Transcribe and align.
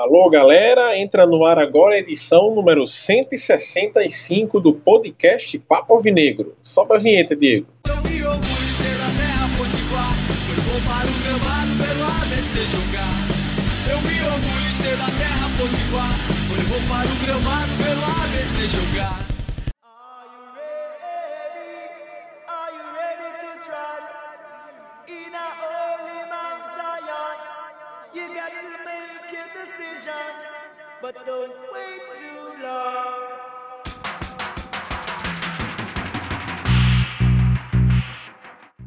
Alô, 0.00 0.30
galera, 0.30 0.98
entra 0.98 1.26
no 1.26 1.44
ar 1.44 1.58
agora 1.58 1.94
a 1.94 1.98
edição 1.98 2.54
número 2.54 2.86
165 2.86 4.58
do 4.58 4.72
podcast 4.72 5.58
Papo 5.58 5.92
Alvinegro. 5.92 6.56
Sobe 6.62 6.94
a 6.94 6.98
vinheta, 6.98 7.36
Diego. 7.36 7.66
Eu 7.84 7.96
me 7.98 8.22
orgulho 8.22 8.70
ser 14.72 14.96
da 14.96 15.04
terra 15.04 15.50
potiguar. 15.58 16.16
Vou 16.66 16.80
para 16.88 17.06
o 17.06 17.16
gramado 17.26 17.72
pelo 17.84 18.02
ABC 18.24 18.68
jogar. 18.68 19.29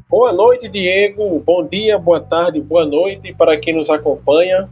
Boa 0.09 0.31
noite, 0.31 0.69
Diego. 0.69 1.39
Bom 1.45 1.67
dia, 1.67 1.97
boa 1.97 2.21
tarde, 2.21 2.61
boa 2.61 2.85
noite 2.85 3.33
para 3.33 3.57
quem 3.57 3.73
nos 3.75 3.89
acompanha. 3.89 4.69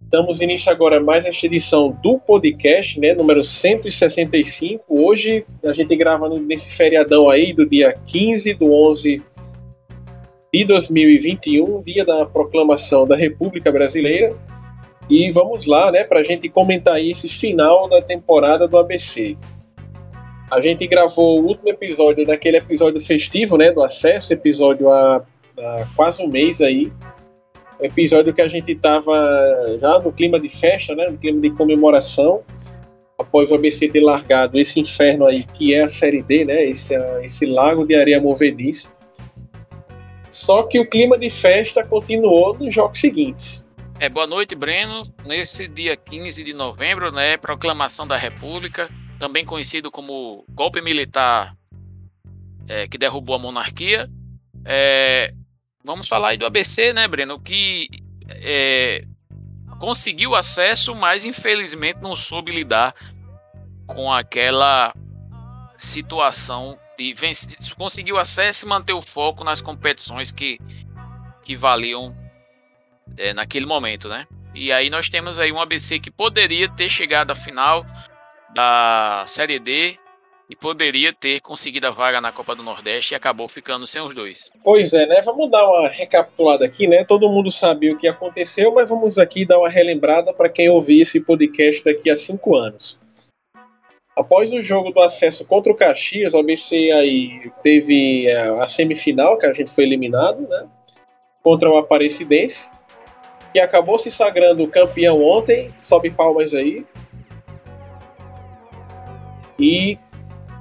Damos 0.00 0.40
início 0.40 0.72
agora 0.72 0.96
a 0.96 1.02
mais 1.02 1.26
esta 1.26 1.44
edição 1.44 1.90
do 2.02 2.18
podcast, 2.18 2.98
né, 2.98 3.12
número 3.12 3.44
165. 3.44 4.84
Hoje 4.88 5.44
a 5.62 5.74
gente 5.74 5.94
grava 5.96 6.30
nesse 6.30 6.70
feriadão 6.70 7.28
aí 7.28 7.52
do 7.52 7.68
dia 7.68 7.92
15 8.06 8.54
do 8.54 8.72
11 8.72 9.22
de 10.54 10.64
2021, 10.64 11.82
dia 11.82 12.06
da 12.06 12.24
proclamação 12.24 13.06
da 13.06 13.16
República 13.16 13.70
Brasileira. 13.70 14.34
E 15.12 15.30
vamos 15.30 15.66
lá, 15.66 15.92
né, 15.92 16.04
para 16.04 16.20
a 16.20 16.22
gente 16.22 16.48
comentar 16.48 16.98
esse 16.98 17.28
final 17.28 17.86
da 17.86 18.00
temporada 18.00 18.66
do 18.66 18.78
ABC. 18.78 19.36
A 20.50 20.58
gente 20.58 20.86
gravou 20.86 21.38
o 21.38 21.46
último 21.48 21.68
episódio 21.68 22.26
daquele 22.26 22.56
episódio 22.56 22.98
festivo, 22.98 23.58
né, 23.58 23.70
do 23.70 23.82
acesso, 23.82 24.32
episódio 24.32 24.88
há, 24.88 25.22
há 25.58 25.86
quase 25.94 26.22
um 26.22 26.28
mês 26.28 26.62
aí. 26.62 26.90
Episódio 27.78 28.32
que 28.32 28.40
a 28.40 28.48
gente 28.48 28.72
estava 28.72 29.12
já 29.78 29.98
no 29.98 30.10
clima 30.10 30.40
de 30.40 30.48
festa, 30.48 30.94
né, 30.94 31.06
no 31.10 31.18
clima 31.18 31.42
de 31.42 31.50
comemoração, 31.50 32.40
após 33.18 33.50
o 33.50 33.54
ABC 33.54 33.88
ter 33.88 34.00
largado 34.00 34.58
esse 34.58 34.80
inferno 34.80 35.26
aí 35.26 35.44
que 35.44 35.74
é 35.74 35.82
a 35.82 35.90
Série 35.90 36.22
D, 36.22 36.46
né, 36.46 36.64
esse, 36.64 36.94
esse 37.22 37.44
lago 37.44 37.86
de 37.86 37.94
areia 37.94 38.18
movediça. 38.18 38.88
Só 40.30 40.62
que 40.62 40.80
o 40.80 40.88
clima 40.88 41.18
de 41.18 41.28
festa 41.28 41.84
continuou 41.84 42.56
nos 42.56 42.72
jogos 42.72 42.98
seguintes. 42.98 43.70
É, 44.02 44.08
boa 44.08 44.26
noite, 44.26 44.56
Breno. 44.56 45.14
Nesse 45.24 45.68
dia 45.68 45.96
15 45.96 46.42
de 46.42 46.52
novembro, 46.52 47.12
né, 47.12 47.36
proclamação 47.36 48.04
da 48.04 48.16
República, 48.16 48.90
também 49.16 49.44
conhecido 49.44 49.92
como 49.92 50.44
golpe 50.48 50.82
militar 50.82 51.56
é, 52.66 52.88
que 52.88 52.98
derrubou 52.98 53.36
a 53.36 53.38
monarquia. 53.38 54.10
É, 54.64 55.32
vamos 55.84 56.08
falar 56.08 56.30
aí 56.30 56.36
do 56.36 56.44
ABC, 56.44 56.92
né, 56.92 57.06
Breno, 57.06 57.38
que 57.38 57.86
é, 58.28 59.04
conseguiu 59.78 60.34
acesso, 60.34 60.96
mas 60.96 61.24
infelizmente 61.24 62.00
não 62.02 62.16
soube 62.16 62.50
lidar 62.50 62.96
com 63.86 64.12
aquela 64.12 64.92
situação 65.78 66.76
de 66.98 67.14
vencer, 67.14 67.56
conseguiu 67.76 68.18
acesso 68.18 68.66
e 68.66 68.68
manter 68.68 68.94
o 68.94 69.00
foco 69.00 69.44
nas 69.44 69.60
competições 69.60 70.32
que, 70.32 70.58
que 71.44 71.54
valiam 71.54 72.20
é, 73.16 73.32
naquele 73.32 73.66
momento, 73.66 74.08
né? 74.08 74.26
E 74.54 74.70
aí 74.70 74.90
nós 74.90 75.08
temos 75.08 75.38
aí 75.38 75.50
um 75.50 75.60
ABC 75.60 75.98
que 75.98 76.10
poderia 76.10 76.68
ter 76.68 76.88
chegado 76.88 77.30
à 77.30 77.34
final 77.34 77.86
da 78.54 79.24
Série 79.26 79.58
D 79.58 79.96
e 80.50 80.56
poderia 80.56 81.14
ter 81.14 81.40
conseguido 81.40 81.86
a 81.86 81.90
vaga 81.90 82.20
na 82.20 82.30
Copa 82.30 82.54
do 82.54 82.62
Nordeste 82.62 83.14
e 83.14 83.16
acabou 83.16 83.48
ficando 83.48 83.86
sem 83.86 84.02
os 84.02 84.14
dois. 84.14 84.50
Pois 84.62 84.92
é, 84.92 85.06
né? 85.06 85.22
Vamos 85.22 85.50
dar 85.50 85.66
uma 85.66 85.88
recapitulada 85.88 86.66
aqui, 86.66 86.86
né? 86.86 87.04
Todo 87.04 87.30
mundo 87.30 87.50
sabe 87.50 87.90
o 87.90 87.96
que 87.96 88.06
aconteceu, 88.06 88.74
mas 88.74 88.86
vamos 88.86 89.18
aqui 89.18 89.46
dar 89.46 89.58
uma 89.58 89.70
relembrada 89.70 90.32
para 90.34 90.50
quem 90.50 90.68
ouvir 90.68 91.00
esse 91.00 91.18
podcast 91.20 91.82
daqui 91.82 92.10
a 92.10 92.16
cinco 92.16 92.54
anos. 92.54 93.00
Após 94.14 94.52
o 94.52 94.60
jogo 94.60 94.90
do 94.90 95.00
acesso 95.00 95.42
contra 95.46 95.72
o 95.72 95.76
Caxias, 95.76 96.34
o 96.34 96.38
ABC 96.38 96.90
aí 96.92 97.50
teve 97.62 98.30
a 98.30 98.68
semifinal, 98.68 99.38
que 99.38 99.46
a 99.46 99.54
gente 99.54 99.70
foi 99.70 99.84
eliminado, 99.84 100.46
né? 100.46 100.68
Contra 101.42 101.70
o 101.70 101.78
Aparecidense, 101.78 102.68
que 103.52 103.60
acabou 103.60 103.98
se 103.98 104.10
sagrando 104.10 104.66
campeão 104.66 105.22
ontem. 105.22 105.72
Sobe 105.78 106.10
palmas 106.10 106.54
aí. 106.54 106.84
E 109.58 109.98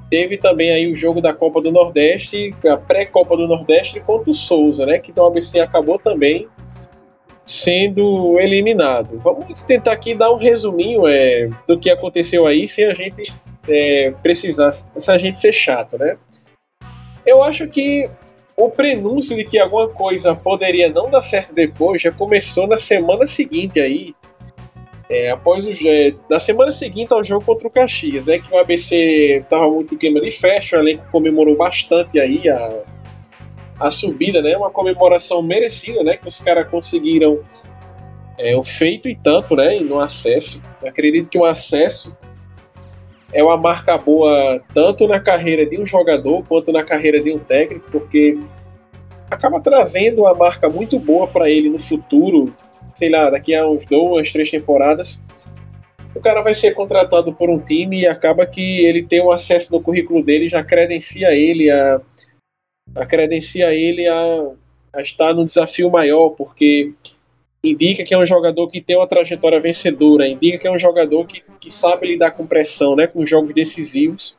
teve 0.09 0.38
também 0.38 0.72
aí 0.72 0.91
o 0.91 0.96
jogo 0.96 1.22
da 1.22 1.34
Copa 1.34 1.62
do 1.62 1.72
Nordeste, 1.72 2.53
a 2.68 2.78
pré-Copa 2.78 3.38
do 3.38 3.47
Nordeste 3.47 4.00
contra 4.02 4.29
o 4.29 4.34
Souza, 4.34 4.85
né? 4.85 5.00
Que 5.00 5.13
o 5.18 5.25
ABC 5.25 5.59
acabou 5.59 5.97
também 5.97 6.47
sendo 7.46 8.40
eliminado. 8.40 9.18
Vamos 9.18 9.63
tentar 9.63 9.94
aqui 9.94 10.13
dar 10.13 10.31
um 10.31 10.38
resuminho 10.38 11.08
é, 11.08 11.50
do 11.68 11.79
que 11.79 11.90
aconteceu 11.90 12.46
aí, 12.46 12.68
sem 12.68 12.85
a 12.85 12.94
gente 12.94 13.34
é, 13.68 14.13
precisar, 14.22 14.72
se 14.72 15.12
a 15.12 15.18
gente 15.18 15.40
ser 15.40 15.52
chato, 15.52 15.97
né? 15.97 16.18
Eu 17.25 17.41
acho 17.44 17.68
que 17.68 18.09
o 18.56 18.70
prenúncio 18.70 19.36
de 19.36 19.44
que 19.44 19.58
alguma 19.58 19.88
coisa 19.90 20.36
poderia 20.36 20.90
não 20.90 21.10
dar 21.10 21.22
certo 21.22 21.54
depois 21.54 22.02
já 22.02 22.12
começou 22.12 22.68
na 22.68 22.78
semana 22.78 23.26
seguinte 23.26 23.80
aí, 23.80 24.14
é, 25.10 25.30
após 25.30 25.66
o 25.66 25.88
é, 25.88 26.14
na 26.30 26.40
semana 26.40 26.72
seguinte 26.72 27.12
ao 27.12 27.24
jogo 27.24 27.46
contra 27.46 27.68
o 27.68 27.72
Caxias, 27.72 28.28
é 28.28 28.40
que 28.40 28.54
o 28.54 28.58
ABC 28.58 29.42
estava 29.44 29.70
muito 29.70 29.94
em 29.94 30.14
de 30.14 30.32
festa, 30.32 30.78
o 30.78 30.80
elenco 30.80 31.04
comemorou 31.12 31.58
bastante 31.58 32.20
aí 32.20 32.48
a, 32.50 32.84
a 33.80 33.92
subida, 33.92 34.42
né? 34.42 34.56
Uma 34.56 34.70
comemoração 34.70 35.42
merecida, 35.42 36.02
né? 36.04 36.16
Que 36.16 36.28
os 36.28 36.40
caras 36.40 36.70
conseguiram 36.70 37.42
é, 38.38 38.56
o 38.56 38.64
feito 38.64 39.10
e 39.10 39.16
tanto, 39.16 39.54
né? 39.54 39.80
No 39.80 40.00
acesso. 40.00 40.62
Acredito 40.86 41.30
que 41.30 41.38
o 41.38 41.44
acesso 41.44 42.16
é 43.34 43.44
uma 43.44 43.58
marca 43.58 43.97
boa 43.97 44.62
tanto 44.74 45.08
na 45.08 45.19
carreira 45.19 45.66
de 45.66 45.80
um 45.80 45.86
jogador 45.86 46.44
quanto 46.47 46.72
na 46.72 46.84
carreira 46.84 47.19
de 47.22 47.31
um 47.31 47.40
técnico, 47.40 47.90
porque 47.92 48.38
acaba 49.30 49.59
trazendo 49.62 50.22
uma 50.22 50.34
marca 50.34 50.69
muito 50.69 51.00
boa 51.00 51.28
para 51.28 51.50
ele 51.50 51.70
no 51.70 51.80
futuro, 51.80 52.53
sei 52.94 53.09
lá, 53.09 53.30
daqui 53.30 53.56
a 53.56 53.68
uns 53.68 53.86
duas, 53.86 54.31
três 54.31 54.50
temporadas. 54.52 55.22
O 56.14 56.20
cara 56.20 56.41
vai 56.41 56.53
ser 56.53 56.74
contratado 56.74 57.31
por 57.31 57.50
um 57.50 57.58
time 57.58 58.02
e 58.02 58.08
acaba 58.08 58.46
que 58.46 58.86
ele 58.86 59.03
tem 59.03 59.24
um 59.24 59.31
acesso 59.31 59.72
no 59.72 59.81
currículo 59.81 60.22
dele, 60.22 60.50
já 60.50 60.62
credencia 60.62 61.34
ele 61.34 61.72
a, 61.72 62.02
a 62.96 63.06
credencia 63.06 63.74
ele 63.74 64.08
a, 64.08 64.52
a 64.94 65.02
estar 65.02 65.34
no 65.34 65.46
desafio 65.46 65.90
maior, 65.90 66.31
porque 66.31 66.91
indica 67.64 68.04
que 68.04 68.14
é 68.14 68.18
um 68.18 68.26
jogador 68.26 68.68
que 68.68 68.82
tem 68.82 68.98
uma 68.98 69.08
trajetória 69.08 69.60
vencedora, 69.60 70.28
indica 70.28 70.58
que 70.58 70.68
é 70.68 70.72
um 70.72 70.80
jogador 70.80 71.26
que, 71.26 71.44
que 71.60 71.72
sabe 71.72 72.08
lidar 72.08 72.32
com 72.32 72.46
pressão, 72.46 72.96
né, 72.96 73.08
com 73.08 73.26
jogos 73.26 73.54
decisivos. 73.54 74.36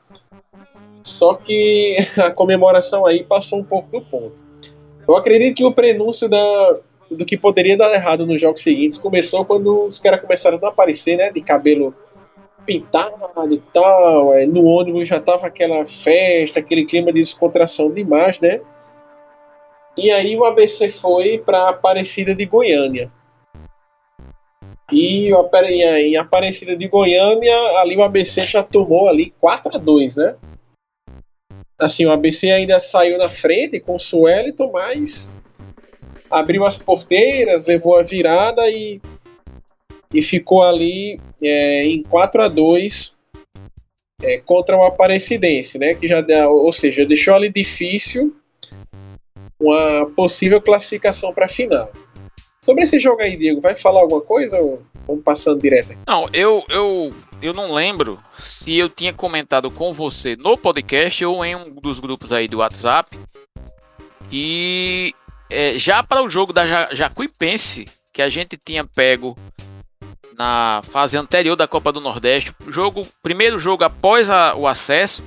Só 1.04 1.34
que 1.34 1.96
a 2.18 2.30
comemoração 2.30 3.06
aí 3.06 3.24
passou 3.24 3.60
um 3.60 3.64
pouco 3.64 3.90
do 3.90 4.04
ponto. 4.04 4.40
Eu 5.06 5.16
acredito 5.16 5.56
que 5.56 5.64
o 5.64 5.72
prenúncio 5.72 6.28
da, 6.28 6.78
do 7.10 7.24
que 7.24 7.36
poderia 7.36 7.76
dar 7.76 7.92
errado 7.92 8.26
nos 8.26 8.40
jogos 8.40 8.62
seguintes 8.62 8.98
começou 8.98 9.44
quando 9.44 9.86
os 9.86 9.98
caras 9.98 10.20
começaram 10.20 10.58
a 10.62 10.68
aparecer, 10.68 11.16
né, 11.16 11.30
de 11.30 11.40
cabelo 11.40 11.94
pintado 12.64 13.52
e 13.52 13.58
tal, 13.72 14.34
é, 14.34 14.46
no 14.46 14.64
ônibus 14.64 15.08
já 15.08 15.20
tava 15.20 15.46
aquela 15.46 15.84
festa, 15.84 16.60
aquele 16.60 16.84
clima 16.84 17.12
de 17.12 17.20
descontração 17.20 17.90
demais, 17.90 18.38
né? 18.38 18.60
E 19.96 20.10
aí 20.10 20.36
o 20.36 20.44
ABC 20.44 20.90
foi 20.90 21.38
para 21.38 21.68
Aparecida 21.68 22.34
de 22.34 22.46
Goiânia. 22.46 23.10
E 24.90 25.30
em 25.30 26.16
Aparecida 26.16 26.76
de 26.76 26.88
Goiânia, 26.88 27.56
ali 27.78 27.96
o 27.96 28.02
ABC 28.02 28.44
já 28.46 28.62
tomou 28.62 29.08
ali 29.08 29.32
4 29.40 29.74
a 29.74 29.78
2 29.78 30.16
né? 30.16 30.36
Assim, 31.78 32.06
o 32.06 32.12
ABC 32.12 32.50
ainda 32.50 32.80
saiu 32.80 33.18
na 33.18 33.28
frente 33.28 33.80
com 33.80 33.96
o 33.96 33.98
Suelito, 33.98 34.70
mas 34.70 35.32
abriu 36.30 36.64
as 36.64 36.78
porteiras, 36.78 37.66
levou 37.66 37.98
a 37.98 38.02
virada 38.02 38.68
e, 38.68 39.00
e 40.12 40.22
ficou 40.22 40.62
ali 40.62 41.18
é, 41.42 41.84
em 41.84 42.02
4 42.02 42.42
a 42.42 42.48
2 42.48 43.16
é, 44.22 44.38
contra 44.38 44.76
o 44.76 44.84
Aparecidense, 44.84 45.78
né? 45.78 45.94
Que 45.94 46.06
já, 46.06 46.24
ou 46.48 46.72
seja, 46.72 47.04
deixou 47.04 47.34
ali 47.34 47.50
difícil 47.50 48.36
uma 49.62 50.06
possível 50.10 50.60
classificação 50.60 51.32
para 51.32 51.46
a 51.46 51.48
final. 51.48 51.90
Sobre 52.64 52.84
esse 52.84 52.98
jogo 52.98 53.22
aí, 53.22 53.36
Diego, 53.36 53.60
vai 53.60 53.74
falar 53.74 54.00
alguma 54.00 54.20
coisa 54.20 54.56
ou 54.58 54.82
vamos 55.06 55.24
passando 55.24 55.60
direto? 55.60 55.96
Não, 56.06 56.28
eu, 56.32 56.64
eu, 56.68 57.12
eu 57.40 57.52
não 57.52 57.72
lembro 57.72 58.20
se 58.38 58.76
eu 58.76 58.88
tinha 58.88 59.12
comentado 59.12 59.70
com 59.70 59.92
você 59.92 60.36
no 60.36 60.56
podcast 60.56 61.24
ou 61.24 61.44
em 61.44 61.56
um 61.56 61.70
dos 61.70 61.98
grupos 61.98 62.32
aí 62.32 62.46
do 62.46 62.58
WhatsApp 62.58 63.18
que 64.30 65.14
é, 65.50 65.76
já 65.76 66.02
para 66.02 66.22
o 66.22 66.30
jogo 66.30 66.52
da 66.52 66.94
Jacuipense, 66.94 67.84
que 68.12 68.22
a 68.22 68.28
gente 68.28 68.56
tinha 68.56 68.84
pego 68.84 69.36
na 70.38 70.82
fase 70.90 71.16
anterior 71.16 71.56
da 71.56 71.68
Copa 71.68 71.92
do 71.92 72.00
Nordeste. 72.00 72.54
Jogo, 72.68 73.06
primeiro 73.22 73.58
jogo 73.58 73.84
após 73.84 74.30
a, 74.30 74.54
o 74.54 74.66
acesso. 74.66 75.22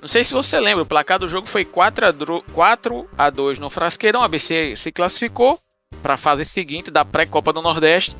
Não 0.00 0.08
sei 0.08 0.24
se 0.24 0.32
você 0.32 0.60
lembra, 0.60 0.82
o 0.82 0.86
placar 0.86 1.18
do 1.18 1.28
jogo 1.28 1.46
foi 1.46 1.64
4 1.64 2.06
a, 2.06 2.12
4 2.52 3.08
a 3.16 3.30
2 3.30 3.58
no 3.58 3.68
Frasqueirão. 3.68 4.22
A 4.22 4.26
ABC 4.26 4.74
se 4.76 4.92
classificou 4.92 5.58
para 6.02 6.14
a 6.14 6.18
fase 6.18 6.44
seguinte 6.44 6.90
da 6.90 7.04
pré-Copa 7.04 7.52
do 7.52 7.62
Nordeste. 7.62 8.16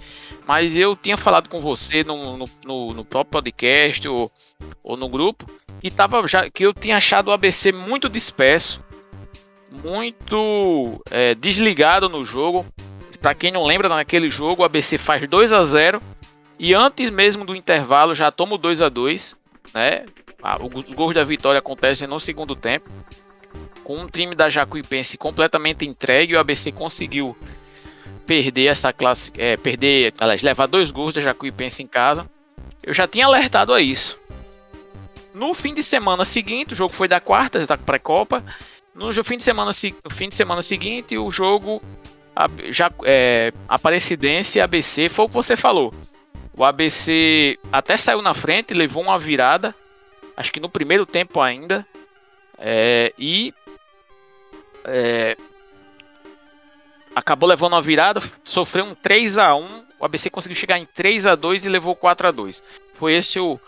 Mas 0.47 0.77
eu 0.77 0.97
tinha 0.97 1.17
falado 1.17 1.49
com 1.49 1.61
você 1.61 2.03
no, 2.03 2.37
no, 2.37 2.45
no, 2.65 2.95
no 2.95 3.05
próprio 3.05 3.33
podcast 3.33 4.09
ou, 4.09 4.31
ou 4.83 4.97
no 4.97 5.09
grupo 5.09 5.47
que, 5.81 5.91
tava 5.91 6.27
já, 6.27 6.51
que 6.51 6.67
eu 6.67 6.75
tinha 6.75 6.97
achado 6.97 7.29
o 7.29 7.33
ABC 7.33 7.73
muito 7.73 8.09
disperso, 8.09 8.83
muito 9.71 11.01
é, 11.11 11.35
desligado 11.35 12.09
no 12.09 12.25
jogo. 12.25 12.67
Para 13.21 13.35
quem 13.35 13.51
não 13.51 13.65
lembra, 13.65 13.89
naquele 13.89 14.31
jogo 14.31 14.63
o 14.63 14.65
ABC 14.65 14.99
faz 14.99 15.29
2 15.29 15.53
a 15.53 15.65
0 15.65 16.03
e 16.59 16.75
antes 16.75 17.11
mesmo 17.11 17.45
do 17.45 17.55
intervalo 17.55 18.15
já 18.15 18.31
toma 18.31 18.55
o 18.55 18.59
2 18.59 18.83
a 18.83 18.89
2 18.89 19.37
né? 19.75 20.05
Os 20.41 20.95
gols 20.95 21.15
da 21.15 21.25
vitória 21.25 21.59
acontecem 21.59 22.07
no 22.07 22.21
segundo 22.21 22.55
tempo. 22.55 22.89
Com 23.83 23.99
um 23.99 24.07
time 24.07 24.35
da 24.35 24.49
Jacuipense 24.49 25.17
completamente 25.17 25.85
entregue, 25.85 26.37
o 26.37 26.39
ABC 26.39 26.71
conseguiu 26.71 27.37
perder 28.27 28.67
essa 28.67 28.93
classe, 28.93 29.33
é, 29.39 29.57
perder, 29.57 30.13
aliás, 30.21 30.43
levar 30.43 30.67
dois 30.67 30.91
gols 30.91 31.15
da 31.15 31.21
Jacuipense 31.21 31.83
em 31.83 31.87
casa. 31.87 32.29
Eu 32.83 32.93
já 32.95 33.09
tinha 33.09 33.27
alertado 33.27 33.73
a 33.73 33.81
isso. 33.81 34.21
No 35.35 35.55
fim 35.55 35.75
de 35.75 35.83
semana 35.83 36.25
seguinte, 36.25 36.73
o 36.73 36.77
jogo 36.77 36.93
foi 36.93 37.09
da 37.09 37.21
quarta, 37.21 37.67
da 37.67 37.77
pré-copa. 37.77 38.45
No 38.95 39.13
fim 39.25 39.39
de 39.39 39.45
semana, 39.45 39.71
no 40.05 40.11
fim 40.11 40.29
de 40.29 40.35
semana 40.35 40.63
seguinte, 40.63 41.17
o 41.17 41.31
jogo 41.31 41.83
já 42.71 42.91
é, 43.05 43.53
Aparecidense 43.69 44.59
e 44.59 44.61
ABC 44.61 45.09
foi 45.09 45.25
o 45.25 45.29
que 45.29 45.35
você 45.35 45.57
falou. 45.57 45.93
O 46.57 46.65
ABC 46.65 47.59
até 47.73 47.97
saiu 47.97 48.21
na 48.21 48.35
frente, 48.35 48.75
levou 48.75 49.03
uma 49.03 49.19
virada, 49.19 49.75
acho 50.39 50.53
que 50.53 50.61
no 50.61 50.69
primeiro 50.69 51.05
tempo 51.05 51.41
ainda, 51.41 51.85
é, 52.57 53.13
e 53.19 53.53
é, 54.85 55.37
acabou 57.15 57.49
levando 57.49 57.73
uma 57.73 57.83
virada, 57.83 58.23
sofreu 58.45 58.85
um 58.85 58.95
3 58.95 59.37
a 59.37 59.55
1 59.57 59.89
o 59.99 60.05
ABC 60.05 60.31
conseguiu 60.31 60.57
chegar 60.57 60.79
em 60.79 60.87
3 60.87 61.27
a 61.27 61.35
2 61.35 61.67
e 61.67 61.69
levou 61.69 61.97
4 61.97 62.29
a 62.29 62.31
2 62.31 62.63
Foi 62.95 63.15
esse 63.15 63.41
o, 63.41 63.59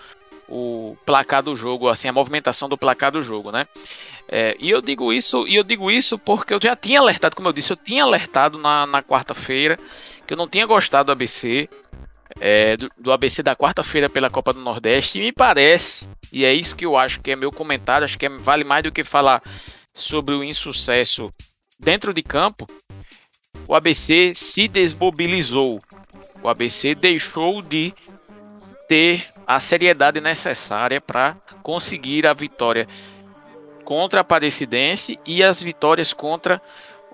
o 0.49 0.97
placar 1.05 1.43
do 1.43 1.57
jogo, 1.57 1.89
assim, 1.89 2.07
a 2.07 2.13
movimentação 2.13 2.69
do 2.69 2.79
placar 2.79 3.11
do 3.11 3.21
jogo, 3.21 3.51
né? 3.51 3.67
É, 4.29 4.57
e 4.61 4.71
eu 4.71 4.81
digo 4.81 5.13
isso, 5.13 5.49
e 5.49 5.57
eu 5.57 5.65
digo 5.65 5.91
isso 5.91 6.17
porque 6.17 6.55
eu 6.55 6.61
já 6.63 6.77
tinha 6.77 7.01
alertado, 7.01 7.35
como 7.35 7.49
eu 7.49 7.53
disse, 7.53 7.73
eu 7.73 7.77
tinha 7.77 8.05
alertado 8.05 8.59
na, 8.59 8.87
na 8.87 9.03
quarta-feira 9.03 9.77
que 10.25 10.35
eu 10.35 10.39
não 10.39 10.47
tinha 10.47 10.65
gostado 10.67 11.07
do 11.07 11.13
ABC, 11.13 11.69
é, 12.41 12.77
do, 12.77 12.91
do, 12.97 13.13
ABC 13.13 13.43
da 13.43 13.55
quarta-feira 13.55 14.09
pela 14.09 14.31
Copa 14.31 14.53
do 14.53 14.61
Nordeste, 14.61 15.19
e 15.19 15.23
me 15.23 15.33
parece, 15.33 16.09
e 16.33 16.45
é 16.45 16.53
isso 16.53 16.75
que 16.75 16.87
eu 16.87 16.97
acho 16.97 17.21
que 17.21 17.31
é 17.31 17.37
meu 17.37 17.53
comentário, 17.53 18.05
acho 18.05 18.19
que 18.19 18.27
é, 18.27 18.29
vale 18.29 18.65
mais 18.65 18.83
do 18.83 18.91
que 18.91 19.05
falar 19.05 19.43
sobre 19.95 20.35
o 20.35 20.43
insucesso 20.43 21.33
dentro 21.79 22.13
de 22.13 22.23
campo, 22.23 22.67
o 23.69 23.75
ABC 23.75 24.33
se 24.35 24.67
desmobilizou. 24.67 25.81
O 26.43 26.49
ABC 26.49 26.95
deixou 26.95 27.63
de 27.63 27.95
ter 28.89 29.29
a 29.47 29.61
seriedade 29.61 30.21
necessária 30.21 31.01
para 31.01 31.37
conseguir 31.63 32.27
a 32.27 32.33
vitória 32.33 32.89
contra 33.85 34.21
a 34.21 34.23
Aparecidense 34.23 35.19
e 35.27 35.43
as 35.43 35.63
vitórias 35.63 36.13
contra 36.13 36.61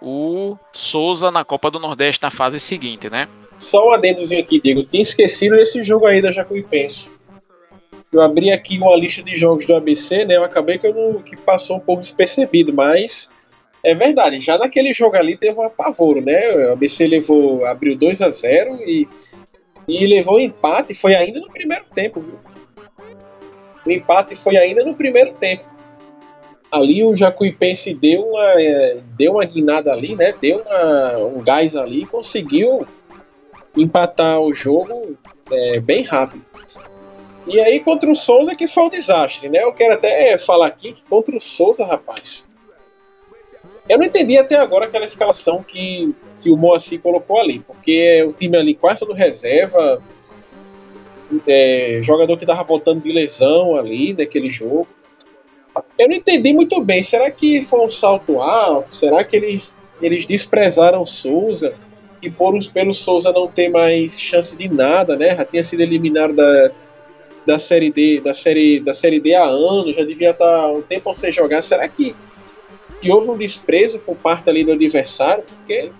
o 0.00 0.56
Souza 0.72 1.30
na 1.30 1.44
Copa 1.44 1.70
do 1.70 1.78
Nordeste 1.80 2.22
na 2.22 2.30
fase 2.30 2.60
seguinte, 2.60 3.10
né? 3.10 3.28
Só 3.58 3.88
um 3.88 3.92
adendozinho 3.92 4.40
aqui, 4.40 4.60
Diego. 4.60 4.84
tinha 4.84 5.02
esquecido 5.02 5.56
desse 5.56 5.82
jogo 5.82 6.06
aí 6.06 6.20
da 6.20 6.30
Jacuipense. 6.30 7.10
Eu 8.12 8.20
abri 8.20 8.50
aqui 8.50 8.78
uma 8.78 8.96
lista 8.96 9.22
de 9.22 9.34
jogos 9.34 9.66
do 9.66 9.74
ABC, 9.74 10.24
né? 10.24 10.36
Eu 10.36 10.44
acabei 10.44 10.78
que, 10.78 10.86
eu 10.86 10.94
não, 10.94 11.22
que 11.22 11.36
passou 11.36 11.76
um 11.76 11.80
pouco 11.80 12.00
despercebido, 12.00 12.72
mas 12.72 13.30
é 13.82 13.94
verdade, 13.94 14.40
já 14.40 14.58
naquele 14.58 14.92
jogo 14.92 15.16
ali 15.16 15.36
teve 15.36 15.58
um 15.58 15.62
apavoro, 15.62 16.20
né? 16.20 16.50
O 16.68 16.72
ABC 16.72 17.06
levou, 17.06 17.64
abriu 17.64 17.96
2 17.96 18.22
a 18.22 18.30
0 18.30 18.80
e, 18.82 19.08
e 19.86 20.06
levou 20.06 20.40
empate, 20.40 20.94
foi 20.94 21.14
ainda 21.14 21.40
no 21.40 21.50
primeiro 21.50 21.84
tempo, 21.94 22.20
viu? 22.20 22.38
O 23.84 23.90
empate 23.90 24.34
foi 24.34 24.56
ainda 24.56 24.84
no 24.84 24.94
primeiro 24.94 25.32
tempo. 25.34 25.64
Ali 26.70 27.04
o 27.04 27.14
Jacuipense 27.14 27.94
deu 27.94 28.22
uma, 28.22 28.60
é, 28.60 28.98
deu 29.16 29.34
uma 29.34 29.44
guinada 29.44 29.92
ali, 29.92 30.16
né? 30.16 30.34
Deu 30.40 30.62
uma, 30.62 31.18
um 31.18 31.42
gás 31.42 31.76
ali 31.76 32.02
e 32.02 32.06
conseguiu 32.06 32.84
empatar 33.76 34.40
o 34.40 34.54
jogo 34.54 35.16
é, 35.50 35.80
bem 35.80 36.02
rápido. 36.02 36.44
E 37.46 37.60
aí 37.60 37.80
contra 37.80 38.10
o 38.10 38.14
Souza 38.14 38.54
que 38.54 38.66
foi 38.66 38.84
um 38.84 38.88
desastre, 38.88 39.48
né? 39.48 39.62
Eu 39.62 39.72
quero 39.72 39.94
até 39.94 40.36
falar 40.38 40.66
aqui 40.66 40.92
que 40.92 41.04
contra 41.04 41.36
o 41.36 41.40
Souza, 41.40 41.84
rapaz, 41.84 42.44
eu 43.88 43.98
não 43.98 44.04
entendi 44.04 44.36
até 44.36 44.56
agora 44.56 44.86
aquela 44.86 45.04
escalação 45.04 45.62
que, 45.62 46.12
que 46.42 46.50
o 46.50 46.56
Moacir 46.56 47.00
colocou 47.00 47.38
ali, 47.38 47.60
porque 47.60 48.24
o 48.24 48.32
time 48.32 48.56
ali 48.56 48.74
quase 48.74 49.00
todo 49.00 49.12
reserva, 49.12 50.02
é, 51.46 52.00
jogador 52.02 52.36
que 52.36 52.46
tava 52.46 52.64
voltando 52.64 53.00
de 53.02 53.12
lesão 53.12 53.76
ali 53.76 54.12
naquele 54.12 54.48
jogo. 54.48 54.88
Eu 55.98 56.08
não 56.08 56.16
entendi 56.16 56.52
muito 56.52 56.80
bem. 56.80 57.02
Será 57.02 57.30
que 57.30 57.60
foi 57.62 57.80
um 57.80 57.90
salto 57.90 58.40
alto? 58.40 58.94
Será 58.94 59.22
que 59.22 59.36
eles, 59.36 59.72
eles 60.00 60.24
desprezaram 60.24 61.06
Souza? 61.06 61.74
E 62.22 62.30
por 62.30 62.54
os, 62.54 62.66
pelo 62.66 62.92
Souza 62.92 63.32
não 63.32 63.48
ter 63.48 63.68
mais 63.68 64.18
chance 64.18 64.56
de 64.56 64.68
nada, 64.68 65.16
né? 65.16 65.36
Já 65.36 65.44
tinha 65.44 65.62
sido 65.62 65.80
eliminado 65.80 66.34
da, 66.34 66.70
da 67.46 67.58
série 67.58 67.90
D, 67.90 68.20
da 68.20 68.34
série 68.34 68.80
da 68.80 68.92
série 68.92 69.20
D 69.20 69.34
há 69.34 69.44
anos, 69.44 69.94
já 69.94 70.04
devia 70.04 70.30
estar 70.30 70.44
tá 70.44 70.68
um 70.68 70.82
tempo 70.82 71.14
sem 71.14 71.30
jogar. 71.30 71.62
Será 71.62 71.86
que 71.88 72.14
que 73.00 73.10
houve 73.10 73.30
um 73.30 73.36
desprezo 73.36 73.98
por 73.98 74.16
parte 74.16 74.48
ali 74.48 74.64
do 74.64 74.72
adversário, 74.72 75.44
porque 75.44 75.90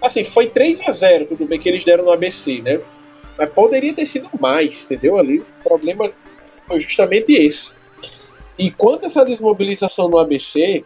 assim, 0.00 0.24
foi 0.24 0.50
3 0.50 0.80
a 0.88 0.90
0 0.90 1.26
tudo 1.26 1.46
bem 1.46 1.58
que 1.58 1.68
eles 1.68 1.84
deram 1.84 2.04
no 2.04 2.10
ABC, 2.10 2.60
né? 2.60 2.80
Mas 3.38 3.48
poderia 3.50 3.94
ter 3.94 4.04
sido 4.04 4.28
mais, 4.40 4.84
entendeu? 4.84 5.16
Ali 5.16 5.38
o 5.38 5.46
problema 5.62 6.10
foi 6.66 6.80
justamente 6.80 7.32
esse. 7.32 7.70
E 8.58 8.70
quanto 8.70 9.04
a 9.04 9.06
essa 9.06 9.24
desmobilização 9.24 10.08
no 10.08 10.18
ABC, 10.18 10.84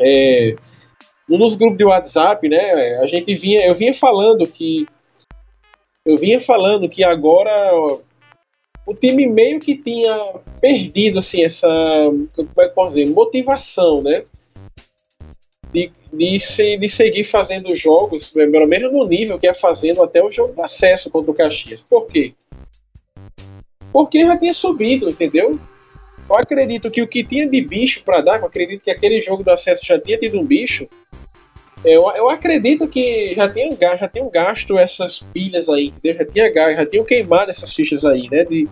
é, 0.00 0.56
nos 1.38 1.54
grupos 1.54 1.78
de 1.78 1.84
WhatsApp, 1.84 2.48
né, 2.48 2.98
a 3.00 3.06
gente 3.06 3.34
vinha, 3.34 3.64
eu 3.66 3.74
vinha 3.74 3.94
falando 3.94 4.46
que 4.46 4.86
eu 6.04 6.16
vinha 6.18 6.40
falando 6.40 6.88
que 6.88 7.04
agora 7.04 7.50
o 8.84 8.94
time 8.94 9.26
meio 9.26 9.60
que 9.60 9.76
tinha 9.76 10.18
perdido 10.60 11.20
assim 11.20 11.44
essa, 11.44 11.68
como 12.34 12.48
é 12.58 12.68
que 12.68 12.74
posso 12.74 12.96
dizer, 12.96 13.10
motivação, 13.10 14.02
né? 14.02 14.24
de, 15.72 15.90
de, 16.12 16.38
se, 16.38 16.76
de 16.76 16.88
seguir 16.88 17.24
fazendo 17.24 17.74
jogos, 17.74 18.28
pelo 18.28 18.66
menos 18.66 18.92
no 18.92 19.06
nível 19.06 19.38
que 19.38 19.48
é 19.48 19.54
fazendo 19.54 20.02
até 20.02 20.22
o 20.22 20.30
jogo 20.30 20.52
do 20.52 20.62
acesso 20.62 21.10
contra 21.10 21.30
o 21.30 21.34
Caxias. 21.34 21.82
Por 21.82 22.06
quê? 22.06 22.34
Porque 23.90 24.24
já 24.24 24.36
tinha 24.36 24.52
subido, 24.52 25.08
entendeu? 25.08 25.58
Eu 26.32 26.38
acredito 26.38 26.90
que 26.90 27.02
o 27.02 27.06
que 27.06 27.22
tinha 27.22 27.46
de 27.46 27.60
bicho 27.60 28.02
para 28.02 28.22
dar, 28.22 28.40
eu 28.40 28.46
acredito 28.46 28.82
que 28.82 28.90
aquele 28.90 29.20
jogo 29.20 29.44
do 29.44 29.50
acesso 29.50 29.84
já 29.84 30.00
tinha 30.00 30.16
tido 30.16 30.40
um 30.40 30.44
bicho. 30.44 30.88
Eu, 31.84 32.10
eu 32.12 32.30
acredito 32.30 32.88
que 32.88 33.34
já 33.34 33.46
tinham, 33.50 33.76
já 33.78 34.08
tinham 34.08 34.30
gasto 34.30 34.78
essas 34.78 35.18
pilhas 35.34 35.68
aí, 35.68 35.88
entendeu? 35.88 36.20
Já, 36.20 36.32
tinha, 36.32 36.74
já 36.74 36.86
tinham 36.86 37.04
queimado 37.04 37.50
essas 37.50 37.74
fichas 37.74 38.02
aí, 38.06 38.30
né? 38.30 38.44
De, 38.44 38.66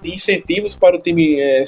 de 0.00 0.14
incentivos 0.14 0.76
para 0.76 0.96
o 0.96 0.98
time 0.98 1.38
é, 1.38 1.62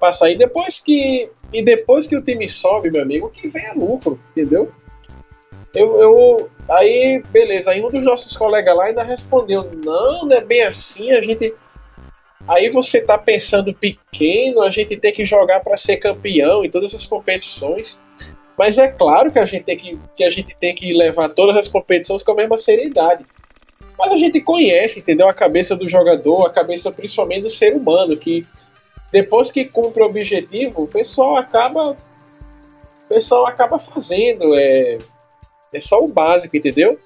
passar. 0.00 0.28
E 0.28 0.36
depois 0.36 0.80
que 0.80 1.30
e 1.52 1.62
depois 1.62 2.08
que 2.08 2.16
o 2.16 2.22
time 2.22 2.48
sobe, 2.48 2.90
meu 2.90 3.02
amigo, 3.02 3.30
que 3.30 3.46
vem 3.46 3.64
é 3.64 3.72
lucro, 3.72 4.18
entendeu? 4.32 4.72
Eu, 5.72 6.00
eu, 6.00 6.50
aí, 6.68 7.22
beleza, 7.30 7.70
aí 7.70 7.80
um 7.80 7.88
dos 7.88 8.02
nossos 8.02 8.36
colegas 8.36 8.74
lá 8.74 8.86
ainda 8.86 9.02
respondeu: 9.04 9.70
não, 9.84 10.26
não 10.26 10.36
é 10.36 10.40
bem 10.40 10.62
assim, 10.62 11.12
a 11.12 11.20
gente. 11.20 11.54
Aí 12.48 12.70
você 12.70 13.02
tá 13.02 13.18
pensando 13.18 13.74
pequeno, 13.74 14.62
a 14.62 14.70
gente 14.70 14.96
tem 14.96 15.12
que 15.12 15.24
jogar 15.24 15.60
para 15.60 15.76
ser 15.76 15.98
campeão 15.98 16.64
em 16.64 16.70
todas 16.70 16.94
as 16.94 17.04
competições. 17.04 18.00
Mas 18.56 18.78
é 18.78 18.88
claro 18.88 19.30
que 19.30 19.38
a 19.38 19.44
gente 19.44 19.64
tem 19.64 19.76
que, 19.76 19.98
que 20.16 20.24
a 20.24 20.30
gente 20.30 20.56
tem 20.56 20.74
que 20.74 20.92
levar 20.94 21.28
todas 21.28 21.56
as 21.56 21.68
competições 21.68 22.22
com 22.22 22.32
a 22.32 22.34
mesma 22.34 22.56
seriedade. 22.56 23.24
Mas 23.98 24.12
a 24.12 24.16
gente 24.16 24.40
conhece, 24.40 25.00
entendeu? 25.00 25.28
A 25.28 25.34
cabeça 25.34 25.76
do 25.76 25.88
jogador, 25.88 26.46
a 26.46 26.50
cabeça 26.50 26.90
principalmente 26.90 27.42
do 27.42 27.48
ser 27.50 27.74
humano, 27.74 28.16
que 28.16 28.46
depois 29.12 29.50
que 29.50 29.64
cumpre 29.66 30.02
o 30.02 30.06
objetivo, 30.06 30.84
o 30.84 30.88
pessoal 30.88 31.36
acaba 31.36 31.92
o 31.92 33.08
pessoal 33.08 33.46
acaba 33.46 33.78
fazendo 33.78 34.54
é, 34.54 34.98
é 35.72 35.80
só 35.80 36.02
o 36.02 36.08
básico, 36.08 36.56
entendeu? 36.56 36.98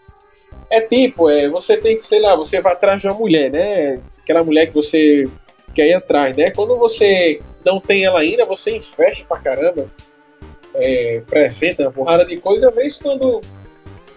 É 0.72 0.80
tipo, 0.80 1.28
é, 1.28 1.50
você 1.50 1.76
tem 1.76 1.98
que, 1.98 2.06
sei 2.06 2.18
lá, 2.18 2.34
você 2.34 2.58
vai 2.58 2.72
atrás 2.72 2.98
de 2.98 3.06
uma 3.06 3.12
mulher, 3.14 3.50
né? 3.50 4.00
Aquela 4.22 4.42
mulher 4.42 4.68
que 4.68 4.74
você 4.74 5.28
quer 5.74 5.88
ir 5.88 5.92
atrás, 5.92 6.34
né? 6.34 6.50
Quando 6.50 6.78
você 6.78 7.42
não 7.62 7.78
tem 7.78 8.06
ela 8.06 8.20
ainda, 8.20 8.46
você 8.46 8.74
investe 8.74 9.22
pra 9.24 9.36
caramba, 9.36 9.86
é, 10.74 11.22
apresenta 11.28 11.82
uma 11.82 11.92
porrada 11.92 12.24
de 12.24 12.38
coisa, 12.38 12.70
vez 12.70 12.96
quando 12.96 13.42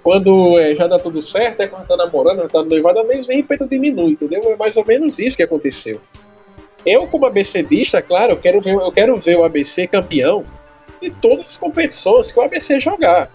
quando 0.01 0.57
é, 0.57 0.73
já 0.73 0.87
dá 0.87 0.97
tudo 0.97 1.21
certo, 1.21 1.59
é 1.59 1.67
quando 1.67 1.87
tá 1.87 1.97
namorando, 1.97 2.43
já 2.43 2.47
tá 2.47 2.63
noivado, 2.63 2.99
a 2.99 3.03
vez 3.03 3.25
vem 3.25 3.43
peito 3.43 3.67
diminui, 3.67 4.11
entendeu? 4.11 4.39
É 4.45 4.55
mais 4.55 4.77
ou 4.77 4.85
menos 4.85 5.19
isso 5.19 5.35
que 5.35 5.43
aconteceu. 5.43 5.99
Eu, 6.85 7.05
como 7.05 7.25
ABCdista, 7.25 8.01
claro, 8.01 8.31
eu 8.31 8.37
quero 8.37 8.61
ver, 8.61 8.75
eu 8.75 8.91
quero 8.93 9.17
ver 9.17 9.37
o 9.37 9.43
ABC 9.43 9.87
campeão 9.87 10.45
de 11.01 11.09
todas 11.09 11.47
as 11.47 11.57
competições 11.57 12.31
que 12.31 12.39
o 12.39 12.43
ABC 12.43 12.79
jogar. 12.79 13.29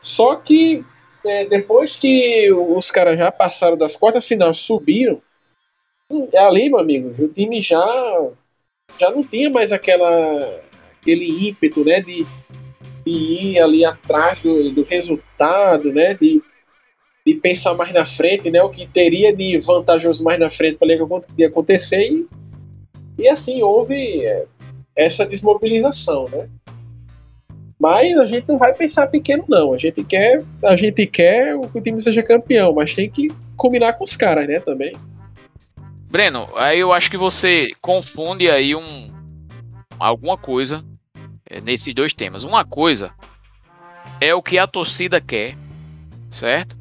Só 0.00 0.36
que 0.36 0.84
é, 1.24 1.44
depois 1.44 1.96
que 1.96 2.50
os 2.52 2.90
caras 2.90 3.18
já 3.18 3.30
passaram 3.30 3.76
das 3.76 3.96
quartas 3.96 4.26
finais, 4.26 4.56
subiram, 4.56 5.20
hum, 6.10 6.28
ali, 6.36 6.68
meu 6.68 6.78
amigo, 6.78 7.14
o 7.22 7.28
time 7.28 7.60
já 7.60 8.28
já 8.98 9.10
não 9.10 9.22
tinha 9.22 9.48
mais 9.48 9.72
aquela 9.72 10.60
aquele 11.00 11.48
ímpeto, 11.48 11.82
né, 11.84 12.00
de, 12.00 12.26
de 13.06 13.10
ir 13.10 13.60
ali 13.60 13.84
atrás 13.84 14.40
do, 14.40 14.70
do 14.70 14.82
resultado, 14.82 15.90
né, 15.92 16.14
de, 16.14 16.42
de 17.26 17.34
pensar 17.34 17.74
mais 17.74 17.92
na 17.92 18.04
frente, 18.04 18.50
né, 18.50 18.62
o 18.62 18.68
que 18.68 18.86
teria 18.86 19.34
de 19.34 19.58
vantajoso 19.58 20.22
mais 20.22 20.38
na 20.38 20.50
frente 20.50 20.76
para 20.76 20.88
que 21.34 21.44
acontecer 21.44 22.02
e, 22.02 22.28
e 23.18 23.28
assim 23.28 23.62
houve 23.62 24.24
é, 24.24 24.46
essa 24.94 25.24
desmobilização, 25.24 26.26
né. 26.28 26.48
Mas 27.80 28.14
a 28.18 28.26
gente 28.26 28.46
não 28.46 28.58
vai 28.58 28.74
pensar 28.74 29.06
pequeno 29.06 29.42
não, 29.48 29.72
a 29.72 29.78
gente 29.78 30.04
quer 30.04 30.42
a 30.62 30.76
gente 30.76 31.06
quer 31.06 31.58
que 31.58 31.78
o 31.78 31.80
time 31.80 32.00
seja 32.02 32.22
campeão, 32.22 32.74
mas 32.74 32.94
tem 32.94 33.08
que 33.08 33.28
combinar 33.56 33.94
com 33.94 34.04
os 34.04 34.14
caras, 34.16 34.46
né, 34.46 34.60
também. 34.60 34.94
Breno, 36.10 36.46
aí 36.56 36.78
eu 36.78 36.92
acho 36.92 37.10
que 37.10 37.16
você 37.16 37.68
confunde 37.80 38.50
aí 38.50 38.76
um 38.76 39.10
alguma 39.98 40.36
coisa 40.36 40.84
é, 41.48 41.60
nesses 41.60 41.94
dois 41.94 42.12
temas. 42.12 42.44
Uma 42.44 42.66
coisa 42.66 43.12
é 44.20 44.34
o 44.34 44.42
que 44.42 44.58
a 44.58 44.66
torcida 44.66 45.18
quer, 45.18 45.56
certo? 46.30 46.76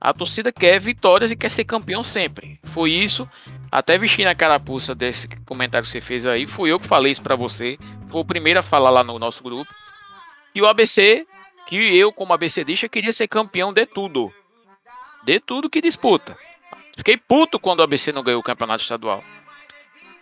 A 0.00 0.12
torcida 0.12 0.50
quer 0.50 0.80
vitórias 0.80 1.30
e 1.30 1.36
quer 1.36 1.50
ser 1.50 1.64
campeão 1.64 2.02
sempre. 2.02 2.58
Foi 2.64 2.90
isso, 2.90 3.28
até 3.70 3.96
vestindo 3.98 4.28
a 4.28 4.34
carapuça 4.34 4.94
desse 4.94 5.28
comentário 5.44 5.84
que 5.84 5.92
você 5.92 6.00
fez 6.00 6.26
aí, 6.26 6.46
fui 6.46 6.72
eu 6.72 6.80
que 6.80 6.86
falei 6.88 7.12
isso 7.12 7.22
para 7.22 7.36
você. 7.36 7.78
Foi 8.08 8.20
o 8.20 8.24
primeiro 8.24 8.58
a 8.58 8.62
falar 8.62 8.90
lá 8.90 9.04
no 9.04 9.18
nosso 9.18 9.42
grupo. 9.42 9.72
Que 10.58 10.62
o 10.62 10.66
ABC, 10.66 11.24
que 11.68 11.76
eu 11.76 12.12
como 12.12 12.34
ABCdista 12.34 12.88
queria 12.88 13.12
ser 13.12 13.28
campeão 13.28 13.72
de 13.72 13.86
tudo. 13.86 14.32
De 15.22 15.38
tudo 15.38 15.70
que 15.70 15.80
disputa. 15.80 16.36
Fiquei 16.96 17.16
puto 17.16 17.60
quando 17.60 17.78
o 17.78 17.82
ABC 17.84 18.10
não 18.10 18.24
ganhou 18.24 18.40
o 18.40 18.42
campeonato 18.42 18.82
estadual. 18.82 19.22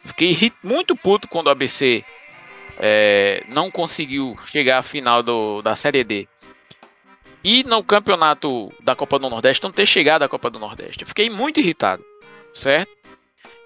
Fiquei 0.05 0.53
muito 0.63 0.95
puto 0.95 1.27
quando 1.27 1.47
o 1.47 1.51
ABC 1.51 2.05
é, 2.79 3.45
não 3.49 3.71
conseguiu 3.71 4.37
chegar 4.45 4.81
à 4.81 4.83
final 4.83 5.23
do, 5.23 5.63
da 5.63 5.75
Série 5.75 6.05
D. 6.05 6.29
E 7.43 7.65
no 7.65 7.83
campeonato 7.83 8.71
da 8.83 8.95
Copa 8.95 9.19
do 9.19 9.31
Nordeste 9.31 9.65
não 9.65 9.73
ter 9.73 9.87
chegado 9.87 10.23
à 10.23 10.29
Copa 10.29 10.51
do 10.51 10.59
Nordeste. 10.59 11.01
Eu 11.01 11.09
fiquei 11.09 11.31
muito 11.31 11.61
irritado, 11.61 12.05
certo? 12.53 12.93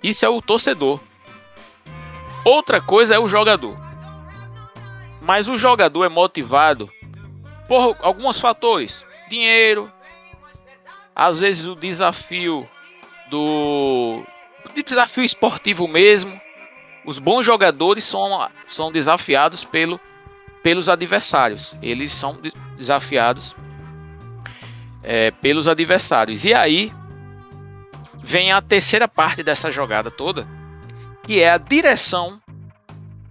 Isso 0.04 0.24
é 0.24 0.28
o 0.28 0.40
torcedor. 0.40 1.00
Outra 2.44 2.80
coisa 2.80 3.16
é 3.16 3.18
o 3.18 3.26
jogador. 3.26 3.89
Mas 5.20 5.48
o 5.48 5.56
jogador 5.56 6.04
é 6.04 6.08
motivado 6.08 6.90
por 7.68 7.96
alguns 8.00 8.40
fatores: 8.40 9.04
dinheiro, 9.28 9.90
às 11.14 11.38
vezes 11.38 11.66
o 11.66 11.74
desafio 11.74 12.68
do 13.28 14.24
de 14.74 14.82
desafio 14.82 15.24
esportivo 15.24 15.86
mesmo. 15.88 16.40
Os 17.04 17.18
bons 17.18 17.44
jogadores 17.44 18.04
são, 18.04 18.48
são 18.68 18.92
desafiados 18.92 19.64
pelo, 19.64 19.98
pelos 20.62 20.88
adversários. 20.88 21.74
Eles 21.82 22.12
são 22.12 22.38
desafiados 22.76 23.54
é, 25.02 25.30
pelos 25.30 25.66
adversários. 25.66 26.44
E 26.44 26.52
aí 26.52 26.92
vem 28.18 28.52
a 28.52 28.60
terceira 28.60 29.08
parte 29.08 29.42
dessa 29.42 29.72
jogada 29.72 30.10
toda, 30.10 30.46
que 31.22 31.40
é 31.40 31.50
a 31.50 31.58
direção 31.58 32.40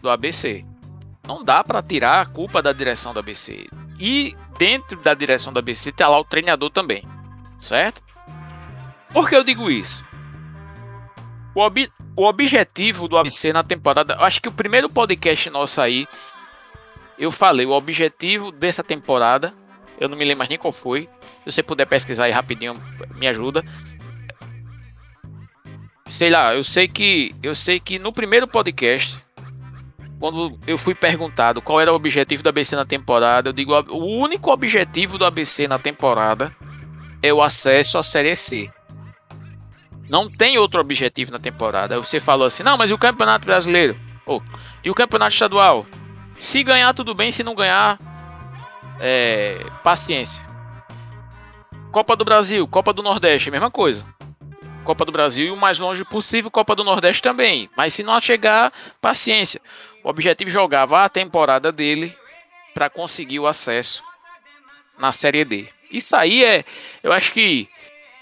do 0.02 0.10
ABC. 0.10 0.66
Não 1.30 1.44
dá 1.44 1.64
para 1.64 1.84
tirar 1.84 2.22
a 2.22 2.26
culpa 2.26 2.60
da 2.60 2.74
direção 2.74 3.14
do 3.14 3.20
ABC. 3.20 3.68
E 4.00 4.36
dentro 4.58 4.98
da 4.98 5.14
direção 5.14 5.54
do 5.54 5.60
ABC 5.60 5.92
está 5.92 6.08
lá 6.08 6.20
o 6.20 6.24
treinador 6.24 6.72
também, 6.72 7.08
certo? 7.60 8.02
Por 9.14 9.30
que 9.30 9.36
eu 9.36 9.44
digo 9.44 9.70
isso? 9.70 10.04
O, 11.54 11.62
ob 11.62 11.88
o 12.16 12.26
objetivo 12.26 13.08
do 13.08 13.16
ABC 13.16 13.54
na 13.54 13.62
temporada, 13.64 14.18
acho 14.22 14.42
que 14.42 14.50
o 14.50 14.52
primeiro 14.52 14.90
podcast 14.90 15.52
nosso 15.52 15.80
aí, 15.80 16.08
eu 17.16 17.32
falei, 17.32 17.64
o 17.64 17.74
objetivo 17.74 18.52
dessa 18.52 18.84
temporada, 18.84 19.54
eu 20.00 20.10
não 20.10 20.18
me 20.18 20.26
lembro 20.26 20.40
mais 20.40 20.50
nem 20.50 20.58
qual 20.58 20.74
foi. 20.74 21.08
Se 21.44 21.52
você 21.52 21.62
puder 21.62 21.86
pesquisar 21.86 22.24
aí 22.24 22.32
rapidinho, 22.32 22.74
me 23.18 23.28
ajuda. 23.28 23.64
Sei 26.10 26.32
lá, 26.32 26.56
eu 26.56 26.64
sei 26.64 26.88
que 26.88 27.36
eu 27.44 27.54
sei 27.54 27.80
que 27.80 28.00
no 28.00 28.12
primeiro 28.12 28.48
podcast, 28.48 29.24
quando 30.20 30.60
eu 30.68 30.78
fui 30.78 30.94
perguntado 30.94 31.62
qual 31.62 31.80
era 31.80 31.92
o 31.92 31.96
objetivo 31.96 32.44
do 32.44 32.50
ABC 32.50 32.76
na 32.76 32.86
temporada, 32.86 33.50
eu 33.50 33.54
digo 33.54 33.74
o 33.90 34.06
único 34.06 34.52
objetivo 34.52 35.18
do 35.18 35.26
ABC 35.26 35.68
na 35.68 35.80
temporada 35.80 36.54
é 37.24 37.34
o 37.34 37.42
acesso 37.42 37.98
à 37.98 38.04
Série 38.04 38.36
C. 38.36 38.70
Não 40.10 40.30
tem 40.30 40.58
outro 40.58 40.82
objetivo 40.82 41.32
na 41.32 41.40
temporada. 41.40 42.00
Você 42.00 42.20
falou 42.20 42.48
assim, 42.48 42.64
não, 42.64 42.78
mas 42.78 42.90
e 42.90 42.94
o 42.94 42.98
Campeonato 42.98 43.46
Brasileiro? 43.46 43.98
Oh, 44.26 44.42
e 44.84 44.90
o 44.90 44.96
Campeonato 44.96 45.34
Estadual? 45.34 45.86
Se 46.40 46.64
ganhar, 46.64 46.94
tudo 46.94 47.14
bem. 47.14 47.32
Se 47.32 47.44
não 47.44 47.54
ganhar, 47.54 48.00
é, 49.00 49.64
paciência. 49.84 50.44
Copa 51.92 52.16
do 52.16 52.26
Brasil, 52.26 52.68
Copa 52.68 52.92
do 52.92 53.04
Nordeste, 53.04 53.52
mesma 53.52 53.70
coisa. 53.70 54.06
Copa 54.84 55.06
do 55.06 55.12
Brasil 55.12 55.48
e 55.48 55.52
o 55.52 55.58
mais 55.58 55.78
longe 55.78 56.04
possível, 56.04 56.50
Copa 56.50 56.76
do 56.76 56.84
Nordeste 56.84 57.22
também. 57.22 57.70
Mas 57.78 57.94
se 57.94 58.02
não 58.02 58.20
chegar, 58.20 58.74
paciência. 59.00 59.62
O 60.04 60.10
objetivo 60.10 60.50
jogava 60.50 61.04
a 61.04 61.10
temporada 61.10 61.72
dele 61.72 62.16
para 62.74 62.90
conseguir 62.90 63.40
o 63.40 63.48
acesso 63.48 64.04
na 64.98 65.12
Série 65.12 65.44
D. 65.44 65.70
Isso 65.92 66.16
aí 66.16 66.44
é, 66.44 66.64
eu 67.02 67.12
acho 67.12 67.34
que 67.34 67.68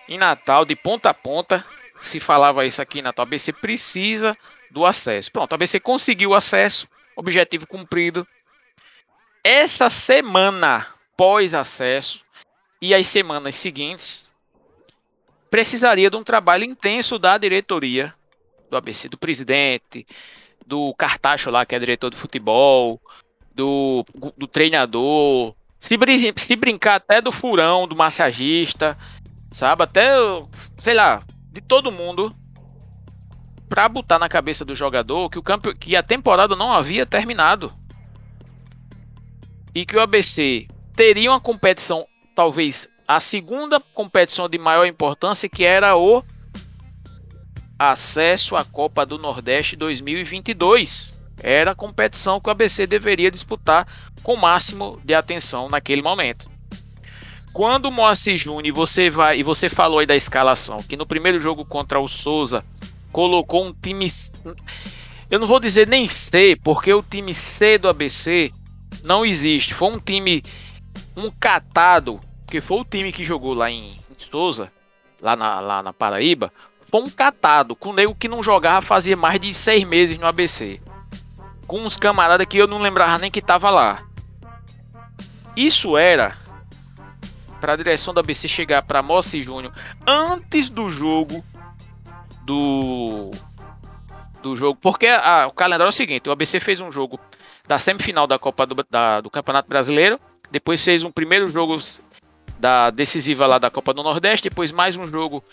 em 0.08 0.18
Natal, 0.18 0.66
de 0.66 0.76
ponta 0.76 1.10
a 1.10 1.14
ponta, 1.14 1.66
se 2.02 2.20
falava 2.20 2.66
isso 2.66 2.82
aqui 2.82 3.02
na 3.02 3.14
ABC 3.16 3.52
precisa 3.52 4.38
do 4.72 4.86
acesso. 4.86 5.32
Pronto, 5.32 5.52
a 5.54 5.56
ABC 5.56 5.80
conseguiu 5.80 6.32
o 6.32 6.36
acesso, 6.36 6.88
objetivo 7.16 7.68
cumprido. 7.68 8.26
Essa 9.44 9.90
semana 9.90 10.88
pós-acesso 11.16 12.22
e 12.82 12.94
as 12.94 13.08
semanas 13.08 13.56
seguintes, 13.56 14.28
precisaria 15.50 16.10
de 16.10 16.16
um 16.16 16.24
trabalho 16.24 16.64
intenso 16.64 17.18
da 17.18 17.38
diretoria 17.38 18.14
do 18.70 18.78
ABC, 18.78 19.10
do 19.10 19.18
presidente, 19.18 20.06
do 20.68 20.94
Cartacho 20.96 21.50
lá, 21.50 21.66
que 21.66 21.74
é 21.74 21.80
diretor 21.80 22.10
de 22.10 22.18
futebol, 22.18 23.02
do, 23.56 24.06
do 24.38 24.48
treinador, 24.48 25.56
se, 25.80 25.98
se 26.36 26.56
brincar 26.56 26.96
até 26.96 27.22
do 27.22 27.32
furão, 27.32 27.88
do 27.88 27.96
massagista, 27.96 28.98
sabe? 29.52 29.84
Até, 29.84 30.12
sei 30.78 30.94
lá, 30.94 31.24
de 31.52 31.62
todo 31.62 31.92
mundo 31.92 32.36
para 33.70 33.88
botar 33.88 34.20
na 34.20 34.30
cabeça 34.30 34.64
do 34.64 34.76
jogador 34.76 35.30
que 35.30 35.40
o 35.40 35.44
campo 35.44 35.74
que 35.74 35.96
a 35.96 36.04
temporada 36.04 36.56
não 36.56 36.72
havia 36.72 37.06
terminado 37.06 37.74
e 39.74 39.86
que 39.86 39.96
o 39.96 40.02
ABC 40.02 40.68
teria 40.96 41.32
uma 41.32 41.40
competição, 41.40 42.06
talvez 42.36 42.90
a 43.08 43.20
segunda 43.20 43.80
competição 43.80 44.50
de 44.50 44.58
maior 44.58 44.86
importância, 44.86 45.48
que 45.48 45.64
era 45.64 45.96
o 45.96 46.24
acesso 47.78 48.56
à 48.56 48.64
Copa 48.64 49.06
do 49.06 49.18
Nordeste 49.18 49.76
2022. 49.76 51.14
Era 51.42 51.72
a 51.72 51.76
competição 51.76 52.42
que 52.42 52.50
o 52.50 52.52
ABC 52.52 52.88
deveria 52.88 53.30
disputar 53.30 53.88
com 54.24 54.34
o 54.34 54.42
máximo 54.42 55.00
de 55.04 55.14
atenção 55.14 55.70
naquele 55.70 56.02
momento 56.02 56.50
quando 57.58 57.86
o 57.86 57.92
Moacir 57.92 58.38
Júnior, 58.38 58.76
você 58.76 59.10
vai 59.10 59.40
e 59.40 59.42
você 59.42 59.68
falou 59.68 59.98
aí 59.98 60.06
da 60.06 60.16
escalação, 60.16 60.78
que 60.78 60.96
no 60.96 61.08
primeiro 61.08 61.40
jogo 61.40 61.66
contra 61.66 62.00
o 62.00 62.08
Souza 62.08 62.64
colocou 63.12 63.66
um 63.66 63.74
time 63.74 64.08
eu 65.28 65.40
não 65.40 65.48
vou 65.48 65.60
dizer 65.60 65.88
nem 65.88 66.08
C, 66.08 66.56
porque 66.64 66.94
o 66.94 67.02
time 67.02 67.34
C 67.34 67.80
do 67.80 67.90
ABC 67.90 68.52
não 69.04 69.26
existe. 69.26 69.74
Foi 69.74 69.90
um 69.90 70.00
time 70.00 70.44
um 71.16 71.32
catado, 71.32 72.22
que 72.48 72.62
foi 72.62 72.80
o 72.80 72.86
time 72.86 73.12
que 73.12 73.26
jogou 73.26 73.56
lá 73.56 73.72
em, 73.72 74.00
Souza, 74.20 74.72
lá 75.20 75.36
na, 75.36 75.60
lá 75.60 75.82
na 75.82 75.92
Paraíba, 75.92 76.54
um 76.94 77.10
catado, 77.10 77.76
com 77.76 77.94
nego 77.94 78.16
que 78.16 78.28
não 78.28 78.42
jogava 78.42 78.86
fazia 78.86 79.18
mais 79.18 79.40
de 79.40 79.54
seis 79.54 79.84
meses 79.84 80.18
no 80.18 80.26
ABC. 80.26 80.80
Com 81.66 81.82
uns 81.82 81.98
camaradas 81.98 82.48
que 82.48 82.58
eu 82.58 82.68
não 82.68 82.80
lembrava 82.80 83.18
nem 83.18 83.30
que 83.30 83.42
tava 83.42 83.70
lá. 83.70 84.04
Isso 85.56 85.98
era 85.98 86.38
para 87.60 87.74
a 87.74 87.76
direção 87.76 88.14
da 88.14 88.22
ABC 88.22 88.48
chegar 88.48 88.84
para 88.84 89.02
Mossi 89.02 89.44
Júnior 89.44 89.74
antes 90.06 90.70
do 90.70 90.90
jogo 90.90 91.44
do 92.44 93.32
do 94.42 94.56
jogo, 94.56 94.78
porque 94.80 95.08
a, 95.08 95.48
o 95.48 95.52
calendário 95.52 95.90
é 95.90 95.90
o 95.90 95.94
seguinte: 95.94 96.30
o 96.30 96.32
ABC 96.32 96.60
fez 96.60 96.80
um 96.80 96.92
jogo 96.92 97.20
da 97.68 97.78
semifinal 97.78 98.28
da 98.28 98.40
Copa 98.40 98.66
do, 98.66 98.76
da, 98.90 99.20
do 99.20 99.30
Campeonato 99.30 99.68
Brasileiro 99.68 100.20
Depois 100.50 100.82
fez 100.82 101.04
um 101.04 101.12
primeiro 101.12 101.48
jogo 101.48 101.80
da 102.60 102.90
decisiva 102.90 103.46
lá 103.46 103.58
da 103.58 103.70
Copa 103.70 103.94
do 103.94 104.02
Nordeste, 104.02 104.50
depois 104.50 104.72
mais 104.72 104.96
um 104.96 105.08
jogo 105.08 105.44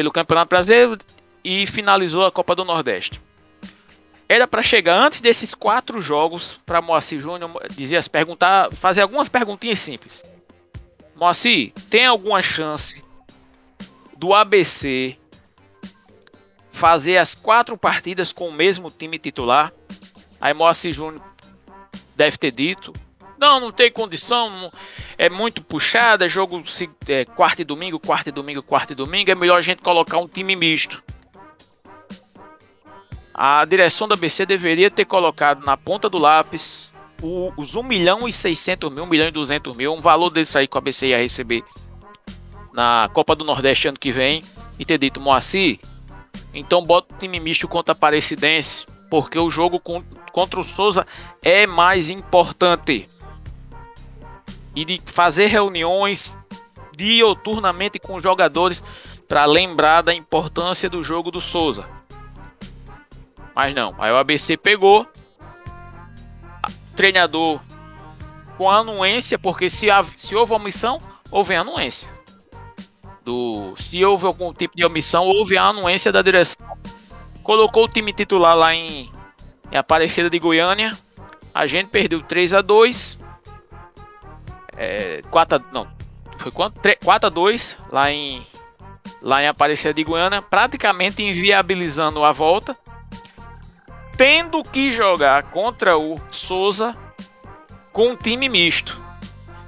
pelo 0.00 0.10
Campeonato 0.10 0.48
Brasileiro 0.48 0.96
e 1.44 1.66
finalizou 1.66 2.24
a 2.24 2.32
Copa 2.32 2.54
do 2.54 2.64
Nordeste. 2.64 3.20
Era 4.26 4.48
para 4.48 4.62
chegar 4.62 4.98
antes 4.98 5.20
desses 5.20 5.54
quatro 5.54 6.00
jogos 6.00 6.58
para 6.64 6.80
Moacir 6.80 7.20
Júnior 7.20 7.50
dizer 7.76 8.02
perguntar, 8.08 8.72
fazer 8.72 9.02
algumas 9.02 9.28
perguntinhas 9.28 9.78
simples. 9.78 10.22
Moacir, 11.14 11.74
tem 11.90 12.06
alguma 12.06 12.40
chance 12.40 13.04
do 14.16 14.32
ABC 14.32 15.18
fazer 16.72 17.18
as 17.18 17.34
quatro 17.34 17.76
partidas 17.76 18.32
com 18.32 18.48
o 18.48 18.52
mesmo 18.52 18.90
time 18.90 19.18
titular? 19.18 19.70
Aí 20.40 20.54
Moacir 20.54 20.94
Júnior 20.94 21.22
deve 22.16 22.38
ter 22.38 22.52
dito 22.52 22.90
não, 23.40 23.58
não 23.58 23.72
tem 23.72 23.90
condição, 23.90 24.70
é 25.16 25.30
muito 25.30 25.62
puxada, 25.62 26.28
jogo 26.28 26.62
é, 27.08 27.24
quarta 27.24 27.62
e 27.62 27.64
domingo, 27.64 27.98
quarta 27.98 28.28
e 28.28 28.32
domingo, 28.32 28.62
quarta 28.62 28.92
e 28.92 28.96
domingo, 28.96 29.30
é 29.30 29.34
melhor 29.34 29.56
a 29.56 29.62
gente 29.62 29.80
colocar 29.80 30.18
um 30.18 30.28
time 30.28 30.54
misto. 30.54 31.02
A 33.32 33.64
direção 33.64 34.06
da 34.06 34.14
BC 34.14 34.44
deveria 34.44 34.90
ter 34.90 35.06
colocado 35.06 35.64
na 35.64 35.74
ponta 35.74 36.10
do 36.10 36.18
lápis 36.18 36.92
os 37.56 37.74
1 37.74 37.82
milhão 37.82 38.28
e 38.28 38.32
600 38.32 38.92
mil, 38.92 39.04
1 39.04 39.06
milhão 39.06 39.28
e 39.28 39.30
200 39.30 39.74
mil, 39.74 39.94
um 39.94 40.00
valor 40.00 40.28
desse 40.28 40.58
aí 40.58 40.68
que 40.68 40.76
a 40.76 40.80
BC 40.80 41.06
ia 41.08 41.18
receber 41.18 41.64
na 42.74 43.08
Copa 43.14 43.34
do 43.34 43.44
Nordeste 43.44 43.88
ano 43.88 43.98
que 43.98 44.12
vem, 44.12 44.42
e 44.78 44.84
ter 44.84 44.98
dito, 44.98 45.20
Moacir, 45.20 45.80
então 46.52 46.84
bota 46.84 47.14
o 47.14 47.18
time 47.18 47.40
misto 47.40 47.66
contra 47.66 47.92
a 47.92 47.96
Aparecidense, 47.96 48.86
porque 49.10 49.38
o 49.38 49.50
jogo 49.50 49.80
contra 49.80 50.60
o 50.60 50.64
Souza 50.64 51.06
é 51.42 51.66
mais 51.66 52.10
importante 52.10 53.08
e 54.74 54.84
de 54.84 55.00
fazer 55.06 55.46
reuniões 55.46 56.36
dioturnamente 56.96 57.98
com 57.98 58.16
os 58.16 58.22
jogadores 58.22 58.82
para 59.28 59.44
lembrar 59.44 60.02
da 60.02 60.14
importância 60.14 60.88
do 60.90 61.02
jogo 61.02 61.30
do 61.30 61.40
Souza. 61.40 61.86
Mas 63.54 63.74
não, 63.74 63.94
aí 63.98 64.12
o 64.12 64.16
ABC 64.16 64.56
pegou 64.56 65.06
treinador 66.94 67.60
com 68.58 68.70
anuência, 68.70 69.38
porque 69.38 69.70
se, 69.70 69.86
se 70.16 70.34
houve 70.34 70.52
omissão, 70.52 71.00
houve 71.30 71.54
anuência. 71.54 72.08
Do, 73.24 73.74
se 73.78 74.04
houve 74.04 74.26
algum 74.26 74.52
tipo 74.52 74.76
de 74.76 74.84
omissão, 74.84 75.24
houve 75.24 75.56
a 75.56 75.64
anuência 75.64 76.12
da 76.12 76.20
direção. 76.20 76.66
Colocou 77.42 77.84
o 77.84 77.88
time 77.88 78.12
titular 78.12 78.56
lá 78.56 78.74
em, 78.74 79.10
em 79.72 79.76
Aparecida 79.76 80.28
de 80.28 80.38
Goiânia. 80.38 80.90
A 81.54 81.66
gente 81.66 81.88
perdeu 81.88 82.22
3 82.22 82.54
a 82.54 82.60
2 82.60 83.19
é, 84.80 85.20
4 85.30 85.58
a, 85.58 85.72
não, 85.74 85.86
foi 86.38 86.50
quanto? 86.50 86.80
3, 86.80 86.96
4 87.04 87.26
a 87.26 87.30
2 87.30 87.76
lá 87.92 88.10
em 88.10 88.46
lá 89.20 89.42
em 89.42 89.46
Aparecida 89.46 89.92
de 89.92 90.02
Goiânia, 90.02 90.40
praticamente 90.40 91.22
inviabilizando 91.22 92.24
a 92.24 92.32
volta, 92.32 92.74
tendo 94.16 94.62
que 94.62 94.90
jogar 94.90 95.42
contra 95.50 95.98
o 95.98 96.16
Souza 96.30 96.96
com 97.92 98.12
um 98.12 98.16
time 98.16 98.48
misto. 98.48 98.98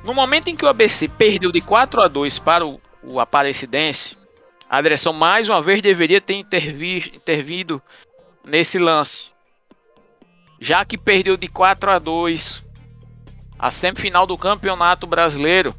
No 0.02 0.14
momento 0.14 0.49
em 0.49 0.57
que 0.57 0.64
o 0.64 0.69
ABC 0.69 1.07
perdeu 1.07 1.52
de 1.52 1.61
4 1.61 2.00
a 2.00 2.09
2 2.09 2.38
para 2.38 2.64
o, 2.64 2.81
o 3.02 3.21
Aparecidense, 3.21 4.16
a 4.71 4.81
direção 4.81 5.12
mais 5.12 5.50
uma 5.50 5.61
vez 5.61 5.83
deveria 5.83 6.23
ter 6.23 6.35
intervi, 6.35 7.12
intervido 7.14 7.83
nesse 8.42 8.78
lance. 8.78 9.31
Já 10.59 10.83
que 10.87 10.97
perdeu 10.97 11.37
de 11.37 11.49
4 11.49 11.90
a 11.90 11.99
2 11.99 12.72
a 13.62 13.71
semifinal 13.71 14.26
do 14.26 14.37
Campeonato 14.37 15.07
Brasileiro, 15.07 15.73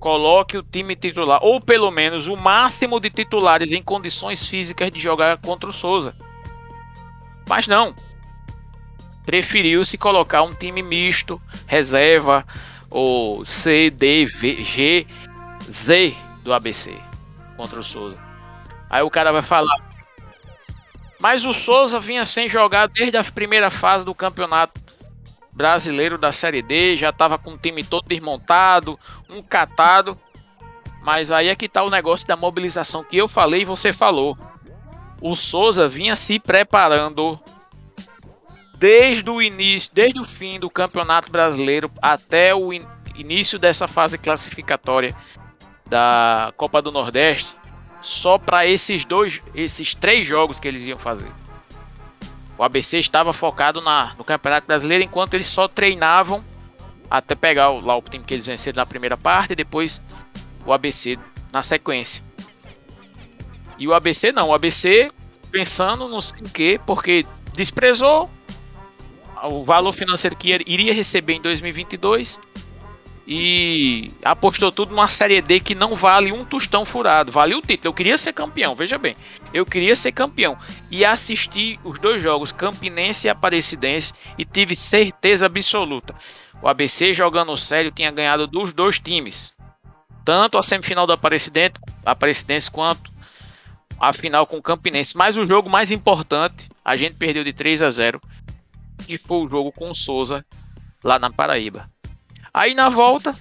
coloque 0.00 0.58
o 0.58 0.64
time 0.64 0.96
titular, 0.96 1.38
ou 1.44 1.60
pelo 1.60 1.88
menos 1.88 2.26
o 2.26 2.36
máximo 2.36 2.98
de 2.98 3.08
titulares 3.08 3.70
em 3.70 3.80
condições 3.80 4.44
físicas 4.44 4.90
de 4.90 4.98
jogar 4.98 5.38
contra 5.38 5.70
o 5.70 5.72
Souza. 5.72 6.12
Mas 7.48 7.68
não. 7.68 7.94
Preferiu-se 9.24 9.96
colocar 9.96 10.42
um 10.42 10.52
time 10.52 10.82
misto, 10.82 11.40
reserva, 11.68 12.44
ou 12.90 13.44
C, 13.44 13.90
D, 13.90 14.26
V, 14.26 14.64
G, 14.64 15.06
Z 15.62 16.16
do 16.42 16.52
ABC 16.52 16.98
contra 17.56 17.78
o 17.78 17.84
Souza. 17.84 18.18
Aí 18.90 19.04
o 19.04 19.10
cara 19.10 19.30
vai 19.30 19.42
falar. 19.42 19.94
Mas 21.20 21.44
o 21.44 21.54
Souza 21.54 22.00
vinha 22.00 22.24
sem 22.24 22.48
jogar 22.48 22.88
desde 22.88 23.16
a 23.16 23.22
primeira 23.22 23.70
fase 23.70 24.04
do 24.04 24.14
campeonato 24.16 24.83
brasileiro 25.54 26.18
da 26.18 26.32
Série 26.32 26.62
D, 26.62 26.96
já 26.96 27.10
estava 27.10 27.38
com 27.38 27.52
o 27.52 27.58
time 27.58 27.84
todo 27.84 28.06
desmontado, 28.06 28.98
um 29.30 29.42
catado. 29.42 30.18
Mas 31.02 31.30
aí 31.30 31.48
é 31.48 31.54
que 31.54 31.68
tá 31.68 31.82
o 31.82 31.90
negócio 31.90 32.26
da 32.26 32.36
mobilização 32.36 33.04
que 33.04 33.16
eu 33.16 33.28
falei 33.28 33.62
e 33.62 33.66
você 33.66 33.92
falou. 33.92 34.36
O 35.20 35.36
Souza 35.36 35.86
vinha 35.86 36.16
se 36.16 36.38
preparando 36.38 37.38
desde 38.76 39.30
o 39.30 39.40
início, 39.40 39.90
desde 39.94 40.20
o 40.20 40.24
fim 40.24 40.58
do 40.58 40.68
Campeonato 40.68 41.30
Brasileiro 41.30 41.90
até 42.02 42.54
o 42.54 42.72
in 42.72 42.84
início 43.16 43.60
dessa 43.60 43.86
fase 43.86 44.18
classificatória 44.18 45.14
da 45.86 46.52
Copa 46.56 46.82
do 46.82 46.90
Nordeste, 46.90 47.54
só 48.02 48.38
para 48.38 48.66
esses 48.66 49.04
dois, 49.04 49.40
esses 49.54 49.94
três 49.94 50.26
jogos 50.26 50.58
que 50.58 50.66
eles 50.66 50.84
iam 50.84 50.98
fazer. 50.98 51.30
O 52.56 52.62
ABC 52.62 52.98
estava 52.98 53.32
focado 53.32 53.80
na, 53.80 54.14
no 54.16 54.24
Campeonato 54.24 54.66
Brasileiro 54.66 55.02
enquanto 55.02 55.34
eles 55.34 55.48
só 55.48 55.66
treinavam 55.66 56.44
até 57.10 57.34
pegar 57.34 57.70
o, 57.70 57.84
lá 57.84 57.96
o 57.96 58.02
time 58.02 58.24
que 58.24 58.34
eles 58.34 58.46
venceram 58.46 58.76
na 58.76 58.86
primeira 58.86 59.16
parte 59.16 59.52
e 59.52 59.56
depois 59.56 60.00
o 60.64 60.72
ABC 60.72 61.18
na 61.52 61.62
sequência. 61.62 62.22
E 63.78 63.88
o 63.88 63.94
ABC 63.94 64.32
não, 64.32 64.48
o 64.48 64.54
ABC 64.54 65.10
pensando 65.50 66.08
no 66.08 66.20
sei 66.22 66.42
que, 66.52 66.80
porque 66.86 67.26
desprezou 67.52 68.30
o 69.42 69.64
valor 69.64 69.92
financeiro 69.92 70.36
que 70.36 70.50
iria 70.66 70.94
receber 70.94 71.34
em 71.34 71.40
2022 71.40 72.38
e 73.26 74.10
apostou 74.22 74.70
tudo 74.70 74.90
numa 74.90 75.08
Série 75.08 75.40
D 75.40 75.58
que 75.58 75.74
não 75.74 75.96
vale 75.96 76.30
um 76.30 76.44
tostão 76.44 76.84
furado, 76.84 77.32
vale 77.32 77.54
o 77.54 77.62
título. 77.62 77.88
Eu 77.88 77.94
queria 77.94 78.18
ser 78.18 78.32
campeão, 78.32 78.74
veja 78.74 78.98
bem, 78.98 79.16
eu 79.52 79.64
queria 79.64 79.96
ser 79.96 80.12
campeão 80.12 80.58
e 80.90 81.04
assisti 81.04 81.80
os 81.82 81.98
dois 81.98 82.22
jogos, 82.22 82.52
Campinense 82.52 83.26
e 83.26 83.30
Aparecidense, 83.30 84.12
e 84.36 84.44
tive 84.44 84.76
certeza 84.76 85.46
absoluta. 85.46 86.14
O 86.62 86.68
ABC 86.68 87.14
jogando 87.14 87.56
sério 87.56 87.90
tinha 87.90 88.10
ganhado 88.10 88.46
dos 88.46 88.72
dois 88.72 88.98
times, 88.98 89.54
tanto 90.24 90.58
a 90.58 90.62
semifinal 90.62 91.06
do 91.06 91.12
Aparecidense, 91.12 91.74
Aparecidense 92.04 92.70
quanto 92.70 93.12
a 93.98 94.12
final 94.12 94.46
com 94.46 94.58
o 94.58 94.62
Campinense. 94.62 95.16
Mas 95.16 95.36
o 95.36 95.46
jogo 95.46 95.70
mais 95.70 95.90
importante, 95.90 96.68
a 96.84 96.96
gente 96.96 97.16
perdeu 97.16 97.44
de 97.44 97.52
3 97.52 97.82
a 97.82 97.90
0, 97.90 98.20
que 99.06 99.18
foi 99.18 99.38
o 99.38 99.48
jogo 99.48 99.72
com 99.72 99.90
o 99.90 99.94
Souza 99.94 100.44
lá 101.02 101.18
na 101.18 101.30
Paraíba. 101.30 101.93
Aí 102.54 102.72
na 102.72 102.88
volta, 102.88 103.34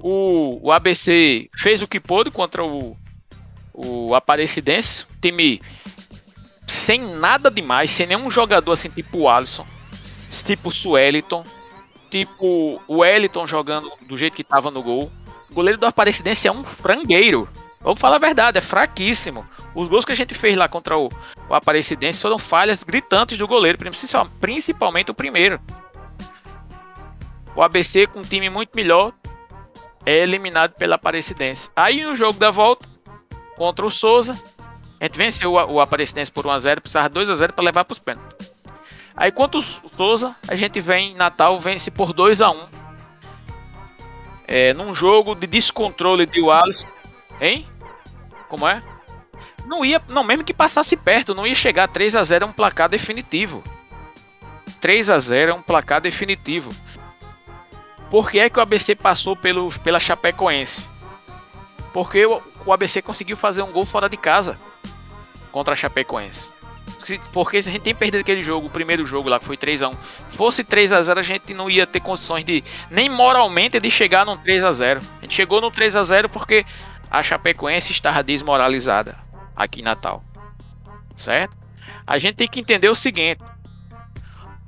o, 0.00 0.58
o 0.62 0.72
ABC 0.72 1.50
fez 1.54 1.82
o 1.82 1.86
que 1.86 2.00
pôde 2.00 2.30
contra 2.30 2.64
o, 2.64 2.96
o 3.74 4.14
Aparecidense. 4.14 5.04
Time 5.20 5.60
sem 6.66 6.98
nada 6.98 7.50
demais, 7.50 7.92
sem 7.92 8.06
nenhum 8.06 8.30
jogador 8.30 8.72
assim, 8.72 8.88
tipo 8.88 9.18
o 9.18 9.28
Alisson, 9.28 9.66
tipo 10.46 10.70
o 10.70 10.72
Sueliton, 10.72 11.44
tipo 12.10 12.80
o 12.88 13.00
Wellington 13.00 13.46
jogando 13.46 13.92
do 14.00 14.16
jeito 14.16 14.34
que 14.34 14.42
estava 14.42 14.70
no 14.70 14.82
gol. 14.82 15.12
O 15.50 15.54
goleiro 15.54 15.78
do 15.78 15.86
Aparecidense 15.86 16.48
é 16.48 16.52
um 16.52 16.64
frangueiro. 16.64 17.46
Vamos 17.82 18.00
falar 18.00 18.16
a 18.16 18.20
verdade, 18.20 18.56
é 18.56 18.62
fraquíssimo. 18.62 19.46
Os 19.74 19.88
gols 19.88 20.04
que 20.04 20.12
a 20.12 20.16
gente 20.16 20.34
fez 20.34 20.56
lá 20.56 20.68
contra 20.68 20.96
o, 20.96 21.10
o 21.48 21.54
Aparecidense 21.54 22.22
foram 22.22 22.38
falhas 22.38 22.82
gritantes 22.82 23.36
do 23.36 23.46
goleiro, 23.46 23.78
principalmente 24.40 25.10
o 25.10 25.14
primeiro. 25.14 25.60
O 27.54 27.62
ABC, 27.62 28.06
com 28.06 28.20
um 28.20 28.22
time 28.22 28.48
muito 28.48 28.70
melhor, 28.74 29.12
é 30.04 30.18
eliminado 30.18 30.74
pela 30.74 30.94
Aparecidense. 30.94 31.70
Aí 31.74 32.04
no 32.04 32.16
jogo 32.16 32.38
da 32.38 32.50
volta, 32.50 32.88
contra 33.56 33.86
o 33.86 33.90
Souza, 33.90 34.32
a 35.00 35.04
gente 35.04 35.16
venceu 35.16 35.52
o 35.52 35.80
Aparecidense 35.80 36.30
por 36.30 36.44
1x0, 36.44 36.80
precisava 36.80 37.10
2x0 37.10 37.52
para 37.52 37.64
levar 37.64 37.84
para 37.84 37.92
os 37.92 37.98
pênaltis. 37.98 38.54
Aí 39.16 39.30
contra 39.30 39.58
o 39.58 39.64
Souza, 39.94 40.34
a 40.48 40.54
gente 40.54 40.80
vem 40.80 41.12
em 41.12 41.14
Natal, 41.14 41.58
vence 41.58 41.90
por 41.90 42.12
2x1. 42.12 42.68
É, 44.46 44.72
num 44.72 44.94
jogo 44.94 45.34
de 45.34 45.46
descontrole 45.46 46.26
de 46.26 46.40
Wallace. 46.40 46.86
Hein? 47.40 47.66
Como 48.48 48.66
é? 48.66 48.82
Não 49.66 49.84
ia, 49.84 50.02
não, 50.08 50.24
mesmo 50.24 50.42
que 50.42 50.52
passasse 50.52 50.96
perto, 50.96 51.34
não 51.34 51.46
ia 51.46 51.54
chegar 51.54 51.86
3 51.86 52.16
a 52.16 52.22
0 52.22 52.44
é 52.44 52.48
um 52.48 52.52
placar 52.52 52.88
definitivo. 52.88 53.62
3 54.80 55.10
a 55.10 55.20
0 55.20 55.50
é 55.50 55.54
um 55.54 55.62
placar 55.62 56.00
definitivo. 56.00 56.70
Por 58.10 58.30
que 58.30 58.40
é 58.40 58.50
que 58.50 58.58
o 58.58 58.62
ABC 58.62 58.94
passou 58.94 59.36
pelo, 59.36 59.70
pela 59.80 60.00
Chapecoense? 60.00 60.88
Porque 61.92 62.26
o, 62.26 62.42
o 62.66 62.72
ABC 62.72 63.00
conseguiu 63.02 63.36
fazer 63.36 63.62
um 63.62 63.70
gol 63.70 63.84
fora 63.86 64.08
de 64.08 64.16
casa 64.16 64.58
contra 65.52 65.74
a 65.74 65.76
Chapecoense. 65.76 66.50
Se- 66.98 67.20
Porque 67.32 67.62
se 67.62 67.68
a 67.68 67.72
gente 67.72 67.82
tem 67.82 67.94
perdido 67.94 68.20
aquele 68.20 68.40
jogo, 68.40 68.66
o 68.66 68.70
primeiro 68.70 69.06
jogo 69.06 69.28
lá, 69.28 69.38
que 69.38 69.44
foi 69.44 69.56
3x1, 69.56 69.94
fosse 70.30 70.64
3x0, 70.64 71.18
a 71.18 71.22
gente 71.22 71.54
não 71.54 71.70
ia 71.70 71.86
ter 71.86 72.00
condições 72.00 72.44
de, 72.44 72.64
nem 72.90 73.08
moralmente, 73.08 73.78
de 73.78 73.90
chegar 73.90 74.26
num 74.26 74.36
3x0. 74.36 74.98
A 75.18 75.22
gente 75.22 75.34
chegou 75.34 75.60
no 75.60 75.70
3x0 75.70 76.28
porque 76.28 76.66
a 77.10 77.22
Chapecoense 77.22 77.92
estava 77.92 78.22
desmoralizada 78.22 79.16
aqui 79.54 79.80
em 79.80 79.84
Natal. 79.84 80.24
Certo? 81.16 81.56
A 82.06 82.18
gente 82.18 82.36
tem 82.36 82.48
que 82.48 82.58
entender 82.60 82.88
o 82.88 82.94
seguinte: 82.96 83.40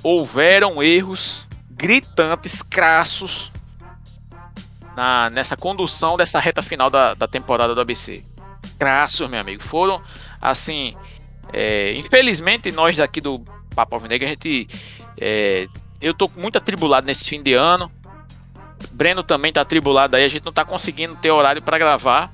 houveram 0.03 0.83
erros 0.83 1.45
gritantes, 1.83 2.63
crassos 2.63 3.51
na, 4.97 5.29
nessa 5.31 5.57
condução 5.57 6.17
dessa 6.17 6.39
reta 6.39 6.63
final 6.63 6.89
da, 6.89 7.13
da 7.13 7.27
temporada 7.27 7.75
do 7.75 7.81
ABC. 7.81 8.23
Crassos, 8.79 9.29
meu 9.29 9.41
amigo. 9.41 9.61
Foram, 9.65 10.01
assim. 10.41 10.97
é, 11.53 11.93
infelizmente, 11.95 12.71
nós 12.71 12.97
daqui 12.97 13.21
do 13.21 13.41
Papo 13.75 13.97
Alvinegro, 13.97 14.27
a 14.27 14.31
gente. 14.31 14.69
é, 15.21 15.67
eu 16.01 16.15
tô 16.15 16.31
muito 16.37 16.57
atribulado 16.57 17.05
nesse 17.05 17.29
fim 17.29 17.43
de 17.43 17.53
ano. 17.53 17.91
Breno 18.93 19.25
também 19.25 19.53
tá 19.53 19.61
atribulado 19.61 20.17
aí. 20.17 20.25
A 20.25 20.29
gente 20.29 20.45
não 20.45 20.53
tá 20.53 20.65
conseguindo 20.65 21.17
ter 21.17 21.33
horário 21.33 21.63
para 21.63 21.79
gravar, 21.79 22.33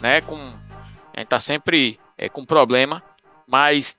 né? 0.00 0.22
Com, 0.22 0.36
a 1.14 1.20
gente 1.20 1.28
tá 1.28 1.38
sempre 1.38 2.00
é, 2.16 2.28
com 2.30 2.42
problema. 2.42 3.02
Mas, 3.46 3.98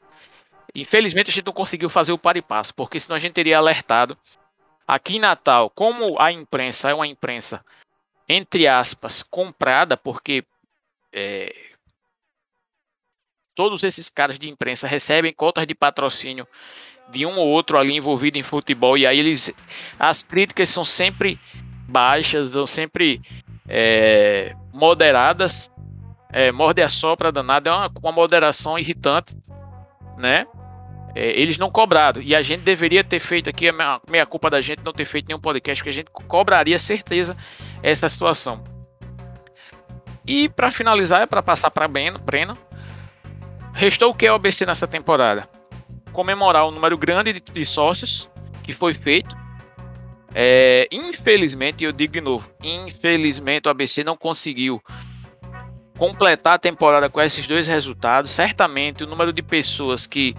infelizmente, 0.74 1.30
a 1.30 1.34
gente 1.34 1.46
não 1.46 1.54
conseguiu 1.54 1.90
fazer 1.90 2.12
o 2.12 2.18
par 2.18 2.38
e 2.38 2.42
passo, 2.42 2.74
porque 2.74 3.00
senão 3.00 3.16
a 3.16 3.20
gente 3.20 3.34
teria 3.34 3.60
alertado. 3.60 4.18
Aqui 4.90 5.18
em 5.18 5.20
Natal, 5.20 5.70
como 5.70 6.20
a 6.20 6.32
imprensa 6.32 6.90
é 6.90 6.94
uma 6.96 7.06
imprensa, 7.06 7.64
entre 8.28 8.68
aspas, 8.68 9.22
comprada, 9.22 9.96
porque 9.96 10.44
é, 11.14 11.56
todos 13.54 13.84
esses 13.84 14.10
caras 14.10 14.40
de 14.40 14.50
imprensa 14.50 14.88
recebem 14.88 15.32
cotas 15.32 15.68
de 15.68 15.76
patrocínio 15.76 16.48
de 17.08 17.24
um 17.24 17.38
ou 17.38 17.48
outro 17.48 17.78
ali 17.78 17.96
envolvido 17.96 18.40
em 18.40 18.42
futebol, 18.42 18.98
e 18.98 19.06
aí 19.06 19.20
eles. 19.20 19.52
As 20.00 20.24
críticas 20.24 20.70
são 20.70 20.84
sempre 20.84 21.40
baixas, 21.88 22.50
são 22.50 22.66
sempre 22.66 23.22
é, 23.68 24.56
moderadas. 24.74 25.72
É, 26.32 26.52
morde 26.52 26.82
a 26.82 26.90
sopra 26.90 27.32
danada, 27.32 27.70
é 27.70 27.74
uma, 27.74 27.92
uma 28.02 28.12
moderação 28.12 28.80
irritante, 28.80 29.38
né? 30.18 30.48
É, 31.16 31.40
eles 31.40 31.58
não 31.58 31.70
cobraram. 31.70 32.22
E 32.22 32.36
a 32.36 32.42
gente 32.42 32.62
deveria 32.62 33.04
ter 33.04 33.20
feito 33.20 33.50
aqui, 33.50 33.70
a 33.70 34.02
minha 34.10 34.26
culpa 34.26 34.50
da 34.50 34.62
gente 34.62 34.84
não 34.84 34.94
ter 34.94 35.06
feito 35.06 35.28
nenhum 35.28 35.40
podcast, 35.40 35.82
porque 35.82 35.90
a 35.90 35.94
gente 35.94 36.10
cobraria 36.28 36.78
certeza 36.78 37.36
essa 37.82 38.08
situação. 38.08 38.64
E 40.26 40.48
para 40.48 40.72
finalizar, 40.72 41.22
é 41.22 41.26
para 41.26 41.42
passar 41.42 41.72
para 41.72 41.88
Breno, 41.88 42.58
restou 43.74 44.12
o 44.12 44.16
que 44.16 44.28
é 44.28 44.32
o 44.32 44.36
ABC 44.36 44.66
nessa 44.66 44.88
temporada? 44.88 45.50
Comemorar 46.14 46.68
o 46.68 46.72
número 46.72 46.98
grande 46.98 47.34
de, 47.34 47.40
de 47.40 47.66
sócios 47.66 48.30
que 48.64 48.74
foi 48.74 48.94
feito. 48.94 49.36
É, 50.34 50.88
infelizmente, 50.92 51.84
eu 51.84 51.92
digo 51.92 52.14
de 52.14 52.22
novo, 52.22 52.48
infelizmente 52.62 53.68
o 53.68 53.72
ABC 53.72 54.04
não 54.04 54.16
conseguiu 54.16 54.80
completar 55.98 56.54
a 56.54 56.60
temporada 56.60 57.10
com 57.10 57.20
esses 57.20 57.48
dois 57.48 57.68
resultados. 57.68 58.30
Certamente 58.30 59.04
o 59.04 59.08
número 59.08 59.34
de 59.34 59.42
pessoas 59.42 60.06
que 60.06 60.36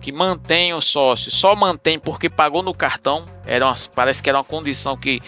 que 0.00 0.12
mantém 0.12 0.74
o 0.74 0.80
sócio, 0.80 1.30
só 1.30 1.54
mantém 1.56 1.98
porque 1.98 2.28
pagou 2.28 2.62
no 2.62 2.74
cartão. 2.74 3.26
Era 3.44 3.66
uma, 3.66 3.74
parece 3.94 4.22
que 4.22 4.28
era 4.28 4.38
uma 4.38 4.44
condição 4.44 4.96
que 4.96 5.20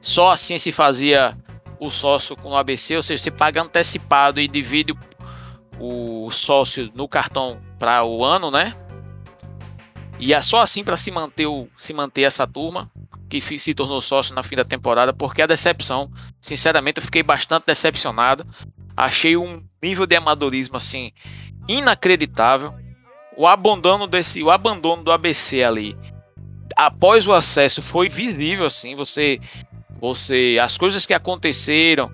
só 0.00 0.30
assim 0.30 0.58
se 0.58 0.72
fazia 0.72 1.36
o 1.78 1.90
sócio 1.90 2.36
com 2.36 2.50
o 2.50 2.56
ABC, 2.56 2.96
ou 2.96 3.02
seja, 3.02 3.22
você 3.22 3.30
paga 3.30 3.62
antecipado 3.62 4.40
e 4.40 4.46
divide 4.46 4.94
o, 5.78 6.30
sócio 6.30 6.90
no 6.94 7.08
cartão 7.08 7.60
para 7.78 8.04
o 8.04 8.24
ano, 8.24 8.50
né? 8.50 8.76
E 10.18 10.32
é 10.32 10.42
só 10.42 10.60
assim 10.60 10.84
para 10.84 10.96
se 10.96 11.10
manter 11.10 11.46
o, 11.46 11.68
se 11.76 11.92
manter 11.92 12.22
essa 12.22 12.46
turma 12.46 12.90
que 13.28 13.40
se 13.58 13.74
tornou 13.74 14.00
sócio 14.00 14.34
na 14.34 14.42
fim 14.42 14.54
da 14.54 14.64
temporada, 14.64 15.12
porque 15.12 15.42
a 15.42 15.46
decepção, 15.46 16.10
sinceramente, 16.40 16.98
eu 16.98 17.02
fiquei 17.02 17.22
bastante 17.22 17.64
decepcionado. 17.66 18.46
Achei 18.96 19.36
um 19.36 19.64
nível 19.82 20.06
de 20.06 20.14
amadorismo 20.14 20.76
assim 20.76 21.12
inacreditável 21.66 22.74
o 23.36 23.46
abandono 23.46 24.06
desse 24.06 24.42
o 24.42 24.50
abandono 24.50 25.02
do 25.02 25.12
ABC 25.12 25.62
ali. 25.62 25.96
Após 26.76 27.26
o 27.26 27.32
acesso 27.32 27.82
foi 27.82 28.08
visível 28.08 28.66
assim 28.66 28.94
você 28.94 29.40
você 30.00 30.58
as 30.60 30.76
coisas 30.76 31.06
que 31.06 31.14
aconteceram 31.14 32.12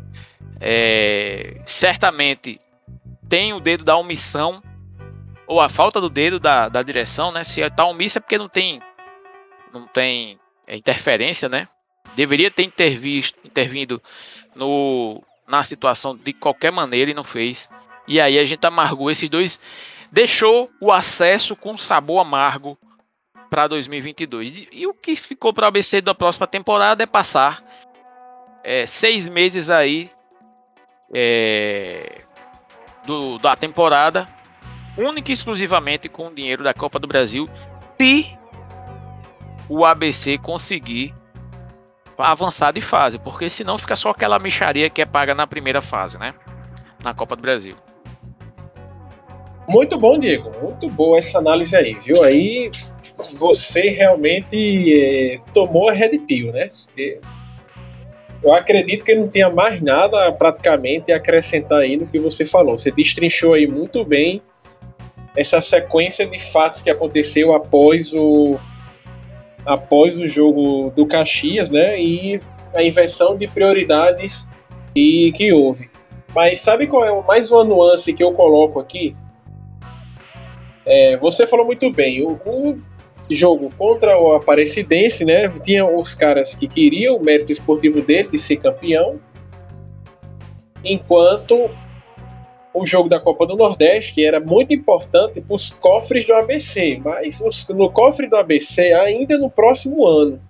é, 0.61 1.61
certamente 1.64 2.61
tem 3.28 3.52
o 3.52 3.61
dedo 3.61 3.85
da 3.85 3.96
omissão 3.96 4.62
ou 5.46 5.61
a 5.61 5.68
falta 5.68 6.00
do 6.00 6.11
dedo 6.11 6.38
da, 6.38 6.68
da 6.68 6.83
direção 6.83 7.33
né? 7.33 7.44
Se 7.44 7.68
tá 7.70 7.85
omissa 7.85 8.18
é 8.18 8.20
porque 8.20 8.38
não 8.38 8.48
tem 8.48 8.81
não 9.72 9.87
tem 9.87 10.38
é, 10.66 10.76
interferência 10.76 11.48
né? 11.48 11.68
Deveria 12.16 12.50
ter 12.50 12.64
intervisto, 12.64 13.38
intervindo 13.44 14.02
no 14.54 15.22
na 15.46 15.64
situação 15.64 16.14
de 16.14 16.33
qualquer 16.35 16.70
maneira 16.70 17.11
e 17.11 17.14
não 17.14 17.24
fez. 17.24 17.68
E 18.07 18.20
aí 18.20 18.38
a 18.38 18.44
gente 18.44 18.66
amargou 18.66 19.11
esses 19.11 19.28
dois 19.28 19.59
deixou 20.11 20.71
o 20.81 20.92
acesso 20.92 21.55
com 21.55 21.77
sabor 21.77 22.21
amargo 22.21 22.79
para 23.49 23.66
2022. 23.66 24.68
E, 24.71 24.87
o 24.87 24.94
que 24.94 25.16
ficou 25.16 25.53
para 25.53 25.64
o 25.64 25.68
ABC 25.68 26.01
da 26.01 26.14
próxima 26.14 26.47
temporada 26.47 27.03
é 27.03 27.07
passar 27.07 27.62
é, 28.62 28.87
seis 28.87 29.29
meses 29.29 29.71
aí 29.71 30.11
é, 31.12 32.23
do, 33.07 33.38
da 33.38 33.57
temporada, 33.57 34.27
única 34.97 35.31
e 35.31 35.35
exclusivamente 35.35 36.09
com 36.09 36.29
o 36.29 36.35
dinheiro 36.35 36.62
da 36.62 36.75
Copa 36.75 36.99
do 36.99 37.07
Brasil, 37.07 37.49
se 37.99 38.37
o 39.68 39.85
ABC 39.85 40.38
conseguir 40.38 41.14
avançar 42.16 42.73
de 42.73 42.81
fase, 42.81 43.18
porque 43.18 43.49
senão 43.49 43.79
fica 43.79 43.94
só 43.94 44.11
aquela 44.11 44.38
micharia 44.38 44.90
que 44.90 45.01
é 45.01 45.07
paga 45.07 45.35
na 45.35 45.47
primeira 45.47 45.81
fase, 45.81 46.18
né? 46.18 46.35
Na 47.03 47.14
Copa 47.14 47.37
do 47.37 47.42
Brasil. 47.42 47.77
Muito 49.68 49.98
bom, 49.98 50.18
Diego. 50.18 50.50
Muito 50.62 50.88
boa 50.88 51.18
essa 51.18 51.38
análise 51.38 51.76
aí, 51.76 51.94
viu? 51.94 52.24
Aí 52.24 52.70
você 53.35 53.90
realmente 53.90 54.94
é, 54.94 55.40
tomou 55.52 55.88
a 55.88 55.92
Red 55.92 56.18
Pill, 56.20 56.52
né? 56.52 56.70
Porque 56.87 57.20
eu 58.42 58.52
acredito 58.52 59.04
que 59.04 59.14
não 59.14 59.28
tenha 59.28 59.50
mais 59.50 59.81
nada 59.83 60.33
praticamente 60.33 61.12
acrescentar 61.12 61.81
aí 61.81 61.96
no 61.96 62.07
que 62.07 62.18
você 62.18 62.46
falou. 62.46 62.78
Você 62.78 62.90
destrinchou 62.90 63.54
aí 63.54 63.66
muito 63.66 64.04
bem 64.04 64.40
essa 65.37 65.61
sequência 65.61 66.26
de 66.26 66.38
fatos 66.38 66.81
que 66.81 66.90
aconteceu 66.90 67.52
após 67.54 68.14
o 68.14 68.59
após 69.66 70.18
o 70.18 70.26
jogo 70.26 70.90
do 70.96 71.07
Caxias, 71.07 71.68
né? 71.68 72.00
E 72.00 72.40
a 72.72 72.83
inversão 72.83 73.37
de 73.37 73.46
prioridades 73.46 74.48
e 74.94 75.31
que 75.33 75.52
houve. 75.52 75.90
Mas 76.35 76.61
sabe 76.61 76.87
qual 76.87 77.04
é 77.04 77.26
mais 77.26 77.50
uma 77.50 77.64
nuance 77.64 78.12
que 78.12 78.22
eu 78.22 78.33
coloco 78.33 78.81
aqui? 78.81 79.14
É, 80.90 81.18
você 81.18 81.46
falou 81.46 81.66
muito 81.66 81.92
bem. 81.92 82.22
O, 82.22 82.40
o, 82.46 82.79
jogo 83.31 83.70
contra 83.77 84.18
o 84.18 84.33
Aparecidense, 84.33 85.22
né? 85.22 85.46
Tinha 85.62 85.87
os 85.87 86.14
caras 86.14 86.55
que 86.55 86.66
queriam 86.66 87.16
o 87.16 87.22
mérito 87.22 87.53
esportivo 87.53 88.01
dele 88.01 88.31
de 88.31 88.38
ser 88.38 88.57
campeão, 88.57 89.20
enquanto 90.83 91.70
o 92.72 92.87
jogo 92.87 93.07
da 93.07 93.20
Copa 93.20 93.46
do 93.46 93.55
Nordeste 93.55 94.24
era 94.24 94.40
muito 94.40 94.72
importante 94.72 95.42
para 95.42 95.55
os 95.55 95.68
cofres 95.68 96.27
do 96.27 96.33
ABC, 96.33 96.98
mas 97.05 97.42
os, 97.42 97.68
no 97.68 97.90
cofre 97.90 98.27
do 98.27 98.37
ABC 98.37 98.94
ainda 98.94 99.37
no 99.37 99.51
próximo 99.51 100.09
ano. 100.09 100.40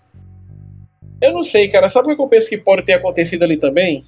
Eu 1.20 1.32
não 1.32 1.42
sei, 1.42 1.66
cara. 1.66 1.88
Sabe 1.88 2.12
o 2.12 2.16
que 2.16 2.22
eu 2.22 2.28
penso 2.28 2.48
que 2.48 2.56
pode 2.56 2.84
ter 2.84 2.92
acontecido 2.92 3.42
ali 3.42 3.56
também? 3.56 4.04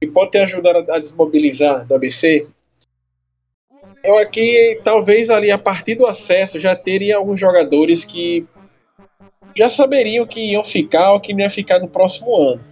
Que 0.00 0.06
pode 0.06 0.30
ter 0.30 0.40
ajudado 0.40 0.90
a, 0.90 0.98
desmobilizar 0.98 1.86
do 1.86 1.94
ABC? 1.94 2.46
Eu 4.02 4.16
aqui, 4.18 4.80
talvez 4.84 5.30
ali 5.30 5.50
a 5.50 5.58
partir 5.58 5.94
do 5.94 6.06
acesso, 6.06 6.60
já 6.60 6.76
teria 6.76 7.16
alguns 7.16 7.40
jogadores 7.40 8.04
que 8.04 8.46
já 9.54 9.70
saberiam 9.70 10.26
que 10.26 10.52
iam 10.52 10.62
ficar 10.62 11.12
ou 11.12 11.20
que 11.20 11.32
não 11.32 11.40
ia 11.40 11.50
ficar 11.50 11.78
no 11.78 11.88
próximo 11.88 12.36
ano. 12.36 12.64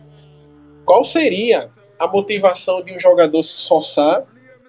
Qual 0.84 1.02
seria 1.02 1.70
a 1.98 2.06
motivação 2.06 2.82
de 2.82 2.92
um 2.92 2.98
jogador 2.98 3.42
se 3.42 3.54
esforçar 3.54 4.24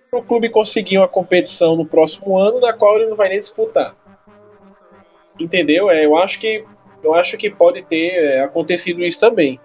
para 0.10 0.20
o 0.20 0.24
clube 0.24 0.50
conseguir 0.50 0.98
uma 0.98 1.08
competição 1.08 1.76
no 1.76 1.86
próximo 1.86 2.38
ano, 2.38 2.60
na 2.60 2.72
qual 2.72 2.96
ele 2.96 3.08
não 3.08 3.18
vai 3.18 3.30
nem 3.30 3.40
disputar? 3.40 3.96
Entendeu? 5.40 5.90
É, 5.90 6.06
eu 6.06 6.16
acho 6.16 6.40
que 6.40 6.64
eu 7.04 7.14
acho 7.14 7.38
que 7.38 7.52
pode 7.52 7.84
ter 7.84 8.08
é, 8.14 8.42
acontecido 8.42 9.04
isso 9.04 9.20
também. 9.20 9.60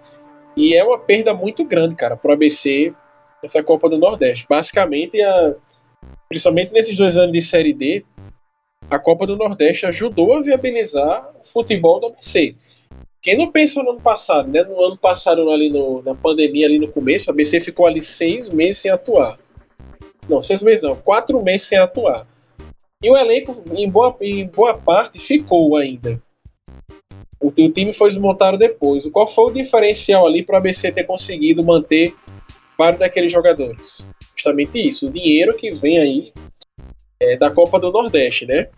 E 0.55 0.75
é 0.75 0.83
uma 0.83 0.99
perda 0.99 1.33
muito 1.33 1.63
grande, 1.63 1.95
cara, 1.95 2.15
para 2.15 2.29
o 2.29 2.33
ABC 2.33 2.93
essa 3.41 3.63
Copa 3.63 3.89
do 3.89 3.97
Nordeste. 3.97 4.45
Basicamente, 4.47 5.19
a, 5.21 5.55
principalmente 6.27 6.71
nesses 6.71 6.95
dois 6.95 7.17
anos 7.17 7.33
de 7.33 7.41
Série 7.41 7.73
D, 7.73 8.05
a 8.89 8.99
Copa 8.99 9.25
do 9.25 9.37
Nordeste 9.37 9.85
ajudou 9.85 10.33
a 10.33 10.41
viabilizar 10.41 11.29
o 11.39 11.47
futebol 11.47 11.99
do 11.99 12.07
ABC. 12.07 12.55
Quem 13.21 13.37
não 13.37 13.51
pensou 13.51 13.83
no 13.83 13.91
ano 13.91 14.01
passado, 14.01 14.49
né? 14.49 14.63
No 14.63 14.83
ano 14.83 14.97
passado, 14.97 15.49
ali 15.51 15.69
no, 15.69 16.01
na 16.01 16.15
pandemia, 16.15 16.65
ali 16.65 16.79
no 16.79 16.87
começo, 16.87 17.29
a 17.29 17.33
ABC 17.33 17.59
ficou 17.59 17.85
ali 17.85 18.01
seis 18.01 18.49
meses 18.49 18.79
sem 18.79 18.89
atuar. 18.89 19.37
Não, 20.27 20.41
seis 20.41 20.63
meses 20.63 20.83
não, 20.83 20.95
quatro 20.95 21.41
meses 21.43 21.67
sem 21.67 21.77
atuar. 21.77 22.25
E 23.03 23.09
o 23.09 23.17
elenco, 23.17 23.63
em 23.71 23.89
boa, 23.89 24.15
em 24.21 24.45
boa 24.47 24.73
parte, 24.75 25.19
ficou 25.19 25.75
ainda. 25.75 26.21
O, 27.39 27.47
o 27.47 27.69
time 27.71 27.93
foi 27.93 28.09
desmontado 28.09 28.57
depois. 28.57 29.07
Qual 29.07 29.27
foi 29.27 29.45
o 29.45 29.53
diferencial 29.53 30.25
ali 30.25 30.43
para 30.43 30.55
o 30.55 30.57
ABC 30.57 30.91
ter 30.91 31.03
conseguido 31.03 31.63
manter 31.63 32.13
vários 32.81 32.99
daqueles 32.99 33.31
jogadores? 33.31 34.09
Justamente 34.35 34.87
isso, 34.87 35.07
o 35.07 35.11
dinheiro 35.11 35.55
que 35.55 35.69
vem 35.69 35.99
aí 35.99 36.33
é, 37.19 37.37
da 37.37 37.51
Copa 37.51 37.79
do 37.79 37.91
Nordeste, 37.91 38.47
né? 38.47 38.69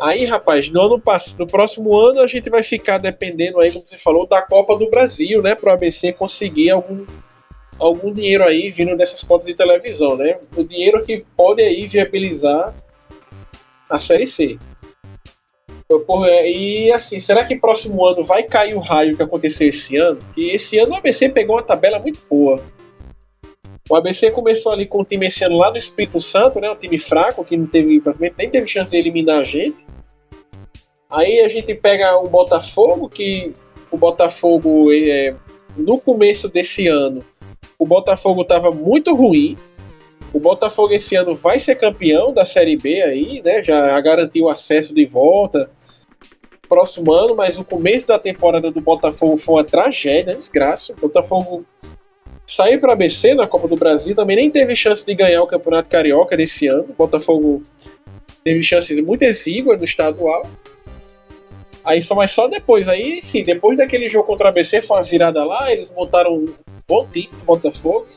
Aí, 0.00 0.24
rapaz, 0.24 0.70
no, 0.70 0.80
ano, 0.80 1.02
no 1.38 1.46
próximo 1.46 1.94
ano 1.94 2.20
a 2.20 2.26
gente 2.26 2.48
vai 2.48 2.62
ficar 2.62 2.96
dependendo 2.96 3.60
aí, 3.60 3.70
como 3.70 3.86
você 3.86 3.98
falou, 3.98 4.26
da 4.26 4.40
Copa 4.40 4.74
do 4.74 4.88
Brasil, 4.88 5.42
né? 5.42 5.54
Para 5.54 5.68
o 5.68 5.72
ABC 5.74 6.14
conseguir 6.14 6.70
algum, 6.70 7.04
algum 7.78 8.10
dinheiro 8.10 8.42
aí 8.44 8.70
vindo 8.70 8.96
dessas 8.96 9.22
contas 9.22 9.46
de 9.46 9.52
televisão, 9.52 10.16
né? 10.16 10.38
O 10.56 10.64
dinheiro 10.64 11.04
que 11.04 11.22
pode 11.36 11.60
aí 11.60 11.86
viabilizar 11.86 12.74
a 13.90 14.00
Série 14.00 14.26
C. 14.26 14.58
E 16.46 16.90
assim, 16.92 17.18
será 17.18 17.44
que 17.44 17.56
próximo 17.56 18.06
ano 18.06 18.24
vai 18.24 18.44
cair 18.44 18.74
o 18.74 18.80
raio 18.80 19.14
que 19.14 19.22
aconteceu 19.22 19.68
esse 19.68 19.98
ano? 19.98 20.18
Que 20.34 20.54
esse 20.54 20.78
ano 20.78 20.92
o 20.92 20.94
ABC 20.96 21.28
pegou 21.28 21.56
uma 21.56 21.62
tabela 21.62 21.98
muito 21.98 22.20
boa. 22.30 22.62
O 23.90 23.96
ABC 23.96 24.30
começou 24.30 24.70
ali 24.70 24.86
com 24.86 25.00
o 25.00 25.04
time 25.04 25.26
esse 25.26 25.44
ano 25.44 25.56
lá 25.56 25.68
do 25.68 25.76
Espírito 25.76 26.20
Santo, 26.20 26.60
né? 26.60 26.70
Um 26.70 26.76
time 26.76 26.96
fraco, 26.96 27.44
que 27.44 27.56
não 27.56 27.66
teve, 27.66 28.00
nem 28.38 28.48
teve 28.48 28.64
chance 28.68 28.92
de 28.92 28.96
eliminar 28.96 29.40
a 29.40 29.42
gente. 29.42 29.84
Aí 31.10 31.40
a 31.40 31.48
gente 31.48 31.74
pega 31.74 32.16
o 32.16 32.28
Botafogo, 32.28 33.08
que 33.08 33.52
o 33.90 33.98
Botafogo, 33.98 34.92
é, 34.92 35.34
no 35.76 35.98
começo 35.98 36.48
desse 36.48 36.86
ano, 36.86 37.24
o 37.76 37.84
Botafogo 37.84 38.42
estava 38.42 38.70
muito 38.70 39.12
ruim. 39.12 39.58
O 40.32 40.38
Botafogo 40.38 40.94
esse 40.94 41.16
ano 41.16 41.34
vai 41.34 41.58
ser 41.58 41.74
campeão 41.74 42.32
da 42.32 42.44
Série 42.44 42.76
B 42.76 43.02
aí, 43.02 43.42
né? 43.42 43.60
Já 43.60 44.00
garantiu 44.00 44.44
o 44.44 44.48
acesso 44.48 44.94
de 44.94 45.04
volta 45.04 45.68
próximo 46.68 47.12
ano, 47.12 47.34
mas 47.34 47.58
o 47.58 47.64
começo 47.64 48.06
da 48.06 48.20
temporada 48.20 48.70
do 48.70 48.80
Botafogo 48.80 49.36
foi 49.36 49.56
uma 49.56 49.64
tragédia, 49.64 50.36
desgraça. 50.36 50.92
O 50.92 51.00
Botafogo 51.00 51.66
saiu 52.50 52.80
para 52.80 52.94
ABC 52.94 53.32
na 53.32 53.46
Copa 53.46 53.68
do 53.68 53.76
Brasil, 53.76 54.14
também 54.14 54.36
nem 54.36 54.50
teve 54.50 54.74
chance 54.74 55.06
de 55.06 55.14
ganhar 55.14 55.42
o 55.42 55.46
Campeonato 55.46 55.88
Carioca 55.88 56.36
desse 56.36 56.66
ano. 56.66 56.86
O 56.88 56.94
Botafogo 56.94 57.62
teve 58.42 58.60
chances 58.62 58.98
muito 59.00 59.22
exíguas 59.22 59.78
no 59.78 59.84
estadual. 59.84 60.48
Aí 61.84 62.02
só, 62.02 62.14
mas 62.14 62.32
só 62.32 62.48
depois, 62.48 62.88
aí 62.88 63.22
sim, 63.22 63.44
depois 63.44 63.78
daquele 63.78 64.08
jogo 64.08 64.26
contra 64.26 64.48
a 64.48 64.50
ABC, 64.50 64.82
foi 64.82 64.96
uma 64.96 65.02
virada 65.02 65.44
lá, 65.44 65.72
eles 65.72 65.90
montaram 65.92 66.34
um 66.34 66.52
bom 66.86 67.06
time 67.06 67.28
do 67.28 67.44
Botafogo 67.44 68.08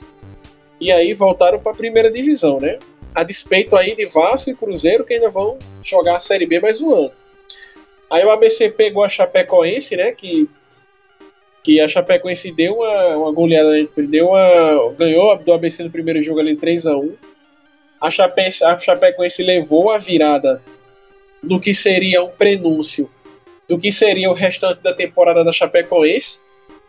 e 0.81 0.91
aí 0.91 1.13
voltaram 1.13 1.59
para 1.59 1.71
a 1.71 1.75
primeira 1.75 2.11
divisão, 2.11 2.59
né? 2.59 2.79
A 3.13 3.23
despeito 3.23 3.75
aí 3.75 3.95
de 3.95 4.07
Vasco 4.07 4.49
e 4.49 4.55
Cruzeiro 4.55 5.05
que 5.05 5.13
ainda 5.13 5.29
vão 5.29 5.59
jogar 5.83 6.17
a 6.17 6.19
Série 6.19 6.47
B 6.47 6.59
mais 6.59 6.81
um 6.81 6.89
ano. 6.89 7.11
Aí 8.09 8.25
o 8.25 8.31
ABC 8.31 8.69
pegou 8.69 9.03
a 9.03 9.09
Chapecoense, 9.09 9.95
né? 9.95 10.11
Que 10.11 10.49
que 11.63 11.79
a 11.79 11.87
Chapecoense 11.87 12.51
deu 12.51 12.75
uma, 12.75 13.17
uma 13.17 13.31
goleada, 13.31 13.87
deu 13.97 14.27
uma, 14.27 14.93
ganhou 14.97 15.37
do 15.37 15.53
ABC 15.53 15.83
no 15.83 15.89
primeiro 15.89 16.21
jogo 16.21 16.39
ali 16.39 16.55
3 16.55 16.87
a 16.87 16.97
1 16.97 17.13
a, 18.01 18.11
Chape, 18.11 18.41
a 18.63 18.77
Chapecoense 18.77 19.41
levou 19.41 19.89
a 19.89 19.97
virada 19.97 20.61
do 21.41 21.57
que 21.59 21.73
seria 21.73 22.21
um 22.21 22.29
prenúncio 22.29 23.09
do 23.67 23.79
que 23.79 23.91
seria 23.91 24.29
o 24.29 24.33
restante 24.33 24.81
da 24.81 24.93
temporada 24.93 25.43
da 25.43 25.53
Chapecoense, 25.53 26.41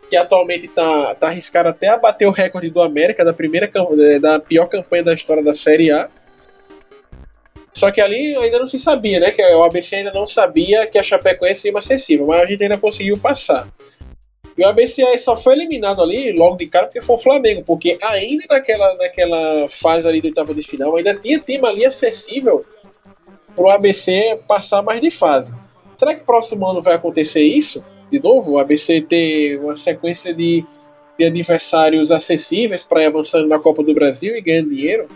que 0.09 0.17
atualmente 0.17 0.65
está 0.65 1.15
tá 1.15 1.27
arriscado 1.27 1.69
até 1.69 1.87
a 1.87 1.97
bater 1.97 2.27
o 2.27 2.31
recorde 2.31 2.69
do 2.69 2.81
América 2.81 3.23
da 3.23 3.33
primeira 3.33 3.69
da 4.19 4.39
pior 4.39 4.67
campanha 4.67 5.03
da 5.03 5.13
história 5.13 5.41
da 5.41 5.53
Série 5.53 5.89
A. 5.91 6.09
Só 7.73 7.91
que 7.91 7.99
ali 7.99 8.35
ainda 8.35 8.59
não 8.59 8.67
se 8.67 8.77
sabia, 8.77 9.19
né? 9.19 9.31
Que 9.31 9.41
o 9.41 9.63
ABC 9.63 9.95
ainda 9.95 10.11
não 10.11 10.27
sabia 10.27 10.85
que 10.85 10.97
a 10.97 11.03
Chapecoense 11.03 11.67
ia 11.67 11.77
acessível, 11.77 12.27
mas 12.27 12.41
a 12.41 12.45
gente 12.45 12.63
ainda 12.63 12.77
conseguiu 12.77 13.17
passar. 13.17 13.67
E 14.57 14.63
o 14.63 14.67
ABC 14.67 15.17
só 15.17 15.35
foi 15.35 15.53
eliminado 15.53 16.01
ali 16.01 16.31
logo 16.31 16.55
de 16.55 16.67
cara 16.67 16.87
porque 16.87 17.01
foi 17.01 17.15
o 17.15 17.19
Flamengo, 17.19 17.63
porque 17.65 17.97
ainda 18.01 18.45
naquela, 18.49 18.95
naquela 18.95 19.67
fase 19.67 20.07
ali 20.07 20.21
do 20.21 20.27
oitava 20.27 20.53
de 20.53 20.61
final, 20.61 20.95
ainda 20.95 21.13
tinha 21.13 21.39
time 21.39 21.67
ali 21.67 21.85
acessível 21.85 22.63
para 23.53 23.65
o 23.65 23.69
ABC 23.69 24.39
passar 24.47 24.81
mais 24.81 25.01
de 25.01 25.11
fase. 25.11 25.53
Será 25.97 26.15
que 26.15 26.23
próximo 26.23 26.65
ano 26.67 26.81
vai 26.81 26.93
acontecer 26.93 27.41
isso? 27.41 27.83
De 28.09 28.19
novo, 28.19 28.53
o 28.53 28.59
ABC 28.59 29.01
ter 29.01 29.59
uma 29.59 29.75
sequência 29.75 30.33
de, 30.33 30.63
de 31.17 31.25
adversários 31.25 32.11
acessíveis 32.11 32.83
para 32.83 33.03
ir 33.03 33.07
avançando 33.07 33.47
na 33.47 33.59
Copa 33.59 33.83
do 33.83 33.93
Brasil 33.93 34.37
e 34.37 34.41
ganhando 34.41 34.69
dinheiro? 34.69 35.07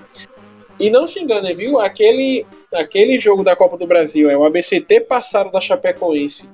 E 0.77 0.89
não 0.89 1.07
se 1.07 1.21
engane, 1.21 1.53
viu? 1.53 1.79
Aquele, 1.79 2.45
aquele 2.73 3.17
jogo 3.17 3.43
da 3.43 3.55
Copa 3.55 3.77
do 3.77 3.87
Brasil 3.87 4.29
é 4.29 4.37
o 4.37 4.45
ABC 4.45 4.81
ter 4.81 5.01
passado 5.01 5.51
da 5.51 5.61
Chapecoense 5.61 6.49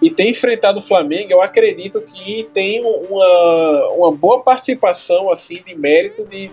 e 0.00 0.10
ter 0.10 0.28
enfrentado 0.28 0.78
o 0.78 0.82
Flamengo, 0.82 1.32
eu 1.32 1.40
acredito 1.40 2.00
que 2.00 2.48
tem 2.52 2.84
uma, 2.84 3.88
uma 3.90 4.12
boa 4.12 4.42
participação 4.42 5.30
assim 5.30 5.62
de 5.66 5.74
mérito 5.74 6.24
de, 6.24 6.50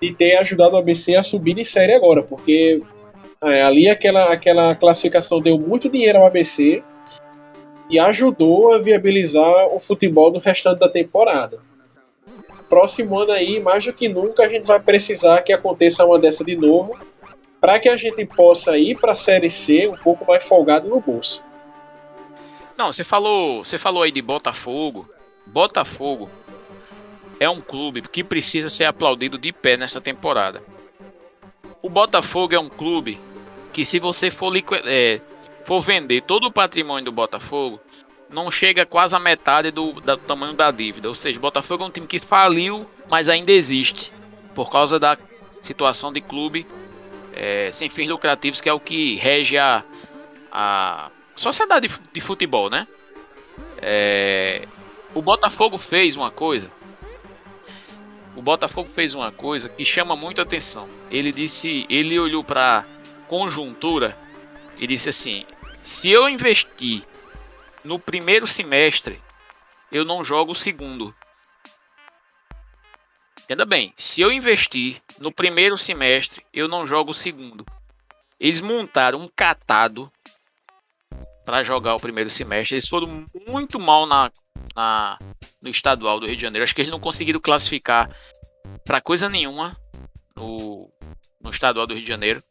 de 0.00 0.14
ter 0.14 0.36
ajudado 0.36 0.74
o 0.74 0.78
ABC 0.78 1.14
a 1.14 1.22
subir 1.22 1.54
de 1.54 1.64
série 1.64 1.94
agora, 1.94 2.22
porque 2.22 2.82
é, 3.42 3.62
ali 3.62 3.88
aquela, 3.88 4.32
aquela 4.32 4.74
classificação 4.74 5.40
deu 5.40 5.58
muito 5.58 5.88
dinheiro 5.88 6.18
ao 6.18 6.26
ABC 6.26 6.82
e 7.88 7.98
ajudou 7.98 8.74
a 8.74 8.78
viabilizar 8.78 9.66
o 9.68 9.78
futebol 9.78 10.30
do 10.30 10.38
restante 10.38 10.80
da 10.80 10.88
temporada. 10.88 11.60
Próximo 12.68 13.18
ano 13.18 13.32
aí, 13.32 13.60
mais 13.60 13.84
do 13.84 13.92
que 13.92 14.08
nunca, 14.08 14.44
a 14.44 14.48
gente 14.48 14.66
vai 14.66 14.80
precisar 14.80 15.42
que 15.42 15.52
aconteça 15.52 16.04
uma 16.04 16.18
dessa 16.18 16.42
de 16.42 16.56
novo 16.56 16.96
para 17.60 17.78
que 17.78 17.88
a 17.88 17.96
gente 17.96 18.24
possa 18.24 18.76
ir 18.78 18.98
para 18.98 19.12
a 19.12 19.16
Série 19.16 19.50
C 19.50 19.86
um 19.86 19.94
pouco 19.94 20.26
mais 20.26 20.42
folgado 20.42 20.88
no 20.88 21.00
bolso. 21.00 21.44
Não, 22.76 22.92
você 22.92 23.04
falou, 23.04 23.64
você 23.64 23.78
falou 23.78 24.02
aí 24.02 24.10
de 24.10 24.22
Botafogo. 24.22 25.08
Botafogo 25.46 26.30
é 27.38 27.48
um 27.48 27.60
clube 27.60 28.02
que 28.02 28.22
precisa 28.22 28.68
ser 28.68 28.84
aplaudido 28.84 29.36
de 29.38 29.52
pé 29.52 29.76
nessa 29.76 30.00
temporada. 30.00 30.62
O 31.82 31.90
Botafogo 31.90 32.54
é 32.54 32.58
um 32.58 32.68
clube 32.68 33.18
que 33.72 33.84
se 33.84 33.98
você 33.98 34.30
for, 34.30 34.52
é, 34.84 35.20
for 35.64 35.80
vender 35.80 36.22
todo 36.22 36.46
o 36.46 36.52
patrimônio 36.52 37.06
do 37.06 37.12
Botafogo, 37.12 37.80
não 38.30 38.50
chega 38.50 38.86
quase 38.86 39.14
a 39.14 39.18
metade 39.18 39.70
do, 39.70 39.92
do 39.92 40.16
tamanho 40.18 40.54
da 40.54 40.70
dívida. 40.70 41.08
Ou 41.08 41.14
seja, 41.14 41.38
o 41.38 41.42
Botafogo 41.42 41.84
é 41.84 41.86
um 41.86 41.90
time 41.90 42.06
que 42.06 42.18
faliu, 42.18 42.86
mas 43.10 43.28
ainda 43.28 43.52
existe 43.52 44.12
por 44.54 44.70
causa 44.70 44.98
da 44.98 45.18
situação 45.62 46.12
de 46.12 46.20
clube 46.20 46.66
é, 47.34 47.70
sem 47.72 47.88
fins 47.88 48.08
lucrativos, 48.08 48.60
que 48.60 48.68
é 48.68 48.72
o 48.72 48.80
que 48.80 49.16
rege 49.16 49.56
a, 49.58 49.82
a 50.50 51.10
sociedade 51.34 51.88
de 52.12 52.20
futebol, 52.20 52.70
né? 52.70 52.86
É, 53.78 54.66
o 55.14 55.20
Botafogo 55.20 55.78
fez 55.78 56.16
uma 56.16 56.30
coisa. 56.30 56.70
O 58.34 58.40
Botafogo 58.40 58.88
fez 58.88 59.14
uma 59.14 59.30
coisa 59.30 59.68
que 59.68 59.84
chama 59.84 60.16
muito 60.16 60.40
atenção. 60.40 60.88
Ele 61.10 61.30
disse, 61.30 61.86
ele 61.88 62.18
olhou 62.18 62.42
para 62.42 62.84
conjuntura 63.28 64.16
e 64.78 64.86
disse 64.86 65.08
assim: 65.08 65.44
se 65.82 66.10
eu 66.10 66.28
investir 66.28 67.02
no 67.84 67.98
primeiro 67.98 68.46
semestre, 68.46 69.20
eu 69.90 70.04
não 70.04 70.24
jogo 70.24 70.52
o 70.52 70.56
segundo. 70.56 71.14
Entenda 73.42 73.64
bem, 73.64 73.92
se 73.96 74.20
eu 74.20 74.32
investir 74.32 75.02
no 75.18 75.30
primeiro 75.30 75.76
semestre, 75.76 76.44
eu 76.54 76.68
não 76.68 76.86
jogo 76.86 77.10
o 77.10 77.14
segundo. 77.14 77.66
Eles 78.40 78.60
montaram 78.60 79.20
um 79.20 79.28
catado 79.28 80.10
para 81.44 81.62
jogar 81.62 81.94
o 81.94 82.00
primeiro 82.00 82.30
semestre. 82.30 82.76
Eles 82.76 82.88
foram 82.88 83.26
muito 83.46 83.78
mal 83.78 84.06
na, 84.06 84.30
na, 84.74 85.18
no 85.60 85.68
estadual 85.68 86.20
do 86.20 86.26
Rio 86.26 86.36
de 86.36 86.42
Janeiro. 86.42 86.64
Acho 86.64 86.74
que 86.74 86.82
eles 86.82 86.90
não 86.90 87.00
conseguiram 87.00 87.40
classificar 87.40 88.10
para 88.84 89.00
coisa 89.00 89.28
nenhuma 89.28 89.76
no, 90.36 90.90
no 91.40 91.50
estadual 91.50 91.86
do 91.86 91.94
Rio 91.94 92.02
de 92.02 92.08
Janeiro. 92.08 92.42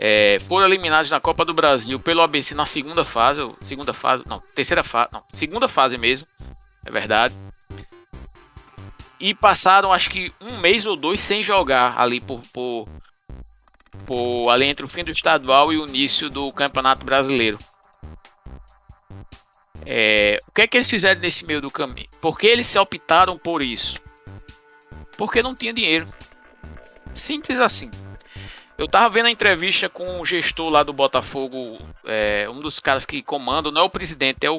É, 0.00 0.38
foram 0.46 0.66
eliminados 0.66 1.10
na 1.10 1.18
Copa 1.18 1.44
do 1.44 1.52
Brasil 1.52 1.98
pelo 1.98 2.22
ABC 2.22 2.54
na 2.54 2.64
segunda 2.64 3.04
fase, 3.04 3.40
segunda 3.60 3.92
fase, 3.92 4.22
não, 4.28 4.40
terceira 4.54 4.84
fase, 4.84 5.10
não, 5.12 5.24
segunda 5.32 5.66
fase 5.66 5.98
mesmo, 5.98 6.28
é 6.86 6.90
verdade. 6.90 7.34
E 9.18 9.34
passaram 9.34 9.92
acho 9.92 10.08
que 10.08 10.32
um 10.40 10.56
mês 10.60 10.86
ou 10.86 10.94
dois 10.94 11.20
sem 11.20 11.42
jogar 11.42 12.00
ali 12.00 12.20
por, 12.20 12.40
por, 12.52 12.88
por 14.06 14.50
ali 14.50 14.66
entre 14.66 14.84
o 14.84 14.88
fim 14.88 15.04
do 15.04 15.10
estadual 15.10 15.72
e 15.72 15.78
o 15.78 15.86
início 15.86 16.30
do 16.30 16.52
Campeonato 16.52 17.04
Brasileiro. 17.04 17.58
É, 19.86 20.38
o 20.46 20.52
que 20.52 20.62
é 20.62 20.66
que 20.66 20.76
eles 20.76 20.90
fizeram 20.90 21.20
nesse 21.20 21.46
meio 21.46 21.60
do 21.60 21.70
caminho? 21.70 22.08
Por 22.20 22.38
que 22.38 22.46
eles 22.46 22.66
se 22.66 22.78
optaram 22.78 23.38
por 23.38 23.62
isso? 23.62 23.98
Porque 25.16 25.42
não 25.42 25.54
tinha 25.54 25.72
dinheiro. 25.72 26.08
Simples 27.14 27.58
assim. 27.58 27.90
Eu 28.76 28.86
tava 28.86 29.08
vendo 29.08 29.26
a 29.26 29.30
entrevista 29.30 29.88
com 29.88 30.20
o 30.20 30.24
gestor 30.24 30.68
lá 30.68 30.84
do 30.84 30.92
Botafogo, 30.92 31.78
é, 32.04 32.48
um 32.48 32.60
dos 32.60 32.78
caras 32.78 33.04
que 33.04 33.20
comanda, 33.22 33.72
não 33.72 33.80
é 33.80 33.84
o 33.84 33.90
presidente, 33.90 34.46
é 34.46 34.50
o, 34.50 34.58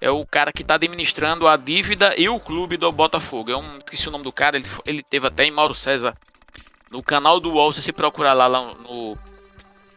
é 0.00 0.08
o 0.08 0.24
cara 0.24 0.52
que 0.52 0.62
tá 0.62 0.76
administrando 0.76 1.48
a 1.48 1.56
dívida 1.56 2.14
e 2.16 2.28
o 2.28 2.38
clube 2.38 2.76
do 2.76 2.92
Botafogo. 2.92 3.50
É 3.50 3.56
um, 3.56 3.78
esqueci 3.78 4.06
o 4.06 4.12
nome 4.12 4.22
do 4.22 4.30
cara, 4.30 4.56
ele, 4.56 4.68
ele 4.86 5.02
teve 5.02 5.26
até 5.26 5.44
em 5.44 5.50
Mauro 5.50 5.74
César 5.74 6.16
no 6.90 7.02
canal 7.02 7.40
do 7.40 7.52
UOL, 7.52 7.72
se 7.72 7.82
você 7.82 7.92
procurar 7.92 8.32
lá, 8.32 8.46
lá 8.46 8.74
no, 8.74 9.18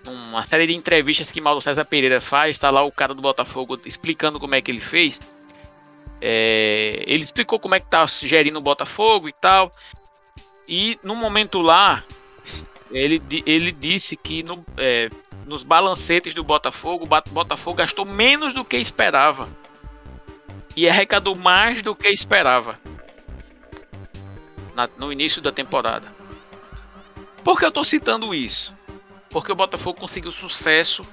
uma 0.08 0.45
série 0.45 0.67
de 0.67 0.75
entrevistas 0.75 1.32
que 1.32 1.41
Mauro 1.41 1.62
César 1.62 1.86
Pereira 1.86 2.21
faz, 2.21 2.52
está 2.52 2.69
lá 2.69 2.84
o 2.84 2.91
cara 2.91 3.13
do 3.13 3.21
Botafogo 3.21 3.80
explicando 3.86 4.39
como 4.39 4.56
é 4.56 4.62
que 4.62 4.71
ele 4.71 4.80
fez. 4.80 5.19
É, 6.21 7.04
ele 7.06 7.23
explicou 7.23 7.60
como 7.60 7.75
é 7.75 7.80
que 7.80 7.88
tá 7.88 8.06
gerindo 8.08 8.60
o 8.60 8.62
Botafogo 8.62 9.30
e 9.30 9.34
tal. 9.34 9.71
E 10.67 10.99
no 11.04 11.15
momento 11.15 11.62
lá, 11.62 12.04
ele, 12.91 13.21
ele 13.45 13.71
disse 13.71 14.15
que 14.15 14.43
no, 14.43 14.63
é, 14.78 15.10
nos 15.45 15.63
balancetes 15.63 16.34
do 16.34 16.43
Botafogo, 16.43 17.06
o 17.06 17.32
Botafogo 17.32 17.78
gastou 17.78 18.06
menos 18.06 18.54
do 18.54 18.65
que 18.65 18.78
esperava. 18.78 19.49
E 20.75 20.88
arrecadou 20.88 21.36
mais 21.36 21.82
do 21.82 21.95
que 21.95 22.08
esperava. 22.10 22.80
Na, 24.75 24.88
no 24.97 25.12
início 25.12 25.41
da 25.41 25.52
temporada. 25.52 26.19
Por 27.43 27.58
que 27.58 27.65
eu 27.65 27.69
estou 27.69 27.84
citando 27.84 28.34
isso? 28.34 28.75
Porque 29.30 29.52
o 29.52 29.56
Botafogo 29.56 29.99
conseguiu 29.99 30.32
sucesso 30.32 31.04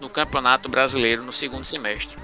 no 0.00 0.08
Campeonato 0.08 0.68
Brasileiro 0.68 1.22
no 1.22 1.32
segundo 1.32 1.64
semestre. 1.64 2.16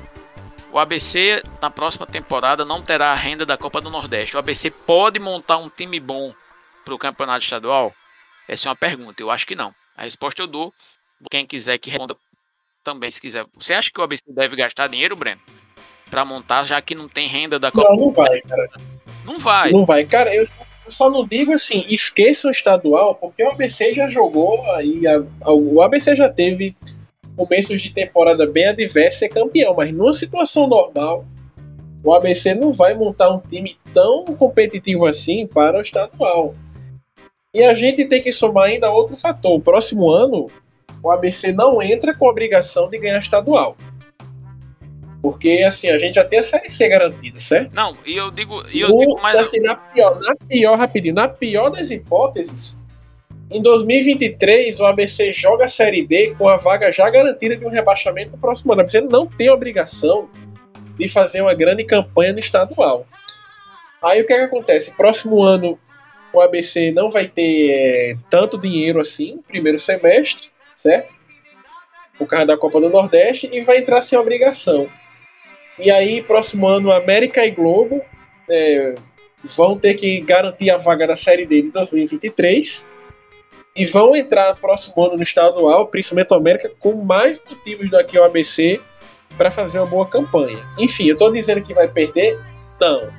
O 0.72 0.78
ABC 0.78 1.42
na 1.60 1.70
próxima 1.70 2.06
temporada 2.06 2.64
não 2.64 2.80
terá 2.80 3.10
a 3.10 3.14
renda 3.14 3.44
da 3.44 3.56
Copa 3.56 3.80
do 3.80 3.90
Nordeste. 3.90 4.36
O 4.36 4.38
ABC 4.38 4.70
pode 4.70 5.18
montar 5.18 5.56
um 5.56 5.68
time 5.68 5.98
bom 5.98 6.32
para 6.84 6.94
o 6.94 6.98
Campeonato 6.98 7.44
Estadual? 7.44 7.92
Essa 8.46 8.68
é 8.68 8.70
uma 8.70 8.76
pergunta. 8.76 9.20
Eu 9.20 9.30
acho 9.30 9.46
que 9.46 9.56
não. 9.56 9.74
A 9.96 10.04
resposta 10.04 10.42
eu 10.42 10.46
dou. 10.46 10.72
Quem 11.30 11.46
quiser 11.46 11.78
que 11.78 11.90
responda 11.90 12.16
também, 12.84 13.10
se 13.10 13.20
quiser. 13.20 13.44
Você 13.54 13.74
acha 13.74 13.90
que 13.90 14.00
o 14.00 14.02
ABC 14.02 14.24
deve 14.28 14.56
gastar 14.56 14.86
dinheiro, 14.86 15.16
Breno? 15.16 15.40
Para 16.08 16.24
montar, 16.24 16.64
já 16.64 16.80
que 16.80 16.94
não 16.94 17.08
tem 17.08 17.28
renda 17.28 17.58
da 17.58 17.70
Copa? 17.70 17.88
Não, 17.90 17.96
não 17.96 18.12
vai, 18.12 18.40
cara. 18.40 18.70
Não 19.24 19.38
vai. 19.38 19.70
Não 19.70 19.84
vai. 19.84 20.04
Cara, 20.04 20.34
eu 20.34 20.44
só 20.90 21.11
não 21.11 21.26
digo 21.26 21.53
assim, 21.53 21.85
esqueça 21.88 22.48
o 22.48 22.50
estadual, 22.50 23.14
porque 23.14 23.42
o 23.42 23.50
ABC 23.50 23.94
já 23.94 24.09
jogou 24.09 24.62
a, 24.66 25.53
o 25.53 25.81
ABC 25.81 26.14
já 26.14 26.29
teve 26.29 26.76
começos 27.37 27.81
de 27.81 27.90
temporada 27.90 28.46
bem 28.46 28.66
adverso 28.66 29.20
ser 29.20 29.29
campeão, 29.29 29.74
mas 29.74 29.92
numa 29.92 30.12
situação 30.12 30.66
normal, 30.66 31.24
o 32.03 32.12
ABC 32.12 32.55
não 32.55 32.72
vai 32.72 32.94
montar 32.94 33.31
um 33.31 33.38
time 33.38 33.76
tão 33.92 34.24
competitivo 34.37 35.07
assim 35.07 35.46
para 35.46 35.79
o 35.79 35.83
estadual. 35.83 36.55
E 37.53 37.62
a 37.62 37.74
gente 37.74 38.05
tem 38.05 38.22
que 38.22 38.33
somar 38.33 38.68
ainda 38.68 38.90
outro 38.90 39.16
fator. 39.16 39.55
O 39.55 39.61
próximo 39.61 40.11
ano, 40.11 40.46
o 41.03 41.11
ABC 41.11 41.53
não 41.53 41.83
entra 41.83 42.14
com 42.14 42.26
a 42.26 42.31
obrigação 42.31 42.88
de 42.88 42.98
ganhar 42.98 43.18
estadual. 43.18 43.76
Porque, 45.22 45.62
assim, 45.66 45.90
a 45.90 45.98
gente 45.98 46.14
já 46.14 46.24
tem 46.24 46.38
a 46.38 46.42
Série 46.42 46.68
C 46.68 46.88
garantida, 46.88 47.38
certo? 47.38 47.72
Não, 47.74 47.96
e 48.06 48.16
eu 48.16 48.30
digo, 48.30 48.62
e 48.72 48.80
eu 48.80 48.88
no, 48.88 48.98
digo 48.98 49.20
mais... 49.20 49.38
Assim, 49.38 49.61
na 49.61 49.74
pior, 49.74 50.18
na 50.20 50.35
pior, 50.35 50.78
rapidinho, 50.78 51.14
na 51.14 51.28
pior 51.28 51.68
das 51.68 51.90
hipóteses, 51.90 52.80
em 53.50 53.61
2023, 53.61 54.78
o 54.78 54.87
ABC 54.87 55.33
joga 55.33 55.64
a 55.64 55.68
Série 55.68 56.06
D 56.06 56.35
com 56.38 56.48
a 56.48 56.56
vaga 56.56 56.92
já 56.92 57.11
garantida 57.11 57.56
de 57.56 57.66
um 57.66 57.68
rebaixamento 57.68 58.30
no 58.30 58.38
próximo 58.38 58.72
ano. 58.72 58.80
O 58.80 58.83
ABC 58.83 59.00
não 59.00 59.26
tem 59.26 59.50
obrigação 59.50 60.30
de 60.96 61.09
fazer 61.09 61.42
uma 61.42 61.52
grande 61.52 61.83
campanha 61.85 62.33
no 62.33 62.38
estadual. 62.38 63.04
Aí 64.00 64.22
o 64.22 64.26
que, 64.26 64.33
é 64.33 64.38
que 64.38 64.44
acontece? 64.44 64.92
Próximo 64.92 65.42
ano, 65.42 65.76
o 66.33 66.40
ABC 66.40 66.92
não 66.92 67.11
vai 67.11 67.26
ter 67.26 67.70
é, 67.72 68.16
tanto 68.30 68.56
dinheiro 68.56 69.00
assim 69.00 69.42
primeiro 69.48 69.78
semestre, 69.78 70.48
certo? 70.76 71.12
Por 72.16 72.28
causa 72.28 72.46
da 72.46 72.56
Copa 72.56 72.80
do 72.80 72.88
Nordeste, 72.88 73.48
e 73.52 73.62
vai 73.62 73.78
entrar 73.78 74.00
sem 74.00 74.16
obrigação. 74.18 74.88
E 75.78 75.90
aí, 75.90 76.22
próximo 76.22 76.66
ano, 76.66 76.92
América 76.92 77.44
e 77.44 77.50
Globo 77.50 78.02
é, 78.48 78.94
vão 79.56 79.78
ter 79.78 79.94
que 79.94 80.20
garantir 80.20 80.70
a 80.70 80.76
vaga 80.76 81.06
da 81.06 81.16
Série 81.16 81.46
D 81.46 81.62
de 81.62 81.70
2023 81.70 82.88
e 83.76 83.87
vão 83.87 84.14
entrar 84.14 84.56
próximo 84.56 85.04
ano 85.04 85.16
no 85.16 85.22
estadual, 85.22 85.87
principalmente 85.87 86.33
o 86.33 86.37
América, 86.37 86.70
com 86.78 86.94
mais 86.96 87.42
motivos 87.48 87.88
do 87.88 88.04
que 88.04 88.18
o 88.18 88.24
ABC 88.24 88.80
para 89.38 89.50
fazer 89.50 89.78
uma 89.78 89.87
boa 89.87 90.06
campanha. 90.06 90.59
Enfim, 90.78 91.06
eu 91.06 91.14
estou 91.14 91.33
dizendo 91.33 91.62
que 91.62 91.72
vai 91.72 91.88
perder? 91.88 92.38
Não. 92.80 93.11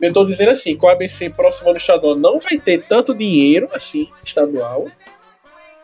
Eu 0.00 0.08
estou 0.08 0.26
dizendo 0.26 0.50
assim, 0.50 0.76
que 0.76 0.84
o 0.84 0.88
ABC 0.88 1.30
próximo 1.30 1.70
ano 1.70 1.78
estadual 1.78 2.16
não 2.16 2.38
vai 2.38 2.58
ter 2.58 2.84
tanto 2.86 3.14
dinheiro 3.14 3.68
assim 3.72 4.08
estadual 4.22 4.88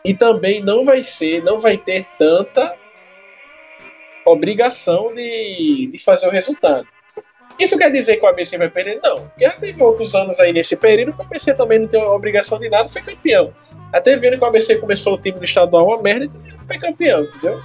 e 0.03 0.13
também 0.13 0.61
não 0.61 0.83
vai 0.83 1.01
ser, 1.01 1.43
não 1.43 1.59
vai 1.59 1.77
ter 1.77 2.05
tanta 2.19 2.75
obrigação 4.25 5.13
de, 5.13 5.89
de 5.91 5.97
fazer 5.99 6.27
o 6.27 6.31
resultado. 6.31 6.87
Isso 7.59 7.77
quer 7.77 7.91
dizer 7.91 8.17
que 8.17 8.25
o 8.25 8.27
ABC 8.27 8.57
vai 8.57 8.69
perder? 8.69 8.99
Não. 9.03 9.27
Porque 9.27 9.43
já 9.43 9.51
teve 9.51 9.83
outros 9.83 10.15
anos 10.15 10.39
aí 10.39 10.51
nesse 10.51 10.75
período 10.75 11.13
que 11.13 11.21
o 11.21 11.25
ABC 11.25 11.53
também 11.53 11.79
não 11.79 11.87
tem 11.87 12.01
obrigação 12.01 12.59
de 12.59 12.69
nada, 12.69 12.87
foi 12.87 13.01
campeão. 13.01 13.53
Até 13.93 14.15
vendo 14.15 14.37
que 14.37 14.43
o 14.43 14.47
ABC 14.47 14.77
começou 14.77 15.15
o 15.15 15.21
time 15.21 15.37
do 15.37 15.43
estadual 15.43 15.87
uma 15.87 16.01
merda 16.01 16.25
e 16.25 16.67
foi 16.67 16.77
campeão, 16.79 17.23
entendeu? 17.23 17.61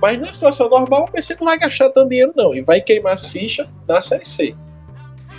Mas 0.00 0.18
na 0.20 0.32
situação 0.32 0.68
normal, 0.68 1.02
o 1.02 1.08
ABC 1.08 1.36
não 1.40 1.46
vai 1.46 1.58
gastar 1.58 1.88
tanto 1.90 2.10
dinheiro, 2.10 2.32
não. 2.36 2.54
E 2.54 2.60
vai 2.60 2.80
queimar 2.80 3.14
as 3.14 3.26
fichas 3.26 3.68
na 3.88 4.00
Série 4.00 4.24
C. 4.24 4.54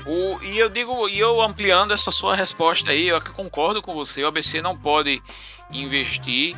O, 0.07 0.41
e 0.41 0.57
eu 0.57 0.69
digo, 0.69 1.09
e 1.09 1.19
eu 1.19 1.41
ampliando 1.41 1.93
essa 1.93 2.11
sua 2.11 2.33
resposta 2.33 2.91
aí, 2.91 3.09
eu 3.09 3.21
concordo 3.21 3.81
com 3.81 3.93
você, 3.93 4.23
o 4.23 4.27
ABC 4.27 4.61
não 4.61 4.77
pode 4.77 5.21
investir. 5.71 6.55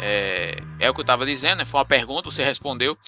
É, 0.00 0.60
é 0.78 0.90
o 0.90 0.94
que 0.94 1.00
eu 1.00 1.02
estava 1.02 1.24
dizendo, 1.24 1.58
né? 1.58 1.64
foi 1.64 1.78
uma 1.78 1.86
pergunta, 1.86 2.30
você 2.30 2.42
respondeu. 2.42 2.98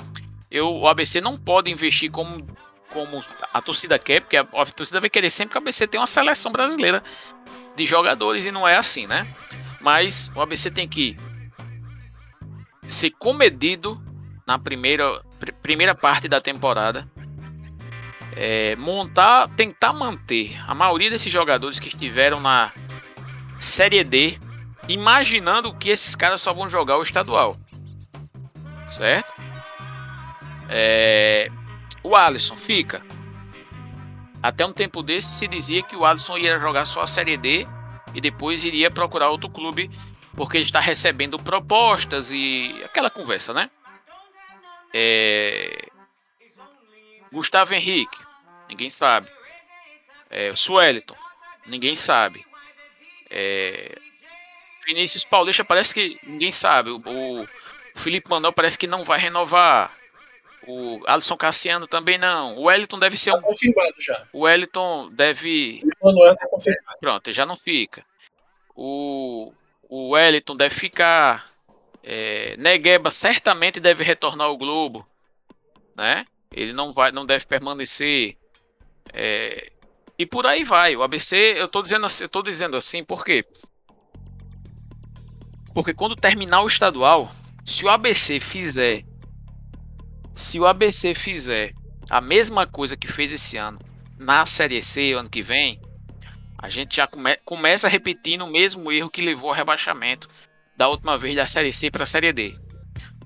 Eu, 0.51 0.71
o 0.71 0.87
ABC 0.87 1.21
não 1.21 1.37
pode 1.37 1.71
investir 1.71 2.11
como, 2.11 2.47
como 2.93 3.25
a 3.53 3.61
torcida 3.61 3.99
quer, 3.99 4.21
porque 4.21 4.37
a, 4.37 4.43
a 4.43 4.67
torcida 4.67 5.01
vai 5.01 5.11
querer 5.11 5.31
sempre 5.31 5.53
que 5.53 5.59
o 5.59 5.63
ABC 5.63 5.87
tenha 5.87 6.01
uma 6.01 6.07
seleção 6.07 6.53
brasileira 6.53 7.03
de 7.75 7.85
jogadores 7.87 8.45
e 8.45 8.53
não 8.53 8.69
é 8.69 8.77
assim, 8.77 9.07
né? 9.07 9.27
Mas 9.81 10.31
o 10.35 10.41
ABC 10.41 10.71
tem 10.71 10.87
que 10.87 11.17
ser 12.87 13.11
comedido 13.11 14.01
na 14.47 14.59
primeira, 14.59 15.23
pr 15.41 15.53
primeira 15.63 15.95
parte 15.95 16.29
da 16.29 16.41
temporada. 16.41 17.09
É, 18.35 18.75
montar, 18.77 19.49
tentar 19.57 19.93
manter 19.93 20.59
a 20.67 20.75
maioria 20.75 21.11
desses 21.11 21.31
jogadores 21.33 21.79
que 21.79 21.89
estiveram 21.89 22.41
na 22.41 22.73
Série 23.61 24.03
D, 24.03 24.39
imaginando 24.89 25.75
que 25.75 25.91
esses 25.91 26.15
caras 26.17 26.41
só 26.41 26.53
vão 26.53 26.69
jogar 26.69 26.99
o 26.99 27.03
estadual, 27.03 27.57
certo? 28.91 29.33
É, 30.69 31.51
o 32.03 32.17
Alisson 32.17 32.57
fica. 32.57 33.03
Até 34.43 34.67
um 34.67 34.73
tempo 34.73 35.03
desse 35.03 35.35
se 35.35 35.47
dizia 35.47 35.83
que 35.83 35.95
o 35.95 36.05
Alisson 36.05 36.37
ia 36.39 36.59
jogar 36.59 36.85
só 36.85 37.03
a 37.03 37.07
Série 37.07 37.37
D 37.37 37.67
e 38.15 38.21
depois 38.21 38.65
iria 38.65 38.91
procurar 38.91 39.29
outro 39.29 39.49
clube 39.49 39.91
porque 40.35 40.57
ele 40.57 40.65
está 40.65 40.81
recebendo 40.81 41.39
propostas 41.39 42.33
e 42.33 42.75
aquela 42.85 43.11
conversa, 43.11 43.53
né? 43.53 43.71
É... 44.93 45.89
Gustavo 47.33 47.75
Henrique, 47.75 48.19
ninguém 48.69 48.91
sabe. 48.91 49.31
É, 50.31 50.55
Sueliton, 50.55 51.17
ninguém 51.67 51.97
sabe. 51.97 52.45
É... 53.31 53.99
Vinícius 54.87 55.25
Paulista 55.25 55.65
parece 55.65 55.95
que 55.95 56.19
ninguém 56.23 56.53
sabe. 56.53 56.91
O, 56.91 56.99
o 56.99 57.49
Felipe 57.97 58.29
Manuel 58.29 58.53
parece 58.53 58.79
que 58.79 58.87
não 58.87 59.05
vai 59.05 59.19
renovar. 59.19 59.97
O 60.67 61.01
Alisson 61.07 61.37
Cassiano 61.37 61.87
também 61.87 62.19
não. 62.19 62.57
O 62.57 62.65
Wellington 62.65 62.99
deve 62.99 63.17
ser 63.17 63.33
tá 63.33 63.39
um. 63.39 63.43
confirmado 63.43 63.95
já. 63.99 64.27
O 64.33 64.41
Wellington 64.41 65.11
deve. 65.11 65.83
O 66.01 66.07
Manuel 66.07 66.37
tá 66.37 66.47
confirmado. 66.47 66.99
Pronto, 67.01 67.33
já 67.33 67.45
não 67.45 67.57
fica. 67.57 68.05
O, 68.75 69.53
o 69.89 70.11
Wellington 70.11 70.57
deve 70.57 70.75
ficar. 70.75 71.51
É, 72.05 72.57
Negueba 72.59 73.11
certamente 73.11 73.81
deve 73.81 74.05
retornar 74.05 74.49
ao 74.49 74.57
Globo. 74.57 75.07
Né? 75.97 76.27
Ele 76.53 76.73
não 76.73 76.93
vai, 76.93 77.11
não 77.13 77.25
deve 77.25 77.47
permanecer. 77.47 78.37
É, 79.13 79.73
e 80.19 80.27
por 80.27 80.47
aí 80.47 80.65
vai. 80.65 80.97
O 80.97 81.03
ABC, 81.03 81.55
eu 81.57 81.69
tô 81.69 81.83
dizendo 81.83 82.07
assim, 82.07 82.25
eu 82.25 82.29
tô 82.29 82.43
dizendo 82.43 82.77
assim, 82.77 83.03
por 83.05 83.25
quê? 83.25 83.45
Porque 85.75 85.95
quando 85.95 86.15
terminar 86.15 86.63
o 86.63 86.67
estadual, 86.67 87.33
se 87.65 87.85
o 87.85 87.89
ABC 87.89 88.39
fizer 88.41 89.05
se 90.35 90.59
o 90.59 90.67
ABC 90.67 91.15
fizer 91.15 91.75
a 92.09 92.21
mesma 92.21 92.67
coisa 92.67 92.97
que 92.97 93.07
fez 93.07 93.33
esse 93.33 93.57
ano 93.57 93.79
na 94.19 94.47
Série 94.47 94.83
C 94.83 95.13
ano 95.13 95.29
que 95.29 95.43
vem, 95.43 95.81
a 96.59 96.69
gente 96.69 96.97
já 96.97 97.07
come, 97.07 97.37
começa 97.45 97.89
repetindo 97.89 98.43
o 98.43 98.51
mesmo 98.51 98.91
erro 98.91 99.11
que 99.11 99.21
levou 99.21 99.51
ao 99.51 99.57
rebaixamento 99.57 100.29
da 100.77 100.89
última 100.89 101.19
vez 101.19 101.37
da 101.37 101.47
Série 101.47 101.73
C 101.73 101.91
para 101.91 102.05
a 102.05 102.07
Série 102.07 102.33
D. 102.33 102.57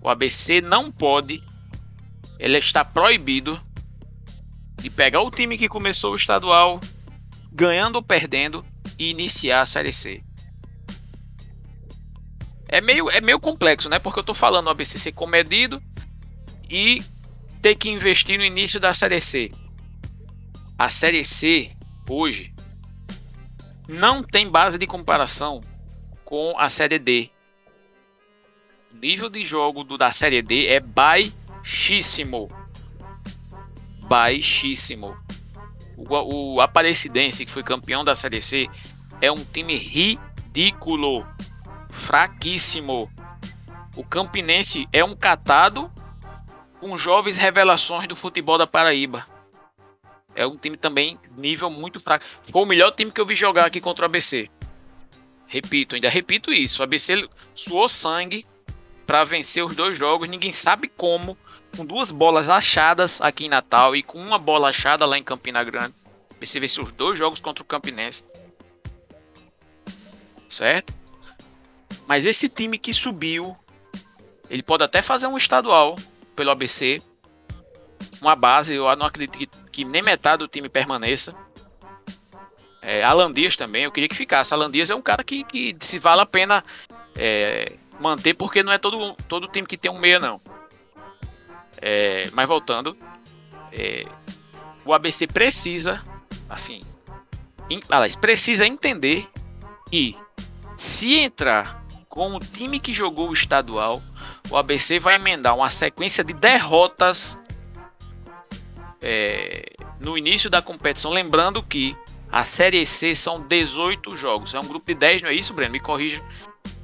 O 0.01 0.09
ABC 0.09 0.61
não 0.61 0.91
pode, 0.91 1.43
ele 2.39 2.59
está 2.59 2.85
proibido 2.85 3.61
de 4.77 4.91
pegar 4.91 5.23
o 5.23 5.31
time 5.31 5.57
que 5.57 5.69
começou 5.69 6.13
o 6.13 6.17
estadual 6.17 6.81
ganhando 7.53 7.97
ou 7.97 8.03
perdendo 8.03 8.65
e 8.99 9.11
iniciar 9.11 9.63
a 9.63 9.67
Série 9.67 9.93
C. 9.93 10.23
É 12.69 12.81
meio, 12.81 13.09
é 13.11 13.21
meio 13.21 13.41
complexo, 13.41 13.89
né? 13.89 13.99
Porque 13.99 14.19
eu 14.19 14.25
tô 14.25 14.35
falando 14.35 14.67
o 14.67 14.71
ABC 14.71 14.99
ser 14.99 15.13
comedido 15.13 15.83
e 16.69 17.03
ter 17.63 17.75
que 17.77 17.89
investir 17.89 18.39
no 18.39 18.45
início 18.45 18.79
da 18.79 18.93
Série 18.93 19.21
C. 19.21 19.51
A 20.79 20.91
Série 20.91 21.25
C, 21.25 21.75
hoje, 22.09 22.53
não 23.89 24.23
tem 24.23 24.51
base 24.51 24.77
de 24.77 24.87
comparação 24.87 25.63
com 26.25 26.55
a 26.59 26.69
Série 26.69 26.99
D. 26.99 27.31
nível 28.93 29.31
de 29.31 29.45
jogo 29.47 29.85
do, 29.85 29.97
da 29.97 30.11
Série 30.13 30.43
D 30.43 30.67
é 30.67 30.81
baixíssimo. 31.67 32.49
Baixíssimo. 34.03 35.17
O, 35.97 36.55
o 36.55 36.61
Aparecidense, 36.61 37.45
que 37.45 37.51
foi 37.51 37.65
campeão 37.65 38.05
da 38.05 38.15
Série 38.15 38.41
C, 38.41 38.69
é 39.21 39.33
um 39.33 39.45
time 39.45 39.77
ridículo. 39.77 41.27
Fraquíssimo. 41.91 43.11
O 43.97 44.05
Campinense 44.05 44.87
é 44.93 45.03
um 45.03 45.17
catado 45.17 45.91
com 46.79 46.97
jovens 46.97 47.37
revelações 47.37 48.07
do 48.07 48.15
futebol 48.15 48.59
da 48.59 48.67
Paraíba. 48.67 49.27
É 50.37 50.47
um 50.47 50.57
time 50.57 50.77
também 50.77 51.19
nível 51.37 51.71
muito 51.71 51.99
fraco. 51.99 52.25
Foi 52.53 52.63
o 52.63 52.67
melhor 52.67 52.93
time 52.93 53.11
que 53.11 53.21
eu 53.21 53.27
vi 53.27 53.35
jogar 53.35 53.65
aqui 53.65 53.81
contra 53.81 54.03
o 54.03 54.05
ABC. 54.05 54.49
Repito, 55.49 55.95
ainda 55.95 56.11
repito 56.11 56.53
isso. 56.53 56.81
O 56.81 56.85
ABC 56.85 57.29
suou 57.55 57.89
sangue 57.89 58.47
para 59.07 59.25
vencer 59.25 59.65
os 59.65 59.75
dois 59.75 59.99
jogos. 59.99 60.29
Ninguém 60.29 60.53
sabe 60.53 60.89
como. 60.89 61.37
Com 61.77 61.85
duas 61.85 62.11
bolas 62.11 62.49
achadas 62.49 63.21
aqui 63.21 63.47
em 63.47 63.51
Natal 63.51 63.95
e 63.95 64.03
com 64.03 64.19
uma 64.19 64.39
bola 64.39 64.71
achada 64.71 65.05
lá 65.05 65.19
em 65.19 65.23
Campina 65.23 65.63
Grande. 65.63 65.95
ABC 66.35 66.61
venceu 66.61 66.85
os 66.85 66.93
dois 66.93 67.19
jogos 67.19 67.41
contra 67.41 67.63
o 67.63 67.67
Campinense. 67.67 68.25
Certo? 70.49 70.95
Mas 72.07 72.25
esse 72.25 72.49
time 72.49 72.79
que 72.79 72.95
subiu, 72.95 73.57
ele 74.49 74.63
pode 74.63 74.85
até 74.85 75.03
fazer 75.03 75.27
um 75.27 75.37
estadual 75.37 75.97
pelo 76.35 76.51
ABC. 76.51 77.03
Uma 78.21 78.37
base, 78.37 78.75
eu 78.75 78.95
não 78.97 79.07
acredito 79.07 79.39
que, 79.39 79.47
que 79.71 79.85
nem 79.85 80.03
metade 80.03 80.39
do 80.39 80.49
time 80.49 80.69
permaneça. 80.69 81.35
É, 82.81 83.03
Alan 83.03 83.33
Dias 83.33 83.57
também, 83.57 83.85
eu 83.85 83.93
queria 83.93 84.09
que 84.09 84.15
ficasse. 84.15 84.55
Alan 84.55 84.71
Dias 84.71 84.89
é 84.91 84.95
um 84.95 85.03
cara 85.03 85.25
que, 85.25 85.43
que 85.45 85.77
se 85.81 85.99
vale 85.99 86.21
a 86.21 86.27
pena 86.27 86.65
é, 87.17 87.73
manter, 87.99 88.35
porque 88.35 88.63
não 88.63 88.73
é 88.73 88.79
todo, 88.79 89.15
todo 89.29 89.49
time 89.49 89.67
que 89.67 89.77
tem 89.77 89.91
um 89.91 89.99
meia, 89.99 90.21
não. 90.21 90.41
É, 91.81 92.25
mas 92.33 92.49
voltando, 92.49 92.97
é, 93.73 94.07
o 94.85 94.93
ABC 94.93 95.27
precisa, 95.27 96.03
assim, 96.49 96.83
in, 97.71 97.81
aliás, 97.89 98.17
precisa 98.17 98.67
entender 98.67 99.29
que 99.91 100.17
se 100.77 101.15
entrar 101.17 101.85
com 102.09 102.35
o 102.35 102.41
time 102.41 102.81
que 102.81 102.95
jogou 102.95 103.29
o 103.29 103.33
estadual, 103.33 104.03
o 104.51 104.57
ABC 104.57 104.99
vai 104.99 105.17
emendar 105.17 105.55
uma 105.55 105.71
sequência 105.71 106.25
de 106.25 106.33
derrotas 106.33 107.39
é, 109.03 109.75
no 110.01 110.17
início 110.17 110.49
da 110.49 110.63
competição. 110.63 111.11
Lembrando 111.11 111.63
que 111.63 111.97
a 112.31 112.45
Série 112.45 112.87
C 112.87 113.15
são 113.15 113.41
18 113.41 114.17
jogos. 114.17 114.55
É 114.55 114.59
um 114.59 114.67
grupo 114.67 114.87
de 114.87 114.95
10, 114.95 115.23
não 115.23 115.29
é 115.29 115.35
isso, 115.35 115.53
Breno? 115.53 115.73
Me 115.73 115.81
corrija 115.81 116.23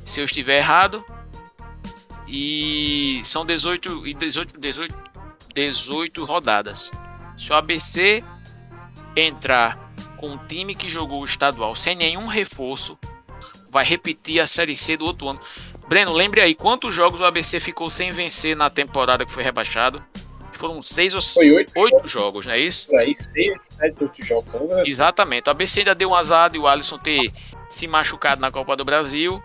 se 0.04 0.20
eu 0.20 0.24
estiver 0.24 0.58
errado. 0.58 1.04
E 2.34 3.20
são 3.24 3.44
18 3.44 4.06
e 4.06 4.14
18, 4.14 4.58
18, 4.58 4.94
18 5.54 6.24
rodadas. 6.24 6.90
Se 7.36 7.52
o 7.52 7.54
ABC 7.54 8.24
entrar 9.14 9.92
com 10.16 10.30
um 10.30 10.38
time 10.46 10.74
que 10.74 10.88
jogou 10.88 11.20
o 11.20 11.24
estadual 11.26 11.76
sem 11.76 11.94
nenhum 11.94 12.26
reforço, 12.26 12.98
vai 13.70 13.84
repetir 13.84 14.40
a 14.40 14.46
Série 14.46 14.74
C 14.74 14.96
do 14.96 15.04
outro 15.04 15.28
ano. 15.28 15.40
Breno, 15.86 16.14
lembre 16.14 16.40
aí 16.40 16.54
quantos 16.54 16.94
jogos 16.94 17.20
o 17.20 17.24
ABC 17.24 17.60
ficou 17.60 17.90
sem 17.90 18.10
vencer 18.10 18.56
na 18.56 18.70
temporada 18.70 19.26
que 19.26 19.32
foi 19.32 19.42
rebaixado? 19.42 20.02
foram 20.62 20.80
seis 20.80 21.12
ou 21.12 21.20
Foi 21.20 21.50
oito, 21.50 21.72
oito 21.76 22.06
jogos, 22.06 22.46
não 22.46 22.52
é 22.52 22.60
isso? 22.60 22.86
Por 22.86 22.98
aí, 22.98 23.12
seis, 23.16 23.66
sete, 23.72 24.04
oito 24.04 24.24
jogos. 24.24 24.54
Exatamente. 24.86 25.48
O 25.48 25.50
ABC 25.50 25.80
ainda 25.80 25.94
deu 25.94 26.10
um 26.10 26.14
azar 26.14 26.50
de 26.50 26.58
o 26.58 26.68
Alisson 26.68 26.98
ter 26.98 27.32
se 27.68 27.88
machucado 27.88 28.40
na 28.40 28.50
Copa 28.52 28.76
do 28.76 28.84
Brasil. 28.84 29.42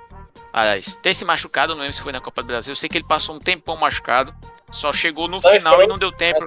Aliás, 0.53 0.95
ter 0.95 1.13
se 1.13 1.23
machucado, 1.23 1.73
não 1.73 1.81
lembro 1.81 1.95
se 1.95 2.01
foi 2.01 2.11
na 2.11 2.21
Copa 2.21 2.41
do 2.41 2.47
Brasil. 2.47 2.71
Eu 2.71 2.75
sei 2.75 2.89
que 2.89 2.97
ele 2.97 3.05
passou 3.05 3.35
um 3.35 3.39
tempão 3.39 3.75
machucado. 3.75 4.33
Só 4.71 4.91
chegou 4.91 5.27
no 5.27 5.39
não, 5.39 5.51
final 5.51 5.75
foi... 5.75 5.85
e 5.85 5.88
não 5.88 5.97
deu 5.97 6.11
tempo. 6.11 6.45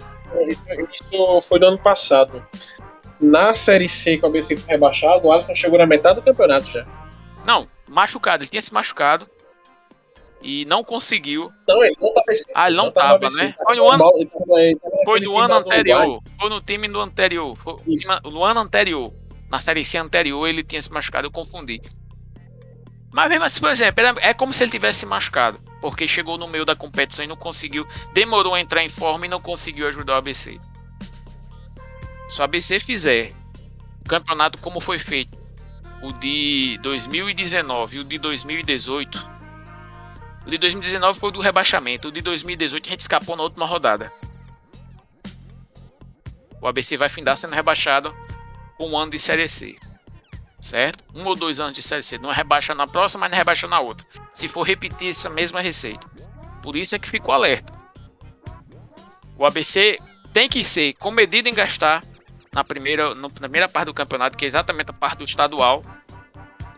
Isso 0.49 1.41
foi 1.43 1.59
no 1.59 1.67
ano 1.67 1.79
passado. 1.79 2.45
Na 3.21 3.53
Série 3.55 3.89
C, 3.89 4.17
que 4.17 4.25
o 4.25 4.29
ABC 4.29 4.57
foi 4.57 4.71
rebaixado, 4.71 5.27
o 5.27 5.33
Alisson 5.33 5.55
chegou 5.55 5.79
na 5.79 5.87
metade 5.87 6.21
do 6.21 6.25
campeonato 6.25 6.67
já. 6.67 6.87
Não, 7.45 7.69
machucado. 7.87 8.43
Ele 8.43 8.51
tinha 8.51 8.63
se 8.63 8.73
machucado 8.73 9.29
e 10.43 10.65
não 10.65 10.83
conseguiu. 10.83 11.53
Não, 11.69 11.85
ele 11.85 11.97
não 12.01 12.13
tava 12.13 12.27
Ah, 12.55 12.67
ele 12.69 12.77
não, 12.77 12.85
não 12.87 12.93
tava, 12.93 13.21
tava 13.21 13.35
né? 13.35 13.51
Foi 13.63 13.77
no 13.77 13.91
ano, 13.91 14.11
foi 15.05 15.21
no 15.21 15.39
ano 15.39 15.55
anterior. 15.55 16.23
Foi 16.39 16.51
no 16.51 16.61
time 16.61 16.89
do 16.89 17.01
anterior. 17.01 17.57
Foi 17.57 17.77
no 18.25 18.45
ano 18.45 18.61
anterior. 18.61 19.13
Na 19.51 19.61
série 19.61 19.85
C 19.85 19.99
anterior 19.99 20.47
ele 20.47 20.63
tinha 20.63 20.81
se 20.81 20.91
machucado, 20.91 21.27
eu 21.27 21.31
confundi. 21.31 21.81
Mas 23.13 23.29
mesmo 23.29 23.45
assim, 23.45 23.61
por 23.61 23.71
exemplo, 23.71 24.05
é 24.21 24.33
como 24.33 24.53
se 24.53 24.63
ele 24.63 24.71
tivesse 24.71 25.01
se 25.01 25.07
machucado. 25.07 25.61
Porque 25.81 26.07
chegou 26.07 26.39
no 26.39 26.47
meio 26.47 26.65
da 26.65 26.77
competição 26.77 27.25
e 27.25 27.29
não 27.29 27.37
conseguiu. 27.37 27.87
Demorou 28.13 28.55
a 28.55 28.61
entrar 28.61 28.85
em 28.85 28.91
forma 28.91 29.27
e 29.27 29.29
não 29.29 29.41
conseguiu 29.41 29.89
ajudar 29.89 30.15
o 30.15 30.17
ABC. 30.17 30.61
Se 32.31 32.41
o 32.41 32.45
ABC 32.45 32.79
fizer 32.79 33.33
o 34.05 34.09
campeonato 34.09 34.59
como 34.59 34.81
foi 34.81 34.99
feito, 34.99 35.37
o 36.03 36.13
de 36.13 36.79
2019 36.83 37.97
e 37.97 38.01
o 38.01 38.05
de 38.05 38.19
2018 38.19 39.41
o 40.47 40.51
de 40.51 40.57
2019 40.57 41.19
foi 41.19 41.29
o 41.29 41.33
do 41.33 41.41
rebaixamento. 41.41 42.09
O 42.09 42.13
de 42.13 42.21
2018 42.23 42.87
a 42.87 42.91
gente 42.91 43.01
escapou 43.01 43.37
na 43.37 43.43
última 43.43 43.67
rodada. 43.67 44.13
O 46.61 46.67
ABC 46.67 46.97
vai 46.97 47.09
findar 47.09 47.37
sendo 47.37 47.55
rebaixado 47.55 48.15
com 48.77 48.91
um 48.91 48.99
ano 48.99 49.13
de 49.13 49.19
Série 49.19 49.49
C. 49.49 49.77
Certo? 50.61 51.03
Um 51.15 51.25
ou 51.25 51.35
dois 51.35 51.59
anos 51.59 51.73
de 51.73 51.83
Série 51.83 52.03
C. 52.03 52.19
Não 52.19 52.31
rebaixa 52.31 52.75
na 52.75 52.87
próxima, 52.87 53.23
mas 53.23 53.31
não 53.31 53.39
rebaixa 53.39 53.67
na 53.67 53.81
outra. 53.81 54.07
Se 54.35 54.47
for 54.47 54.63
repetir 54.63 55.11
essa 55.11 55.31
mesma 55.31 55.61
receita. 55.61 56.07
Por 56.63 56.77
isso 56.77 56.95
é 56.95 56.99
que 56.99 57.09
ficou 57.09 57.33
alerta. 57.33 57.73
O 59.39 59.47
ABC 59.47 59.99
tem 60.33 60.49
que 60.49 60.63
ser 60.63 60.93
comedido 60.95 61.49
em 61.49 61.55
gastar 61.55 62.03
na 62.53 62.63
primeira, 62.63 63.15
na 63.15 63.31
primeira 63.31 63.69
parte 63.69 63.87
do 63.87 63.95
campeonato, 63.95 64.37
que 64.37 64.45
é 64.45 64.49
exatamente 64.49 64.91
a 64.91 64.93
parte 64.93 65.19
do 65.19 65.25
estadual. 65.25 65.83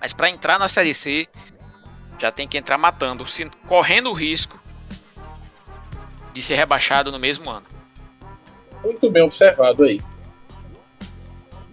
Mas 0.01 0.12
para 0.12 0.30
entrar 0.30 0.59
na 0.59 0.68
Série 0.68 0.95
C, 0.95 1.28
já 2.18 2.30
tem 2.30 2.47
que 2.47 2.57
entrar 2.57 2.78
matando, 2.78 3.24
correndo 3.66 4.11
o 4.11 4.12
risco 4.12 4.61
de 6.33 6.41
ser 6.41 6.55
rebaixado 6.55 7.11
no 7.11 7.18
mesmo 7.18 7.51
ano. 7.51 7.66
Muito 8.83 9.11
bem 9.11 9.22
observado 9.22 9.85
aí. 9.85 10.01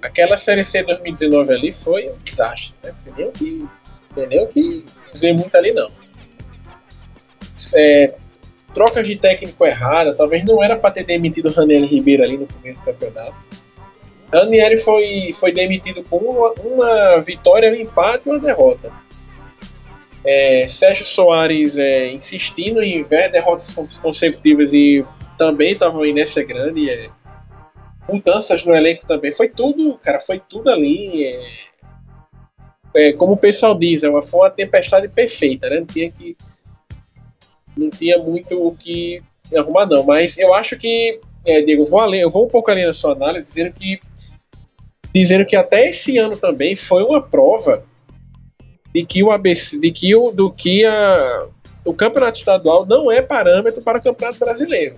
Aquela 0.01 0.37
Série 0.37 0.63
C 0.63 0.83
2019 0.83 1.53
ali 1.53 1.71
foi 1.71 2.09
um 2.09 2.17
desastre, 2.23 2.73
né? 2.83 2.93
Não 3.17 3.31
que, 3.31 3.67
o 4.15 4.47
que 4.47 4.85
dizer 5.11 5.33
muito 5.33 5.53
ali, 5.55 5.71
não. 5.73 5.91
É, 7.75 8.13
trocas 8.73 9.05
de 9.05 9.17
técnico 9.17 9.65
errada, 9.65 10.15
talvez 10.15 10.45
não 10.45 10.63
era 10.63 10.77
para 10.77 10.91
ter 10.91 11.03
demitido 11.03 11.51
Raniel 11.51 11.85
Ribeiro 11.85 12.23
ali 12.23 12.37
no 12.37 12.47
começo 12.47 12.79
do 12.79 12.85
campeonato. 12.85 13.35
Ranieri 14.31 14.77
foi, 14.77 15.31
foi 15.33 15.51
demitido 15.51 16.03
com 16.03 16.17
uma, 16.17 16.53
uma 16.63 17.19
vitória, 17.19 17.71
um 17.71 17.75
empate 17.75 18.27
e 18.27 18.31
uma 18.31 18.39
derrota. 18.39 18.91
É, 20.23 20.65
Sérgio 20.67 21.05
Soares 21.05 21.77
é, 21.77 22.11
insistindo 22.11 22.83
em 22.83 23.01
ver 23.03 23.31
derrotas 23.31 23.73
consecutivas 24.01 24.73
e 24.73 25.03
também 25.37 25.71
estavam 25.71 26.03
aí 26.03 26.13
nessa 26.13 26.43
grande. 26.43 26.89
É, 26.89 27.09
mudanças 28.10 28.64
no 28.64 28.74
elenco 28.74 29.05
também. 29.05 29.32
Foi 29.32 29.49
tudo, 29.49 29.97
cara, 29.97 30.20
foi 30.20 30.39
tudo 30.39 30.70
ali. 30.70 31.26
É, 32.93 33.10
é 33.10 33.14
como 33.14 33.34
o 33.34 33.38
pessoal 33.38 33.78
diz, 33.78 34.03
é 34.03 34.10
uma, 34.10 34.22
foi 34.22 34.41
uma 34.41 34.49
tempestade 34.49 35.07
perfeita, 35.07 35.70
né? 35.70 35.80
Não 35.80 35.86
tinha 35.86 36.12
que. 36.12 36.36
Não 37.78 37.89
tinha 37.89 38.18
muito 38.18 38.62
o 38.62 38.76
que 38.76 39.22
arrumar, 39.55 39.86
não. 39.86 40.03
Mas 40.03 40.38
eu 40.38 40.53
acho 40.53 40.78
que. 40.78 41.20
É, 41.45 41.62
Diego, 41.62 41.86
vou, 41.86 41.99
além, 41.99 42.22
eu 42.22 42.30
vou 42.30 42.45
um 42.45 42.49
pouco 42.49 42.70
ali 42.70 42.86
na 42.86 42.93
sua 42.93 43.14
análise, 43.14 43.49
dizendo 43.49 43.74
que. 43.74 43.99
Dizendo 45.14 45.45
que 45.45 45.55
até 45.55 45.89
esse 45.89 46.18
ano 46.18 46.38
também 46.38 46.76
foi 46.76 47.03
uma 47.03 47.22
prova 47.22 47.84
de 48.93 49.05
que 49.05 49.24
o 49.24 49.32
ABC, 49.32 49.80
de 49.80 49.91
que 49.91 50.16
o, 50.16 50.32
do 50.32 50.51
que 50.51 50.86
a, 50.86 51.47
o 51.86 51.93
campeonato 51.93 52.38
estadual 52.38 52.86
não 52.86 53.12
é 53.12 53.22
parâmetro 53.22 53.82
para 53.82 53.97
o 53.97 54.01
campeonato 54.01 54.39
brasileiro. 54.39 54.95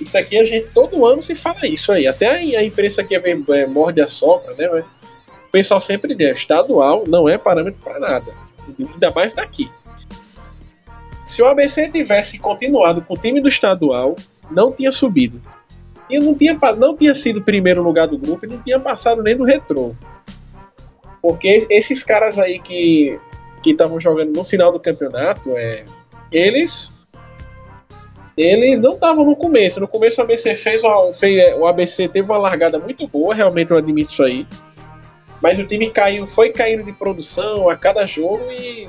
Isso 0.00 0.16
aqui 0.16 0.38
a 0.38 0.44
gente 0.44 0.68
todo 0.72 1.06
ano 1.06 1.22
se 1.22 1.34
fala 1.34 1.66
isso 1.66 1.92
aí. 1.92 2.06
Até 2.06 2.28
a, 2.56 2.64
imprensa 2.64 3.04
que 3.04 3.14
é, 3.14 3.22
é, 3.50 3.66
morde 3.66 4.00
a 4.00 4.06
sopra, 4.06 4.54
né? 4.54 4.84
O 5.48 5.50
pessoal 5.50 5.80
sempre 5.80 6.14
diz, 6.14 6.38
estadual 6.38 7.04
não 7.06 7.28
é 7.28 7.36
parâmetro 7.36 7.80
para 7.82 7.98
nada. 7.98 8.34
Ainda 8.78 9.10
mais 9.10 9.32
daqui. 9.32 9.70
Se 11.24 11.42
o 11.42 11.46
ABC 11.46 11.88
tivesse 11.90 12.38
continuado 12.38 13.02
com 13.02 13.14
o 13.14 13.16
time 13.16 13.40
do 13.40 13.48
estadual, 13.48 14.16
não 14.50 14.72
tinha 14.72 14.90
subido. 14.90 15.40
E 16.08 16.18
não 16.18 16.34
tinha, 16.34 16.58
não 16.76 16.96
tinha 16.96 17.14
sido 17.14 17.42
primeiro 17.42 17.82
lugar 17.82 18.08
do 18.08 18.18
grupo 18.18 18.46
não 18.46 18.60
tinha 18.62 18.80
passado 18.80 19.22
nem 19.22 19.36
do 19.36 19.44
retrô. 19.44 19.94
Porque 21.22 21.58
esses 21.68 22.02
caras 22.02 22.38
aí 22.38 22.58
que 22.58 23.18
que 23.62 23.70
estavam 23.70 24.00
jogando 24.00 24.34
no 24.34 24.42
final 24.42 24.72
do 24.72 24.80
campeonato, 24.80 25.50
é, 25.54 25.84
eles 26.32 26.90
eles 28.36 28.80
não 28.80 28.92
estavam 28.92 29.24
no 29.24 29.36
começo. 29.36 29.80
No 29.80 29.88
começo 29.88 30.20
o 30.20 30.24
ABC 30.24 30.54
fez, 30.54 30.82
fez 31.18 31.56
o 31.56 31.66
ABC 31.66 32.08
teve 32.08 32.28
uma 32.28 32.38
largada 32.38 32.78
muito 32.78 33.06
boa, 33.06 33.34
realmente 33.34 33.70
eu 33.70 33.76
admito 33.76 34.12
isso 34.12 34.22
aí. 34.22 34.46
Mas 35.42 35.58
o 35.58 35.64
time 35.64 35.90
caiu, 35.90 36.26
foi 36.26 36.50
caindo 36.50 36.84
de 36.84 36.92
produção 36.92 37.68
a 37.68 37.76
cada 37.76 38.04
jogo 38.06 38.50
e 38.50 38.88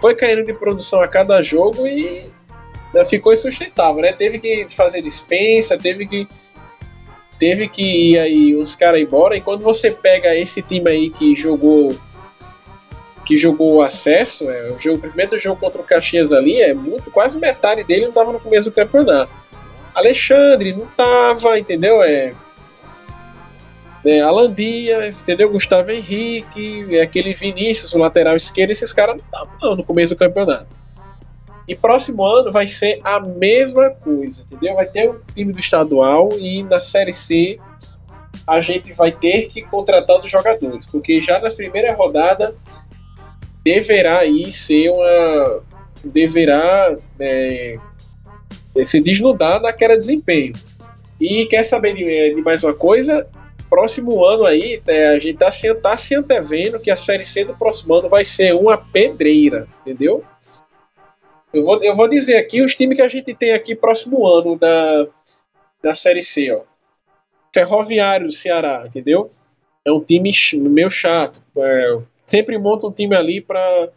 foi 0.00 0.14
caindo 0.14 0.44
de 0.44 0.54
produção 0.54 1.02
a 1.02 1.08
cada 1.08 1.42
jogo 1.42 1.86
e 1.86 2.30
né, 2.94 3.04
ficou 3.04 3.32
insustentável, 3.32 4.02
né? 4.02 4.12
Teve 4.12 4.38
que 4.38 4.66
fazer 4.70 5.02
dispensa, 5.02 5.76
teve 5.76 6.06
que 6.06 6.28
teve 7.38 7.68
que 7.68 8.12
ir 8.12 8.18
aí 8.18 8.56
os 8.56 8.74
caras 8.74 9.00
embora. 9.00 9.36
E 9.36 9.40
quando 9.40 9.62
você 9.62 9.90
pega 9.90 10.34
esse 10.34 10.62
time 10.62 10.90
aí 10.90 11.10
que 11.10 11.34
jogou 11.34 11.90
que 13.28 13.36
jogou 13.36 13.74
o 13.74 13.82
acesso, 13.82 14.50
é, 14.50 14.72
o 14.72 14.78
jogo, 14.78 15.06
o 15.06 15.38
jogo 15.38 15.60
contra 15.60 15.82
o 15.82 15.84
Caxias 15.84 16.32
ali, 16.32 16.62
é 16.62 16.72
muito, 16.72 17.10
quase 17.10 17.38
metade 17.38 17.84
dele 17.84 18.04
não 18.04 18.08
estava 18.08 18.32
no 18.32 18.40
começo 18.40 18.70
do 18.70 18.74
campeonato. 18.74 19.30
Alexandre 19.94 20.72
não 20.72 20.86
tava, 20.86 21.58
entendeu? 21.58 22.02
É, 22.02 22.32
é, 24.02 24.20
Alan 24.22 24.50
Dias, 24.50 25.20
entendeu? 25.20 25.50
Gustavo 25.50 25.90
Henrique, 25.90 26.96
é 26.96 27.02
aquele 27.02 27.34
Vinícius, 27.34 27.92
o 27.92 27.98
lateral 27.98 28.34
esquerdo, 28.34 28.70
esses 28.70 28.94
caras 28.94 29.16
não 29.16 29.24
estavam 29.26 29.76
no 29.76 29.84
começo 29.84 30.14
do 30.14 30.18
campeonato. 30.18 30.68
E 31.68 31.76
próximo 31.76 32.24
ano 32.24 32.50
vai 32.50 32.66
ser 32.66 32.98
a 33.04 33.20
mesma 33.20 33.90
coisa, 33.90 34.42
entendeu? 34.50 34.74
Vai 34.74 34.86
ter 34.86 35.10
um 35.10 35.20
time 35.34 35.52
do 35.52 35.60
estadual 35.60 36.30
e 36.38 36.62
na 36.62 36.80
Série 36.80 37.12
C 37.12 37.60
a 38.46 38.58
gente 38.62 38.94
vai 38.94 39.12
ter 39.12 39.48
que 39.48 39.60
contratar 39.60 40.18
os 40.18 40.30
jogadores, 40.30 40.86
porque 40.86 41.20
já 41.20 41.38
nas 41.38 41.52
primeiras 41.52 41.94
rodadas 41.94 42.54
deverá 43.68 44.20
aí 44.20 44.50
ser 44.50 44.88
uma. 44.90 45.62
deverá 46.02 46.96
é, 47.20 47.78
se 48.82 49.00
desnudar 49.00 49.60
naquela 49.60 49.96
desempenho. 49.96 50.54
E 51.20 51.44
quer 51.46 51.64
saber 51.64 51.94
de, 51.94 52.34
de 52.34 52.42
mais 52.42 52.64
uma 52.64 52.74
coisa? 52.74 53.28
próximo 53.68 54.24
ano 54.24 54.46
aí, 54.46 54.80
é, 54.86 55.08
a 55.08 55.18
gente 55.18 55.36
tá 55.36 55.50
tá 55.82 55.94
se 55.94 56.14
antevendo 56.14 56.80
que 56.80 56.90
a 56.90 56.96
Série 56.96 57.22
C 57.22 57.44
do 57.44 57.54
próximo 57.54 57.92
ano 57.92 58.08
vai 58.08 58.24
ser 58.24 58.54
uma 58.54 58.78
pedreira, 58.78 59.68
entendeu? 59.82 60.24
Eu 61.52 61.62
vou, 61.62 61.82
eu 61.82 61.94
vou 61.94 62.08
dizer 62.08 62.36
aqui 62.36 62.62
os 62.62 62.74
times 62.74 62.96
que 62.96 63.02
a 63.02 63.08
gente 63.08 63.34
tem 63.34 63.52
aqui 63.52 63.74
próximo 63.74 64.26
ano 64.26 64.58
da, 64.58 65.06
da 65.82 65.94
Série 65.94 66.22
C, 66.22 66.50
ó. 66.50 66.62
Ferroviário 67.52 68.28
do 68.28 68.32
Ceará, 68.32 68.84
entendeu? 68.86 69.30
É 69.84 69.92
um 69.92 70.00
time 70.00 70.32
meio 70.54 70.88
chato. 70.88 71.42
É, 71.58 71.98
sempre 72.28 72.58
monta 72.58 72.86
um 72.86 72.92
time 72.92 73.16
ali 73.16 73.40
para 73.40 73.88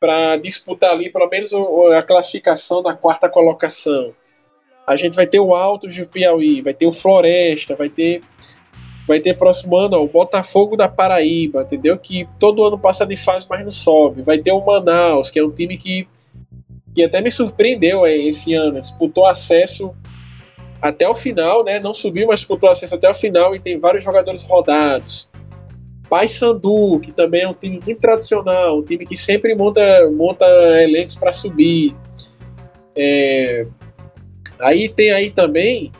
para 0.00 0.36
disputar 0.38 0.92
ali 0.92 1.10
pelo 1.10 1.28
menos 1.28 1.52
a 1.94 2.02
classificação 2.02 2.82
da 2.82 2.94
quarta 2.94 3.28
colocação. 3.28 4.14
A 4.86 4.96
gente 4.96 5.14
vai 5.14 5.26
ter 5.26 5.38
o 5.38 5.54
Altos 5.54 5.94
de 5.94 6.06
Piauí, 6.06 6.62
vai 6.62 6.72
ter 6.72 6.86
o 6.86 6.92
Floresta, 6.92 7.76
vai 7.76 7.90
ter 7.90 8.22
vai 9.06 9.20
ter 9.20 9.36
próximo 9.36 9.76
ano 9.76 9.96
ó, 9.96 10.02
o 10.02 10.08
Botafogo 10.08 10.76
da 10.76 10.88
Paraíba, 10.88 11.62
entendeu? 11.62 11.98
Que 11.98 12.26
todo 12.38 12.64
ano 12.64 12.78
passa 12.78 13.04
de 13.04 13.16
fase, 13.16 13.46
mas 13.48 13.62
não 13.62 13.70
sobe. 13.70 14.22
Vai 14.22 14.38
ter 14.38 14.52
o 14.52 14.64
Manaus, 14.64 15.30
que 15.30 15.38
é 15.38 15.44
um 15.44 15.50
time 15.50 15.76
que, 15.76 16.08
que 16.94 17.02
até 17.02 17.20
me 17.20 17.30
surpreendeu 17.30 18.06
é, 18.06 18.16
esse 18.16 18.54
ano. 18.54 18.80
Disputou 18.80 19.26
acesso 19.26 19.94
até 20.80 21.08
o 21.08 21.14
final, 21.14 21.62
né? 21.62 21.78
Não 21.78 21.92
subiu, 21.92 22.28
mas 22.28 22.40
disputou 22.40 22.70
acesso 22.70 22.94
até 22.94 23.10
o 23.10 23.14
final 23.14 23.54
e 23.54 23.60
tem 23.60 23.78
vários 23.78 24.02
jogadores 24.02 24.42
rodados. 24.44 25.29
Paysandu, 26.10 26.98
que 27.00 27.12
também 27.12 27.42
é 27.42 27.48
um 27.48 27.54
time 27.54 27.80
muito 27.82 28.00
tradicional, 28.00 28.78
um 28.78 28.82
time 28.82 29.06
que 29.06 29.16
sempre 29.16 29.54
monta, 29.54 30.10
monta 30.10 30.44
elencos 30.82 31.14
para 31.14 31.30
subir. 31.30 31.94
É... 32.96 33.64
Aí 34.58 34.88
tem 34.88 35.12
aí 35.12 35.30
também 35.30 35.92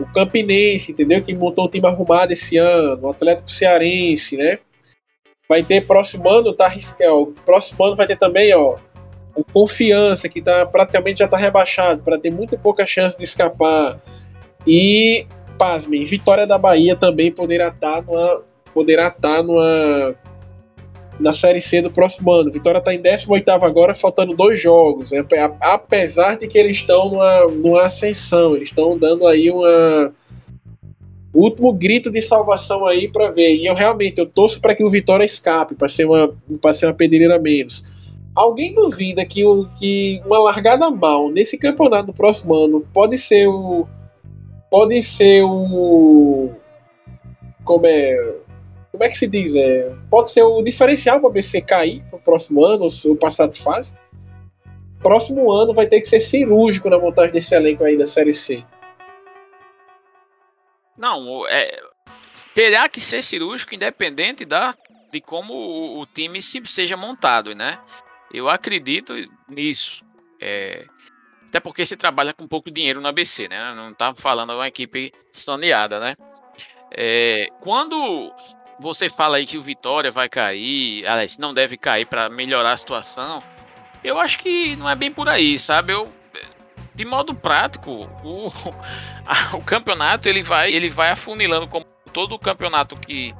o 0.00 0.04
Campinense, 0.06 0.92
entendeu? 0.92 1.22
Que 1.22 1.34
montou 1.34 1.66
um 1.66 1.70
time 1.70 1.86
arrumado 1.86 2.32
esse 2.32 2.58
ano, 2.58 3.06
o 3.06 3.10
Atlético 3.10 3.50
Cearense, 3.50 4.36
né? 4.36 4.58
Vai 5.48 5.62
ter 5.62 5.86
próximo 5.86 6.28
ano, 6.28 6.52
tá 6.52 6.66
arriscado. 6.66 7.32
Próximo 7.44 7.84
ano 7.84 7.96
vai 7.96 8.06
ter 8.06 8.18
também, 8.18 8.52
ó, 8.52 8.76
o 9.36 9.44
Confiança, 9.44 10.28
que 10.28 10.42
tá, 10.42 10.66
praticamente 10.66 11.20
já 11.20 11.28
tá 11.28 11.36
rebaixado, 11.36 12.02
para 12.02 12.18
ter 12.18 12.30
muito 12.30 12.58
pouca 12.58 12.84
chance 12.84 13.16
de 13.16 13.24
escapar. 13.24 14.00
E, 14.66 15.26
pasmem, 15.56 16.02
Vitória 16.04 16.46
da 16.46 16.58
Bahia 16.58 16.96
também 16.96 17.30
poderá 17.30 17.68
estar 17.68 18.02
tá 18.02 18.02
numa. 18.02 18.42
Poderá 18.76 19.08
estar 19.08 19.42
numa 19.42 20.14
na 21.18 21.32
Série 21.32 21.62
C 21.62 21.80
do 21.80 21.90
próximo 21.90 22.30
ano. 22.30 22.52
Vitória 22.52 22.76
está 22.76 22.92
em 22.92 23.00
18 23.00 23.48
agora, 23.48 23.94
faltando 23.94 24.36
dois 24.36 24.60
jogos. 24.60 25.12
Né? 25.12 25.24
Apesar 25.62 26.36
de 26.36 26.46
que 26.46 26.58
eles 26.58 26.76
estão 26.76 27.08
numa, 27.08 27.46
numa 27.46 27.86
ascensão, 27.86 28.54
eles 28.54 28.68
estão 28.68 28.98
dando 28.98 29.26
aí 29.26 29.50
uma 29.50 30.12
último 31.32 31.72
grito 31.72 32.10
de 32.10 32.20
salvação 32.20 32.84
aí 32.84 33.08
para 33.08 33.30
ver. 33.30 33.54
E 33.54 33.64
eu 33.64 33.74
realmente 33.74 34.18
eu 34.18 34.26
torço 34.26 34.60
para 34.60 34.74
que 34.74 34.84
o 34.84 34.90
Vitória 34.90 35.24
escape, 35.24 35.74
para 35.74 35.88
ser 35.88 36.04
uma 36.04 36.34
para 36.60 36.74
ser 36.74 36.84
uma 36.84 36.92
pedreira 36.94 37.38
menos. 37.38 37.82
Alguém 38.34 38.74
duvida 38.74 39.24
que, 39.24 39.42
o, 39.46 39.66
que 39.78 40.20
uma 40.26 40.38
largada 40.38 40.90
mal 40.90 41.30
nesse 41.30 41.56
campeonato 41.56 42.08
do 42.08 42.12
próximo 42.12 42.54
ano 42.54 42.86
pode 42.92 43.16
ser 43.16 43.46
o 43.48 43.88
pode 44.70 45.02
ser 45.02 45.42
o 45.42 46.50
como 47.64 47.86
é 47.86 48.34
como 48.96 49.04
é 49.04 49.08
que 49.10 49.18
se 49.18 49.26
diz? 49.26 49.54
É, 49.54 49.94
pode 50.10 50.30
ser 50.30 50.42
o 50.42 50.62
diferencial 50.62 51.20
para 51.20 51.26
o 51.26 51.30
ABC 51.30 51.60
cair 51.60 52.02
no 52.10 52.18
próximo 52.18 52.64
ano, 52.64 52.86
ou 53.04 53.16
passar 53.16 53.46
de 53.46 53.60
fase. 53.62 53.94
Próximo 55.02 55.52
ano 55.52 55.74
vai 55.74 55.86
ter 55.86 56.00
que 56.00 56.08
ser 56.08 56.18
cirúrgico 56.18 56.88
na 56.88 56.98
montagem 56.98 57.32
desse 57.32 57.54
elenco 57.54 57.84
aí 57.84 57.98
da 57.98 58.06
Série 58.06 58.32
C. 58.32 58.64
Não, 60.96 61.46
é, 61.46 61.78
terá 62.54 62.88
que 62.88 63.00
ser 63.02 63.22
cirúrgico 63.22 63.74
independente 63.74 64.46
da, 64.46 64.74
de 65.12 65.20
como 65.20 65.52
o, 65.52 66.00
o 66.00 66.06
time 66.06 66.40
se, 66.40 66.62
seja 66.64 66.96
montado, 66.96 67.54
né? 67.54 67.78
Eu 68.32 68.48
acredito 68.48 69.12
nisso. 69.46 70.02
É, 70.40 70.86
até 71.50 71.60
porque 71.60 71.84
se 71.84 71.98
trabalha 71.98 72.32
com 72.32 72.48
pouco 72.48 72.70
dinheiro 72.70 73.02
no 73.02 73.08
ABC, 73.08 73.46
né? 73.46 73.74
Não 73.74 73.92
tá 73.92 74.14
falando 74.16 74.54
uma 74.54 74.66
equipe 74.66 75.12
saneada, 75.32 76.00
né? 76.00 76.16
É, 76.90 77.48
quando 77.60 78.32
você 78.78 79.08
fala 79.08 79.38
aí 79.38 79.46
que 79.46 79.58
o 79.58 79.62
Vitória 79.62 80.10
vai 80.10 80.28
cair, 80.28 81.06
aliás, 81.06 81.38
não 81.38 81.54
deve 81.54 81.76
cair 81.76 82.06
para 82.06 82.28
melhorar 82.28 82.72
a 82.72 82.76
situação. 82.76 83.42
Eu 84.04 84.18
acho 84.20 84.38
que 84.38 84.76
não 84.76 84.88
é 84.88 84.94
bem 84.94 85.12
por 85.12 85.28
aí, 85.28 85.58
sabe? 85.58 85.92
Eu, 85.92 86.12
de 86.94 87.04
modo 87.04 87.34
prático, 87.34 88.08
o, 88.24 88.52
a, 89.26 89.56
o 89.56 89.62
campeonato 89.62 90.28
ele 90.28 90.42
vai, 90.42 90.72
ele 90.72 90.88
vai 90.88 91.10
afunilando 91.10 91.66
como 91.68 91.84
todo 92.12 92.34
o 92.34 92.38
campeonato 92.38 92.96
que, 92.96 93.34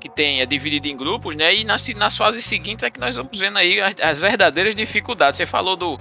que 0.00 0.08
tem 0.08 0.40
é 0.40 0.46
dividido 0.46 0.86
em 0.86 0.96
grupos, 0.96 1.34
né? 1.34 1.54
E 1.54 1.64
nas, 1.64 1.88
nas 1.88 2.16
fases 2.16 2.44
seguintes 2.44 2.84
é 2.84 2.90
que 2.90 3.00
nós 3.00 3.16
vamos 3.16 3.38
vendo 3.38 3.58
aí 3.58 3.80
as, 3.80 3.94
as 4.00 4.20
verdadeiras 4.20 4.74
dificuldades. 4.74 5.36
Você 5.36 5.46
falou 5.46 5.76
do, 5.76 5.98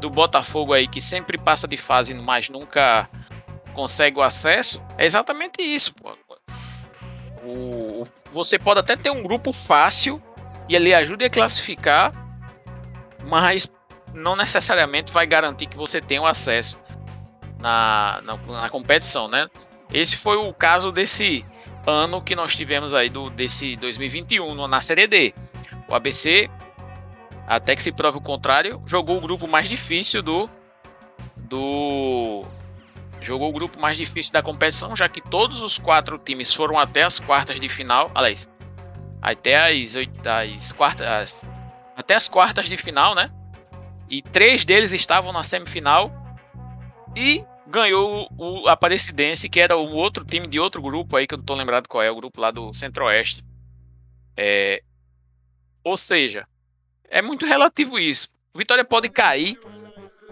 do 0.00 0.10
Botafogo 0.10 0.72
aí 0.72 0.88
que 0.88 1.00
sempre 1.00 1.38
passa 1.38 1.68
de 1.68 1.76
fase, 1.76 2.12
mas 2.14 2.48
nunca 2.48 3.08
consegue 3.72 4.18
o 4.18 4.22
acesso. 4.22 4.82
É 4.98 5.06
exatamente 5.06 5.62
isso. 5.62 5.94
Pô. 5.94 6.16
O, 7.42 7.89
você 8.30 8.58
pode 8.58 8.80
até 8.80 8.96
ter 8.96 9.10
um 9.10 9.22
grupo 9.22 9.52
fácil 9.52 10.22
e 10.68 10.76
ele 10.76 10.94
ajuda 10.94 11.26
a 11.26 11.30
classificar, 11.30 12.12
mas 13.24 13.70
não 14.14 14.36
necessariamente 14.36 15.12
vai 15.12 15.26
garantir 15.26 15.66
que 15.66 15.76
você 15.76 16.00
tenha 16.00 16.22
o 16.22 16.26
acesso 16.26 16.78
na, 17.58 18.20
na, 18.22 18.36
na, 18.36 18.70
competição, 18.70 19.28
né? 19.28 19.48
Esse 19.92 20.16
foi 20.16 20.36
o 20.36 20.52
caso 20.54 20.92
desse 20.92 21.44
ano 21.86 22.22
que 22.22 22.36
nós 22.36 22.54
tivemos 22.54 22.94
aí 22.94 23.08
do 23.08 23.30
desse 23.30 23.76
2021 23.76 24.66
na 24.66 24.80
Série 24.80 25.06
D. 25.06 25.34
O 25.88 25.94
ABC, 25.94 26.48
até 27.46 27.74
que 27.74 27.82
se 27.82 27.90
prove 27.90 28.18
o 28.18 28.20
contrário, 28.20 28.80
jogou 28.86 29.18
o 29.18 29.20
grupo 29.20 29.46
mais 29.48 29.68
difícil 29.68 30.22
do 30.22 30.48
do 31.36 32.44
jogou 33.20 33.50
o 33.50 33.52
grupo 33.52 33.78
mais 33.78 33.96
difícil 33.96 34.32
da 34.32 34.42
competição, 34.42 34.96
já 34.96 35.08
que 35.08 35.20
todos 35.20 35.62
os 35.62 35.78
quatro 35.78 36.18
times 36.18 36.52
foram 36.52 36.78
até 36.78 37.02
as 37.02 37.18
quartas 37.20 37.58
de 37.60 37.68
final, 37.68 38.10
aliás, 38.14 38.48
até 39.20 39.56
as, 39.56 39.94
as 39.96 40.72
quartas, 40.72 41.44
até 41.96 42.14
as 42.14 42.28
quartas 42.28 42.68
de 42.68 42.76
final, 42.78 43.14
né? 43.14 43.30
E 44.08 44.22
três 44.22 44.64
deles 44.64 44.92
estavam 44.92 45.32
na 45.32 45.44
semifinal 45.44 46.10
e 47.14 47.44
ganhou 47.66 48.28
o 48.36 48.68
Aparecidense, 48.68 49.48
que 49.48 49.60
era 49.60 49.76
o 49.76 49.92
outro 49.92 50.24
time 50.24 50.48
de 50.48 50.58
outro 50.58 50.82
grupo 50.82 51.16
aí 51.16 51.26
que 51.26 51.34
eu 51.34 51.38
não 51.38 51.44
tô 51.44 51.54
lembrado 51.54 51.86
qual 51.86 52.02
é, 52.02 52.10
o 52.10 52.16
grupo 52.16 52.40
lá 52.40 52.50
do 52.50 52.72
Centro-Oeste. 52.74 53.44
É, 54.36 54.82
ou 55.84 55.96
seja, 55.96 56.46
é 57.08 57.22
muito 57.22 57.46
relativo 57.46 57.98
isso. 57.98 58.28
Vitória 58.54 58.84
pode 58.84 59.08
cair, 59.08 59.58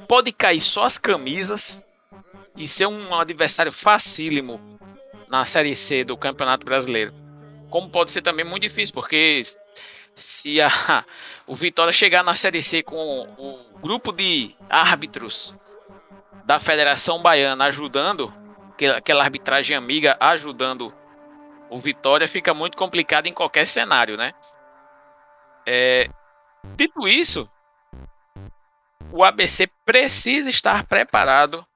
pode 0.09 0.33
cair 0.33 0.61
só 0.61 0.85
as 0.85 0.99
camisas, 0.99 1.81
e 2.59 2.69
ser 2.69 2.87
um 2.87 3.15
adversário 3.15 3.73
facílimo 3.73 4.61
na 5.29 5.45
Série 5.45 5.75
C 5.75 6.05
do 6.05 6.17
Campeonato 6.17 6.67
Brasileiro. 6.67 7.15
Como 7.71 7.89
pode 7.89 8.11
ser 8.11 8.21
também 8.21 8.45
muito 8.45 8.63
difícil, 8.63 8.95
porque 8.95 9.41
se 10.15 10.61
a, 10.61 11.05
o 11.47 11.55
Vitória 11.55 11.93
chegar 11.93 12.23
na 12.23 12.35
Série 12.35 12.63
C 12.63 12.83
com 12.83 13.23
o 13.39 13.81
grupo 13.81 14.13
de 14.13 14.55
árbitros 14.69 15.57
da 16.45 16.59
Federação 16.59 17.23
Baiana 17.23 17.67
ajudando, 17.67 18.33
aquela 18.97 19.23
arbitragem 19.23 19.77
amiga 19.77 20.17
ajudando 20.21 20.93
o 21.71 21.79
Vitória, 21.79 22.27
fica 22.27 22.53
muito 22.53 22.77
complicado 22.77 23.27
em 23.27 23.33
qualquer 23.33 23.67
cenário, 23.67 24.17
né? 24.17 24.33
É, 25.67 26.09
Dito 26.77 27.07
isso, 27.07 27.49
o 29.13 29.25
ABC 29.25 29.69
precisa 29.85 30.51
estar 30.51 30.85
preparado, 30.85 31.67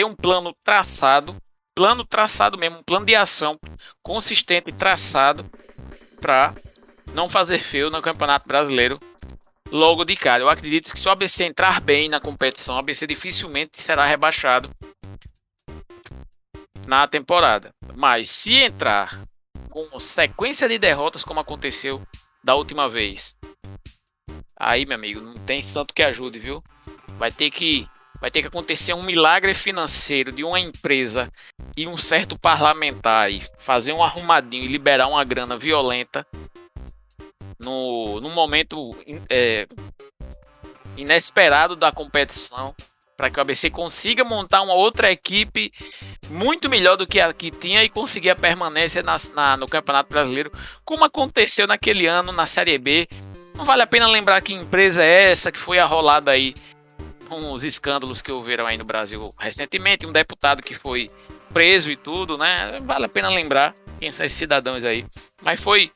ter 0.00 0.04
um 0.04 0.16
plano 0.16 0.54
traçado, 0.64 1.36
plano 1.76 2.06
traçado 2.06 2.56
mesmo, 2.56 2.78
um 2.78 2.82
plano 2.82 3.04
de 3.04 3.14
ação 3.14 3.58
consistente 4.02 4.72
traçado 4.72 5.44
para 6.18 6.54
não 7.12 7.28
fazer 7.28 7.62
feio 7.62 7.90
no 7.90 8.00
Campeonato 8.00 8.48
Brasileiro 8.48 8.98
logo 9.70 10.04
de 10.06 10.16
cara. 10.16 10.42
Eu 10.42 10.48
acredito 10.48 10.90
que 10.90 10.98
se 10.98 11.06
o 11.06 11.10
ABC 11.10 11.44
entrar 11.44 11.82
bem 11.82 12.08
na 12.08 12.18
competição, 12.18 12.76
o 12.76 12.78
ABC 12.78 13.06
dificilmente 13.06 13.80
será 13.82 14.06
rebaixado 14.06 14.70
na 16.86 17.06
temporada. 17.06 17.70
Mas 17.94 18.30
se 18.30 18.54
entrar 18.54 19.22
com 19.68 20.00
sequência 20.00 20.66
de 20.66 20.78
derrotas 20.78 21.22
como 21.22 21.40
aconteceu 21.40 22.02
da 22.42 22.54
última 22.54 22.88
vez, 22.88 23.36
aí, 24.58 24.86
meu 24.86 24.96
amigo, 24.96 25.20
não 25.20 25.34
tem 25.34 25.62
santo 25.62 25.92
que 25.92 26.02
ajude, 26.02 26.38
viu? 26.38 26.64
Vai 27.18 27.30
ter 27.30 27.50
que 27.50 27.86
vai 28.20 28.30
ter 28.30 28.42
que 28.42 28.48
acontecer 28.48 28.92
um 28.92 29.02
milagre 29.02 29.54
financeiro 29.54 30.30
de 30.30 30.44
uma 30.44 30.60
empresa 30.60 31.32
e 31.76 31.86
um 31.86 31.96
certo 31.96 32.38
parlamentar 32.38 33.26
aí 33.26 33.42
fazer 33.58 33.92
um 33.92 34.02
arrumadinho 34.02 34.64
e 34.64 34.68
liberar 34.68 35.08
uma 35.08 35.24
grana 35.24 35.56
violenta 35.56 36.26
no, 37.58 38.20
no 38.20 38.30
momento 38.30 38.94
é, 39.28 39.66
inesperado 40.96 41.74
da 41.74 41.90
competição 41.90 42.74
para 43.16 43.30
que 43.30 43.38
o 43.38 43.42
ABC 43.42 43.68
consiga 43.68 44.24
montar 44.24 44.62
uma 44.62 44.72
outra 44.72 45.12
equipe 45.12 45.70
muito 46.30 46.70
melhor 46.70 46.96
do 46.96 47.06
que 47.06 47.20
a 47.20 47.30
que 47.34 47.50
tinha 47.50 47.84
e 47.84 47.88
conseguir 47.88 48.30
a 48.30 48.36
permanência 48.36 49.02
na, 49.02 49.16
na, 49.34 49.56
no 49.58 49.66
Campeonato 49.66 50.08
Brasileiro, 50.08 50.50
como 50.86 51.04
aconteceu 51.04 51.66
naquele 51.66 52.06
ano 52.06 52.32
na 52.32 52.46
Série 52.46 52.78
B. 52.78 53.06
Não 53.54 53.66
vale 53.66 53.82
a 53.82 53.86
pena 53.86 54.08
lembrar 54.08 54.40
que 54.40 54.54
empresa 54.54 55.04
é 55.04 55.30
essa 55.30 55.52
que 55.52 55.58
foi 55.58 55.78
arrolada 55.78 56.30
aí 56.30 56.54
com 57.30 57.52
os 57.52 57.62
escândalos 57.62 58.20
que 58.20 58.32
houveram 58.32 58.66
aí 58.66 58.76
no 58.76 58.84
Brasil 58.84 59.32
recentemente, 59.38 60.04
um 60.04 60.10
deputado 60.10 60.60
que 60.60 60.74
foi 60.74 61.08
preso 61.52 61.88
e 61.88 61.96
tudo, 61.96 62.36
né? 62.36 62.78
Vale 62.82 63.04
a 63.04 63.08
pena 63.08 63.28
lembrar 63.28 63.72
quem 64.00 64.10
são 64.10 64.26
esses 64.26 64.36
cidadãos 64.36 64.82
aí. 64.82 65.06
Mas 65.40 65.60
foi 65.60 65.92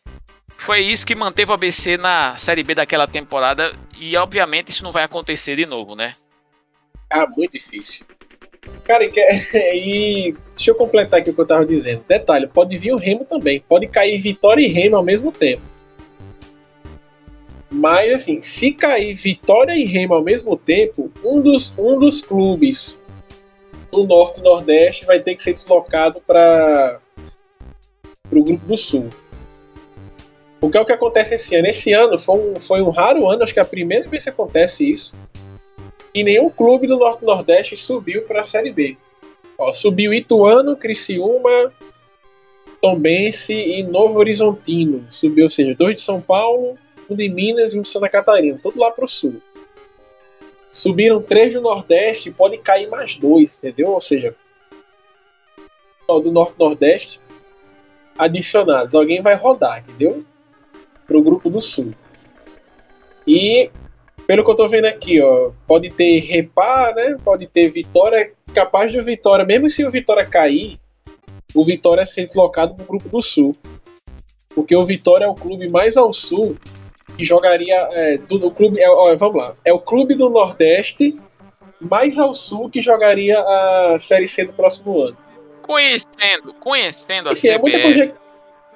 foi 0.56 0.80
isso 0.80 1.04
que 1.04 1.16
manteve 1.16 1.50
o 1.50 1.54
ABC 1.54 1.96
na 1.96 2.36
Série 2.36 2.62
B 2.62 2.76
daquela 2.76 3.08
temporada 3.08 3.72
e 3.98 4.16
obviamente 4.16 4.68
isso 4.68 4.84
não 4.84 4.92
vai 4.92 5.02
acontecer 5.02 5.56
de 5.56 5.66
novo, 5.66 5.96
né? 5.96 6.14
Ah, 7.10 7.26
muito 7.26 7.52
difícil. 7.52 8.06
Cara, 8.84 9.04
e 9.74 10.34
deixa 10.54 10.70
eu 10.70 10.76
completar 10.76 11.18
aqui 11.18 11.30
o 11.30 11.34
que 11.34 11.40
eu 11.40 11.46
tava 11.46 11.66
dizendo. 11.66 12.04
Detalhe, 12.06 12.46
pode 12.46 12.78
vir 12.78 12.92
o 12.92 12.96
Remo 12.96 13.24
também. 13.24 13.60
Pode 13.68 13.88
cair 13.88 14.18
Vitória 14.18 14.64
e 14.64 14.68
Remo 14.68 14.96
ao 14.96 15.02
mesmo 15.02 15.32
tempo. 15.32 15.73
Mas, 17.74 18.12
assim, 18.12 18.40
se 18.40 18.70
cair 18.70 19.14
Vitória 19.14 19.76
e 19.76 19.84
Remo 19.84 20.14
ao 20.14 20.22
mesmo 20.22 20.56
tempo, 20.56 21.10
um 21.24 21.40
dos, 21.40 21.76
um 21.76 21.98
dos 21.98 22.22
clubes 22.22 23.02
do 23.90 24.04
Norte 24.04 24.38
e 24.38 24.44
Nordeste 24.44 25.04
vai 25.04 25.18
ter 25.18 25.34
que 25.34 25.42
ser 25.42 25.54
deslocado 25.54 26.20
para 26.24 27.00
o 28.30 28.44
grupo 28.44 28.64
do 28.64 28.76
Sul. 28.76 29.08
Porque 30.60 30.78
é 30.78 30.80
o 30.80 30.86
que 30.86 30.92
acontece 30.92 31.34
esse 31.34 31.56
ano. 31.56 31.66
Esse 31.66 31.92
ano 31.92 32.16
foi 32.16 32.38
um, 32.38 32.60
foi 32.60 32.80
um 32.80 32.90
raro 32.90 33.28
ano, 33.28 33.42
acho 33.42 33.52
que 33.52 33.58
é 33.58 33.62
a 33.62 33.66
primeira 33.66 34.08
vez 34.08 34.22
que 34.22 34.30
acontece 34.30 34.88
isso. 34.88 35.12
E 36.14 36.22
nenhum 36.22 36.48
clube 36.48 36.86
do 36.86 36.96
Norte 36.96 37.24
Nordeste 37.24 37.76
subiu 37.76 38.22
para 38.22 38.42
a 38.42 38.44
Série 38.44 38.70
B. 38.70 38.96
Ó, 39.58 39.72
subiu 39.72 40.14
Ituano, 40.14 40.76
Criciúma, 40.76 41.72
Tombense 42.80 43.52
e 43.52 43.82
Novo 43.82 44.16
Horizontino. 44.20 45.04
Subiu, 45.10 45.46
ou 45.46 45.50
seja, 45.50 45.74
dois 45.74 45.96
de 45.96 46.02
São 46.02 46.20
Paulo, 46.20 46.78
um 47.08 47.16
de 47.16 47.28
Minas 47.28 47.72
e 47.72 47.78
um 47.78 47.82
de 47.82 47.88
Santa 47.88 48.08
Catarina. 48.08 48.58
Tudo 48.62 48.78
lá 48.78 48.90
para 48.90 49.04
o 49.04 49.08
sul. 49.08 49.40
Subiram 50.70 51.22
três 51.22 51.52
do 51.52 51.60
Nordeste, 51.60 52.30
pode 52.30 52.58
cair 52.58 52.88
mais 52.88 53.14
dois, 53.14 53.56
entendeu? 53.56 53.90
Ou 53.90 54.00
seja, 54.00 54.34
do 56.06 56.32
Norte 56.32 56.54
Nordeste 56.58 57.20
adicionados. 58.18 58.94
Alguém 58.94 59.22
vai 59.22 59.34
rodar, 59.34 59.80
entendeu? 59.80 60.24
para 61.06 61.18
o 61.18 61.22
grupo 61.22 61.48
do 61.50 61.60
Sul. 61.60 61.94
E 63.26 63.70
pelo 64.26 64.42
que 64.42 64.50
eu 64.50 64.54
estou 64.54 64.68
vendo 64.68 64.86
aqui, 64.86 65.20
ó, 65.20 65.50
pode 65.66 65.90
ter 65.90 66.20
Repar, 66.20 66.94
né? 66.94 67.16
Pode 67.22 67.46
ter 67.46 67.70
Vitória, 67.70 68.32
capaz 68.54 68.90
de 68.90 69.00
Vitória, 69.00 69.44
mesmo 69.44 69.68
se 69.68 69.84
o 69.84 69.90
Vitória 69.90 70.24
cair, 70.24 70.78
o 71.54 71.64
Vitória 71.64 72.04
ser 72.04 72.24
deslocado 72.24 72.74
para 72.74 72.84
o 72.84 72.88
grupo 72.88 73.08
do 73.08 73.20
Sul. 73.20 73.54
Porque 74.54 74.74
o 74.74 74.84
Vitória 74.84 75.24
é 75.24 75.28
o 75.28 75.34
clube 75.34 75.68
mais 75.68 75.96
ao 75.96 76.12
sul 76.12 76.56
que 77.16 77.24
jogaria. 77.24 77.88
É, 77.92 78.18
do, 78.18 78.46
o 78.46 78.50
clube, 78.50 78.80
é, 78.80 78.88
ó, 78.88 79.14
vamos 79.16 79.36
lá. 79.36 79.56
É 79.64 79.72
o 79.72 79.78
clube 79.78 80.14
do 80.14 80.28
Nordeste 80.28 81.18
mais 81.80 82.18
ao 82.18 82.34
sul 82.34 82.70
que 82.70 82.80
jogaria 82.80 83.40
a 83.40 83.98
Série 83.98 84.26
C 84.26 84.44
do 84.44 84.52
próximo 84.52 85.02
ano. 85.02 85.16
Conhecendo, 85.62 86.54
conhecendo 86.60 87.28
a 87.28 87.32
Enfim, 87.32 87.58
CBF, 87.58 88.00
é 88.00 88.14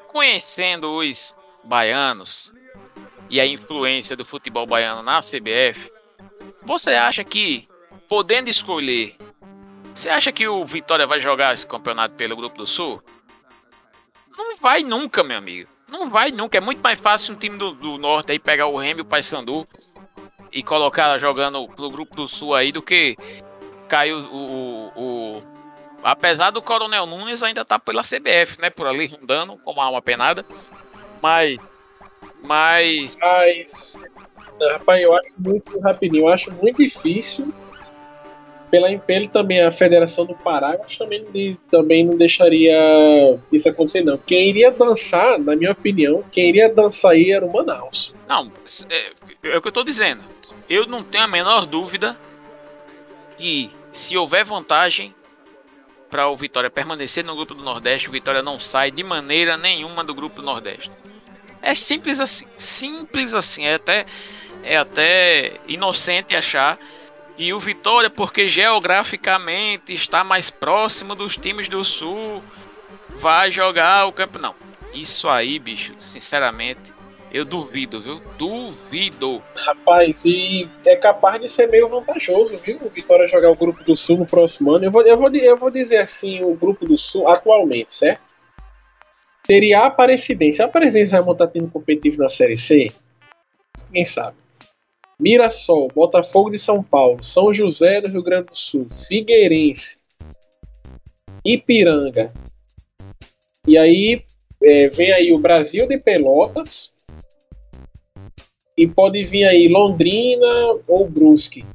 conhecendo 0.09 0.97
os 0.97 1.35
baianos 1.65 2.53
e 3.29 3.41
a 3.41 3.47
influência 3.47 4.17
do 4.17 4.25
futebol 4.25 4.67
baiano 4.67 5.03
na 5.03 5.21
CBF, 5.21 5.93
você 6.63 6.93
acha 6.93 7.23
que, 7.23 7.69
podendo 8.09 8.49
escolher, 8.49 9.17
você 9.95 10.09
acha 10.09 10.33
que 10.33 10.49
o 10.49 10.65
Vitória 10.65 11.07
vai 11.07 11.21
jogar 11.21 11.55
esse 11.55 11.67
campeonato 11.67 12.15
pelo 12.15 12.37
Grupo 12.37 12.57
do 12.57 12.67
Sul? 12.67 13.03
Não 14.37 14.57
vai 14.57 14.83
nunca, 14.83 15.23
meu 15.23 15.37
amigo. 15.37 15.69
Não 15.89 16.11
vai 16.11 16.31
nunca. 16.31 16.59
É 16.59 16.61
muito 16.61 16.81
mais 16.83 16.99
fácil 16.99 17.35
um 17.35 17.39
time 17.39 17.57
do, 17.57 17.73
do 17.73 17.99
Norte 17.99 18.33
aí 18.33 18.39
pegar 18.39 18.67
o 18.67 18.77
Remy 18.77 19.01
e 19.01 19.03
o 19.03 19.05
Paysandu 19.05 19.67
e 20.53 20.63
colocar 20.63 21.19
jogando 21.19 21.69
no 21.79 21.91
Grupo 21.91 22.15
do 22.15 22.29
Sul 22.29 22.55
aí 22.55 22.71
do 22.71 22.83
que 22.83 23.17
cair 23.89 24.13
o, 24.13 24.27
o, 24.35 24.93
o, 24.97 25.43
Apesar 26.03 26.51
do 26.51 26.63
Coronel 26.63 27.07
Nunes 27.07 27.43
ainda 27.43 27.65
tá 27.65 27.79
pela 27.79 28.03
CBF, 28.03 28.61
né? 28.61 28.71
Por 28.71 28.87
ali 28.87 29.07
rondando 29.07 29.57
como 29.59 29.81
alma 29.81 30.01
penada. 30.01 30.45
Mas. 31.21 31.59
Mas. 32.43 33.17
Mas. 33.17 33.99
Rapaz, 34.73 35.03
eu 35.03 35.15
acho 35.15 35.35
muito 35.39 35.79
rapidinho, 35.81 36.25
eu 36.25 36.29
acho 36.29 36.53
muito 36.53 36.79
difícil. 36.79 37.53
Pela 38.71 38.91
Impele 38.91 39.27
também, 39.29 39.61
a 39.63 39.71
Federação 39.71 40.27
do 40.27 40.35
Pará, 40.35 40.79
acho 40.85 40.99
também, 40.99 41.59
também 41.71 42.05
não 42.05 42.17
deixaria 42.17 43.39
isso 43.51 43.69
acontecer, 43.69 44.03
não. 44.03 44.19
Quem 44.19 44.49
iria 44.49 44.71
dançar, 44.71 45.39
na 45.39 45.57
minha 45.57 45.73
opinião, 45.73 46.23
quem 46.31 46.51
iria 46.51 46.69
dançar 46.69 47.13
aí 47.13 47.31
era 47.31 47.45
o 47.45 47.53
Manaus. 47.53 48.15
Não, 48.29 48.53
é, 48.91 49.13
é 49.45 49.57
o 49.57 49.63
que 49.63 49.69
eu 49.69 49.73
tô 49.73 49.83
dizendo. 49.83 50.23
Eu 50.69 50.87
não 50.87 51.03
tenho 51.03 51.25
a 51.25 51.29
menor 51.29 51.65
dúvida 51.65 52.17
que 53.37 53.71
se 53.91 54.17
houver 54.17 54.45
vantagem 54.45 55.15
para 56.11 56.29
o 56.29 56.37
Vitória 56.37 56.71
permanecer 56.71 57.25
no 57.25 57.37
grupo 57.37 57.55
do 57.55 57.63
Nordeste, 57.63 58.09
o 58.09 58.13
Vitória 58.13 58.43
não 58.43 58.59
sai 58.59 58.91
de 58.91 59.03
maneira 59.03 59.57
nenhuma 59.57 60.03
do 60.03 60.15
grupo 60.15 60.37
do 60.37 60.43
Nordeste. 60.43 60.91
É 61.61 61.75
simples 61.75 62.21
assim, 62.21 62.47
simples 62.57 63.35
assim, 63.35 63.65
é 63.65 63.75
até 63.75 64.07
é 64.63 64.77
até 64.77 65.61
inocente 65.67 66.35
achar 66.35 66.79
que 67.39 67.53
o 67.53 67.61
Vitória, 67.61 68.11
porque 68.11 68.49
geograficamente 68.49 69.95
está 69.95 70.25
mais 70.25 70.51
próximo 70.51 71.15
dos 71.15 71.37
times 71.37 71.69
do 71.69 71.85
Sul, 71.85 72.43
vai 73.11 73.49
jogar 73.53 74.07
o 74.07 74.13
campo 74.13 74.41
não. 74.41 74.57
Isso 74.93 75.29
aí, 75.29 75.57
bicho, 75.57 75.95
sinceramente, 76.01 76.93
eu 77.33 77.45
duvido, 77.45 78.01
viu? 78.01 78.21
Duvido. 78.37 79.41
Rapaz, 79.55 80.25
e 80.25 80.69
é 80.85 80.97
capaz 80.97 81.41
de 81.41 81.47
ser 81.47 81.69
meio 81.69 81.89
vantajoso, 81.89 82.57
viu? 82.57 82.81
O 82.83 82.89
Vitória 82.89 83.29
jogar 83.29 83.53
o 83.53 83.57
Grupo 83.57 83.85
do 83.85 83.95
Sul 83.95 84.19
no 84.19 84.27
próximo 84.27 84.73
ano. 84.73 84.87
Eu 84.87 84.91
vou, 84.91 85.03
eu 85.03 85.17
vou, 85.17 85.31
eu 85.33 85.57
vou 85.57 85.71
dizer 85.71 85.99
assim, 85.99 86.43
o 86.43 86.57
Grupo 86.57 86.87
do 86.87 86.97
Sul 86.97 87.29
atualmente, 87.29 87.95
certo? 87.95 88.21
Teria 89.45 89.79
a 89.79 89.87
Aparecidense. 89.87 90.61
A 90.61 90.65
Aparecidense 90.65 91.13
vai 91.13 91.23
montar 91.23 91.47
time 91.47 91.71
competitivo 91.71 92.19
na 92.19 92.29
Série 92.29 92.57
C? 92.57 92.91
Ninguém 93.87 94.05
sabe. 94.05 94.37
Mirassol, 95.19 95.89
Botafogo 95.95 96.51
de 96.51 96.59
São 96.59 96.83
Paulo, 96.83 97.23
São 97.23 97.53
José 97.53 98.01
do 98.01 98.09
Rio 98.09 98.23
Grande 98.23 98.47
do 98.47 98.57
Sul, 98.57 98.87
Figueirense, 98.89 99.99
Ipiranga. 101.45 102.33
E 103.67 103.77
aí 103.77 104.25
é, 104.63 104.89
vem 104.89 105.13
aí 105.13 105.33
o 105.33 105.39
Brasil 105.39 105.87
de 105.87 105.99
Pelotas, 105.99 106.95
e 108.79 108.87
pode 108.87 109.25
vir 109.25 109.45
aí 109.45 109.67
Londrina 109.67 110.47
ou 110.87 111.09
Brusque. 111.11 111.67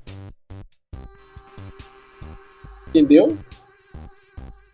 Entendeu? 2.87 3.37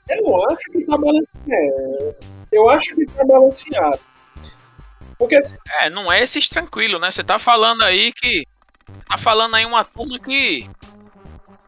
Eu 0.08 0.46
acho 0.48 0.72
que 0.72 0.86
tá 0.86 0.96
balanceado. 0.96 2.16
Eu 2.52 2.70
acho 2.70 2.96
que 2.96 3.06
tá 3.08 3.26
balanceado. 3.26 4.00
Porque... 5.18 5.40
É, 5.82 5.90
não 5.90 6.12
é 6.12 6.22
esses 6.22 6.48
tranquilo, 6.48 7.00
né? 7.00 7.10
Você 7.10 7.24
tá 7.24 7.40
falando 7.40 7.82
aí 7.82 8.14
que. 8.14 8.44
Tá 9.08 9.18
falando 9.18 9.56
aí 9.56 9.66
uma 9.66 9.84
turma 9.84 10.18
que. 10.20 10.70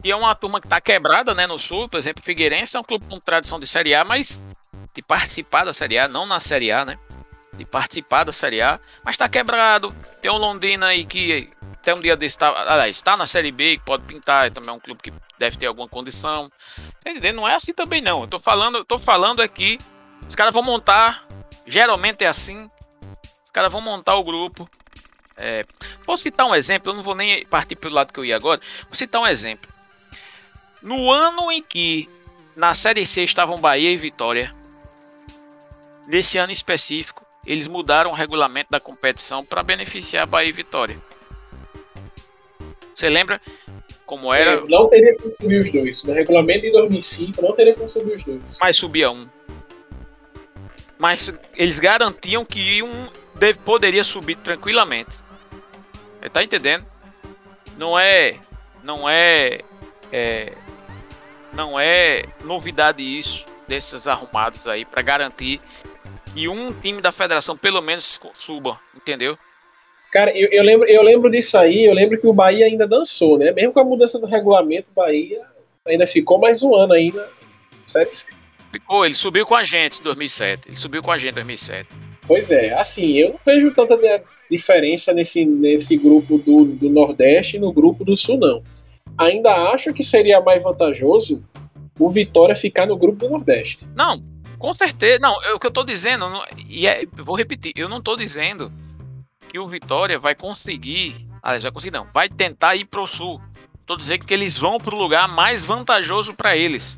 Que 0.01 0.11
é 0.11 0.15
uma 0.15 0.33
turma 0.33 0.59
que 0.59 0.67
tá 0.67 0.81
quebrada, 0.81 1.35
né? 1.35 1.45
No 1.45 1.59
sul, 1.59 1.87
por 1.87 1.97
exemplo, 1.97 2.23
Figueirense 2.23 2.75
é 2.75 2.79
um 2.79 2.83
clube 2.83 3.05
com 3.05 3.19
tradição 3.19 3.59
de 3.59 3.67
Série 3.67 3.93
A, 3.93 4.03
mas 4.03 4.41
de 4.93 5.01
participar 5.01 5.63
da 5.63 5.73
Série 5.73 5.99
A, 5.99 6.07
não 6.07 6.25
na 6.25 6.39
Série 6.39 6.71
A, 6.71 6.83
né? 6.83 6.97
de 7.53 7.65
participar 7.65 8.23
da 8.23 8.33
Série 8.33 8.61
A, 8.61 8.79
mas 9.03 9.13
está 9.13 9.27
quebrado. 9.27 9.93
Tem 10.21 10.31
o 10.31 10.37
Londrina 10.37 10.87
aí 10.87 11.05
que 11.05 11.49
até 11.73 11.93
um 11.93 11.99
dia 11.99 12.15
desse 12.15 12.35
está, 12.35 12.49
aliás, 12.49 12.95
está 12.95 13.17
na 13.17 13.25
Série 13.25 13.51
B, 13.51 13.77
que 13.77 13.85
pode 13.85 14.03
pintar, 14.03 14.47
é 14.47 14.49
também 14.49 14.69
é 14.69 14.73
um 14.73 14.79
clube 14.79 15.01
que 15.01 15.13
deve 15.37 15.57
ter 15.57 15.67
alguma 15.67 15.87
condição. 15.87 16.49
Tá 17.03 17.11
entendendo? 17.11 17.37
Não 17.37 17.47
é 17.47 17.55
assim 17.55 17.73
também 17.73 18.01
não. 18.01 18.21
Eu 18.21 18.27
tô 18.27 18.39
falando, 18.39 18.77
eu 18.77 18.85
tô 18.85 18.97
falando 18.97 19.41
aqui, 19.41 19.77
os 20.27 20.35
caras 20.35 20.53
vão 20.53 20.63
montar, 20.63 21.25
geralmente 21.65 22.23
é 22.23 22.27
assim. 22.27 22.69
Os 23.45 23.51
caras 23.51 23.71
vão 23.71 23.81
montar 23.81 24.15
o 24.15 24.23
grupo. 24.23 24.69
É, 25.37 25.65
vou 26.05 26.17
citar 26.17 26.45
um 26.45 26.55
exemplo, 26.55 26.91
eu 26.91 26.95
não 26.95 27.03
vou 27.03 27.15
nem 27.15 27.45
partir 27.45 27.75
pelo 27.75 27.95
lado 27.95 28.13
que 28.13 28.19
eu 28.19 28.25
ia 28.25 28.35
agora. 28.35 28.61
Vou 28.85 28.95
citar 28.95 29.21
um 29.21 29.27
exemplo. 29.27 29.71
No 30.81 31.11
ano 31.11 31.51
em 31.51 31.61
que 31.61 32.09
na 32.55 32.73
Série 32.73 33.05
C 33.07 33.23
estavam 33.23 33.57
Bahia 33.57 33.91
e 33.91 33.97
Vitória, 33.97 34.53
nesse 36.07 36.37
ano 36.37 36.51
específico, 36.51 37.25
eles 37.45 37.67
mudaram 37.67 38.11
o 38.11 38.15
regulamento 38.15 38.69
da 38.69 38.79
competição 38.79 39.43
para 39.43 39.63
beneficiar 39.63 40.27
Bahia 40.27 40.49
e 40.49 40.53
Vitória. 40.53 40.97
Você 42.95 43.09
lembra 43.09 43.41
como 44.05 44.33
era? 44.33 44.55
É, 44.55 44.65
não 44.67 44.89
teria 44.89 45.15
como 45.17 45.33
subir 45.35 45.59
os 45.59 45.71
dois. 45.71 46.03
No 46.03 46.13
regulamento 46.13 46.61
de 46.61 46.71
2005 46.71 47.41
não 47.41 47.53
teria 47.53 47.73
como 47.73 47.89
subir 47.89 48.15
os 48.15 48.23
dois. 48.23 48.57
Mas 48.59 48.77
subia 48.77 49.09
um. 49.09 49.27
Mas 50.99 51.33
eles 51.55 51.79
garantiam 51.79 52.45
que 52.45 52.83
um 52.83 53.07
deve, 53.35 53.59
poderia 53.59 54.03
subir 54.03 54.35
tranquilamente. 54.37 55.11
Você 56.19 56.29
tá 56.29 56.43
entendendo? 56.43 56.85
Não 57.77 57.97
é. 57.97 58.35
Não 58.83 59.09
é. 59.09 59.61
é 60.11 60.53
não 61.53 61.79
é 61.79 62.23
novidade 62.43 63.03
isso 63.03 63.45
desses 63.67 64.07
arrumados 64.07 64.67
aí 64.67 64.85
para 64.85 65.01
garantir 65.01 65.59
que 66.33 66.47
um 66.47 66.71
time 66.71 67.01
da 67.01 67.11
federação 67.11 67.57
pelo 67.57 67.81
menos 67.81 68.19
suba, 68.33 68.79
entendeu? 68.95 69.37
Cara, 70.11 70.31
eu, 70.37 70.49
eu, 70.51 70.63
lembro, 70.63 70.87
eu 70.89 71.01
lembro 71.01 71.29
disso 71.29 71.57
aí, 71.57 71.85
eu 71.85 71.93
lembro 71.93 72.19
que 72.19 72.27
o 72.27 72.33
Bahia 72.33 72.65
ainda 72.65 72.85
dançou, 72.85 73.37
né? 73.37 73.51
Mesmo 73.51 73.71
com 73.71 73.79
a 73.79 73.83
mudança 73.83 74.19
do 74.19 74.25
regulamento, 74.25 74.89
o 74.91 74.93
Bahia 74.93 75.41
ainda 75.85 76.05
ficou 76.05 76.37
mais 76.37 76.61
um 76.63 76.75
ano 76.75 76.93
ainda. 76.93 77.29
Série 77.85 78.11
C. 78.11 78.27
Ficou, 78.71 79.05
ele 79.05 79.15
subiu 79.15 79.45
com 79.45 79.55
a 79.55 79.63
gente 79.63 79.99
em 79.99 80.03
2007. 80.03 80.67
Ele 80.67 80.77
subiu 80.77 81.01
com 81.01 81.11
a 81.11 81.17
gente 81.17 81.31
em 81.31 81.35
2007. 81.35 81.89
Pois 82.27 82.51
é, 82.51 82.73
assim, 82.73 83.13
eu 83.13 83.29
não 83.29 83.39
vejo 83.45 83.71
tanta 83.71 83.97
diferença 84.49 85.13
nesse, 85.13 85.45
nesse 85.45 85.97
grupo 85.97 86.37
do, 86.37 86.65
do 86.65 86.89
Nordeste 86.89 87.57
e 87.57 87.59
no 87.59 87.71
grupo 87.71 88.03
do 88.03 88.15
Sul, 88.15 88.37
não. 88.37 88.61
Ainda 89.17 89.71
acho 89.71 89.93
que 89.93 90.03
seria 90.03 90.41
mais 90.41 90.63
vantajoso 90.63 91.43
o 91.99 92.09
Vitória 92.09 92.55
ficar 92.55 92.85
no 92.85 92.97
grupo 92.97 93.25
do 93.25 93.29
Nordeste. 93.29 93.87
Não, 93.95 94.21
com 94.57 94.73
certeza. 94.73 95.19
Não, 95.19 95.41
é 95.43 95.53
o 95.53 95.59
que 95.59 95.67
eu 95.67 95.71
tô 95.71 95.83
dizendo, 95.83 96.29
não, 96.29 96.43
e 96.69 96.87
é, 96.87 97.05
vou 97.13 97.35
repetir, 97.35 97.73
eu 97.75 97.89
não 97.89 98.01
tô 98.01 98.15
dizendo 98.15 98.71
que 99.51 99.59
o 99.59 99.67
Vitória 99.67 100.17
vai 100.17 100.33
conseguir. 100.33 101.27
Ah, 101.43 101.59
já 101.59 101.71
consegui 101.71 101.93
não. 101.93 102.07
Vai 102.13 102.29
tentar 102.29 102.75
ir 102.75 102.85
pro 102.85 103.05
sul. 103.05 103.41
Tô 103.85 103.97
dizendo 103.97 104.25
que 104.25 104.33
eles 104.33 104.57
vão 104.57 104.77
pro 104.77 104.95
lugar 104.95 105.27
mais 105.27 105.65
vantajoso 105.65 106.33
para 106.33 106.55
eles. 106.55 106.97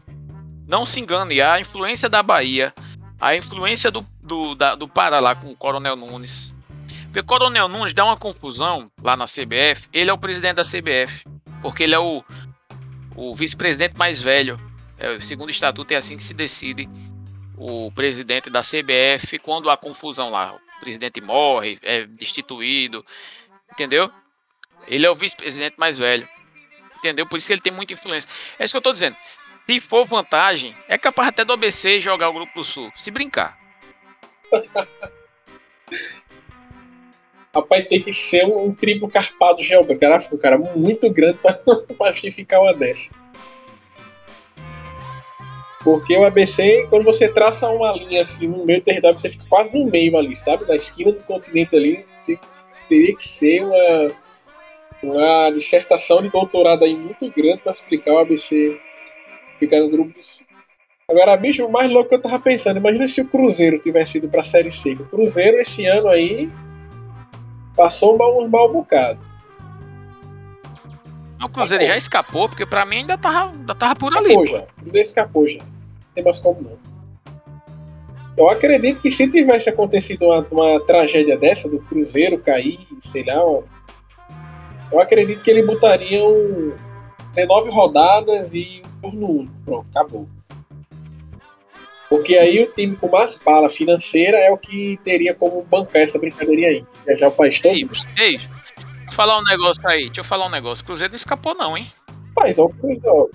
Não 0.67 0.85
se 0.85 0.99
engane, 0.99 1.41
a 1.41 1.59
influência 1.59 2.07
da 2.07 2.21
Bahia, 2.21 2.71
a 3.19 3.35
influência 3.35 3.89
do, 3.91 4.05
do, 4.21 4.55
da, 4.55 4.75
do 4.75 4.87
Pará 4.87 5.19
lá 5.19 5.35
com 5.35 5.51
o 5.51 5.55
Coronel 5.55 5.95
Nunes. 5.95 6.53
Porque 7.05 7.19
o 7.19 7.23
Coronel 7.23 7.67
Nunes 7.67 7.93
dá 7.93 8.03
uma 8.03 8.17
confusão 8.17 8.89
lá 9.01 9.15
na 9.15 9.25
CBF. 9.25 9.87
Ele 9.93 10.09
é 10.09 10.13
o 10.13 10.17
presidente 10.17 10.55
da 10.55 10.63
CBF. 10.63 11.23
Porque 11.61 11.83
ele 11.83 11.93
é 11.93 11.99
o, 11.99 12.23
o 13.15 13.35
vice-presidente 13.35 13.97
mais 13.97 14.21
velho. 14.21 14.59
É, 14.97 15.19
segundo 15.21 15.49
o 15.49 15.51
estatuto, 15.51 15.93
é 15.93 15.97
assim 15.97 16.17
que 16.17 16.23
se 16.23 16.33
decide 16.33 16.89
o 17.57 17.91
presidente 17.91 18.49
da 18.49 18.61
CBF 18.61 19.37
quando 19.39 19.69
há 19.69 19.77
confusão 19.77 20.29
lá 20.29 20.57
presidente 20.83 21.21
morre, 21.21 21.79
é 21.81 22.05
destituído, 22.05 23.05
entendeu? 23.71 24.11
Ele 24.85 25.05
é 25.05 25.09
o 25.09 25.15
vice-presidente 25.15 25.75
mais 25.77 25.97
velho, 25.97 26.27
entendeu? 26.97 27.25
Por 27.25 27.37
isso 27.37 27.47
que 27.47 27.53
ele 27.53 27.61
tem 27.61 27.71
muita 27.71 27.93
influência. 27.93 28.29
É 28.59 28.65
isso 28.65 28.73
que 28.73 28.77
eu 28.77 28.81
tô 28.81 28.91
dizendo. 28.91 29.15
Se 29.65 29.79
for 29.79 30.05
vantagem, 30.05 30.75
é 30.89 30.97
capaz 30.97 31.29
até 31.29 31.45
do 31.45 31.53
ABC 31.53 32.01
jogar 32.01 32.29
o 32.29 32.33
Grupo 32.33 32.53
do 32.55 32.63
Sul, 32.63 32.91
se 32.95 33.09
brincar. 33.09 33.57
Rapaz, 37.55 37.87
tem 37.87 38.01
que 38.01 38.11
ser 38.11 38.45
um 38.45 38.73
triplo 38.73 39.07
carpado 39.07 39.61
geográfico, 39.61 40.37
cara, 40.39 40.57
muito 40.57 41.07
grande 41.11 41.37
para 41.37 42.11
justificar 42.11 42.59
uma 42.63 42.73
dessa. 42.73 43.13
Porque 45.83 46.17
o 46.17 46.25
ABC, 46.25 46.87
quando 46.89 47.03
você 47.03 47.29
traça 47.29 47.69
uma 47.69 47.91
linha 47.91 48.21
assim 48.21 48.47
no 48.47 48.65
meio 48.65 48.79
do 48.79 48.85
território, 48.85 49.19
você 49.19 49.29
fica 49.29 49.45
quase 49.49 49.77
no 49.77 49.85
meio 49.89 50.17
ali, 50.17 50.35
sabe? 50.35 50.65
Na 50.65 50.75
esquina 50.75 51.11
do 51.11 51.23
continente 51.23 51.75
ali, 51.75 52.05
teria 52.89 53.15
que 53.15 53.27
ser 53.27 53.61
uma, 53.61 54.11
uma 55.03 55.51
dissertação 55.51 56.21
de 56.21 56.29
doutorado 56.29 56.83
aí 56.83 56.95
muito 56.95 57.29
grande 57.29 57.59
para 57.61 57.71
explicar 57.71 58.13
o 58.13 58.17
ABC 58.17 58.79
ficar 59.65 59.79
no 59.79 59.89
grupo 59.89 60.13
Agora, 61.09 61.35
bicho, 61.35 61.65
o 61.65 61.71
mais 61.71 61.91
louco 61.91 62.09
que 62.09 62.15
eu 62.15 62.21
tava 62.21 62.39
pensando, 62.39 62.77
imagina 62.77 63.05
se 63.05 63.21
o 63.21 63.27
Cruzeiro 63.27 63.77
tivesse 63.77 64.17
ido 64.17 64.29
pra 64.29 64.43
Série 64.43 64.71
C. 64.71 64.93
O 64.93 65.05
Cruzeiro 65.05 65.57
esse 65.57 65.85
ano 65.85 66.07
aí 66.07 66.49
passou 67.75 68.15
um 68.15 68.17
mal, 68.17 68.41
um 68.41 68.47
mal 68.47 68.71
bocado. 68.71 69.19
O 71.43 71.49
Cruzeiro 71.49 71.85
já 71.85 71.97
escapou, 71.97 72.47
porque 72.47 72.65
pra 72.65 72.85
mim 72.85 72.99
ainda 72.99 73.17
tava, 73.17 73.51
ainda 73.51 73.75
tava 73.75 73.95
por 73.95 74.15
ali. 74.15 74.33
Já. 74.47 74.59
O 74.59 74.81
Cruzeiro 74.81 75.07
escapou 75.07 75.47
já 75.47 75.59
tem 76.13 76.23
mais 76.23 76.39
como 76.39 76.61
não. 76.61 76.93
Eu 78.35 78.49
acredito 78.49 78.99
que 78.99 79.11
se 79.11 79.29
tivesse 79.29 79.69
acontecido 79.69 80.25
uma, 80.25 80.45
uma 80.49 80.79
tragédia 80.85 81.37
dessa, 81.37 81.69
do 81.69 81.79
Cruzeiro 81.79 82.39
cair, 82.39 82.79
sei 82.99 83.23
lá, 83.23 83.35
eu 84.91 84.99
acredito 84.99 85.43
que 85.43 85.51
ele 85.51 85.63
botaria 85.63 86.23
um 86.23 86.73
19 87.29 87.69
rodadas 87.69 88.53
e 88.53 88.81
turno 89.03 89.31
único. 89.31 89.53
Pronto, 89.65 89.87
acabou. 89.93 90.27
Porque 92.09 92.37
aí 92.37 92.61
o 92.61 92.71
time 92.71 92.95
com 92.95 93.09
mais 93.09 93.35
bala 93.37 93.69
financeira 93.69 94.37
é 94.37 94.51
o 94.51 94.57
que 94.57 94.99
teria 95.03 95.33
como 95.33 95.63
bancar 95.63 96.03
essa 96.03 96.19
brincadeirinha 96.19 96.69
aí. 96.69 96.85
Viajar 97.05 97.27
o 97.29 97.31
país 97.31 97.59
todo. 97.59 97.73
Ei, 97.73 97.87
ei, 98.17 98.37
deixa 98.37 98.49
eu 99.07 99.13
falar 99.13 99.39
um 99.39 99.43
negócio 99.43 99.87
aí. 99.87 100.05
Deixa 100.05 100.19
eu 100.21 100.23
falar 100.23 100.45
um 100.45 100.51
negócio. 100.51 100.83
O 100.83 100.85
Cruzeiro 100.85 101.11
não 101.11 101.15
escapou, 101.15 101.55
não, 101.55 101.77
hein? 101.77 101.87
Mas, 102.35 102.59
ó, 102.59 102.65
o 102.65 102.69
Cruzeiro. 102.69 103.31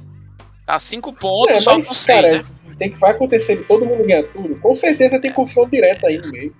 Tá 0.64 0.78
cinco 0.78 1.12
pontos, 1.12 1.54
é, 1.54 1.58
só 1.58 1.76
mas, 1.76 1.88
com 1.88 2.06
cara, 2.06 2.38
né? 2.38 2.44
tem 2.78 2.90
que 2.92 2.98
vai 2.98 3.10
acontecer 3.10 3.56
de 3.56 3.64
todo 3.64 3.84
mundo 3.84 4.06
ganhar 4.06 4.22
tudo. 4.24 4.54
Com 4.56 4.74
certeza 4.74 5.20
tem 5.20 5.32
confronto 5.32 5.70
direto 5.70 6.06
aí 6.06 6.18
no 6.18 6.30
meio. 6.30 6.54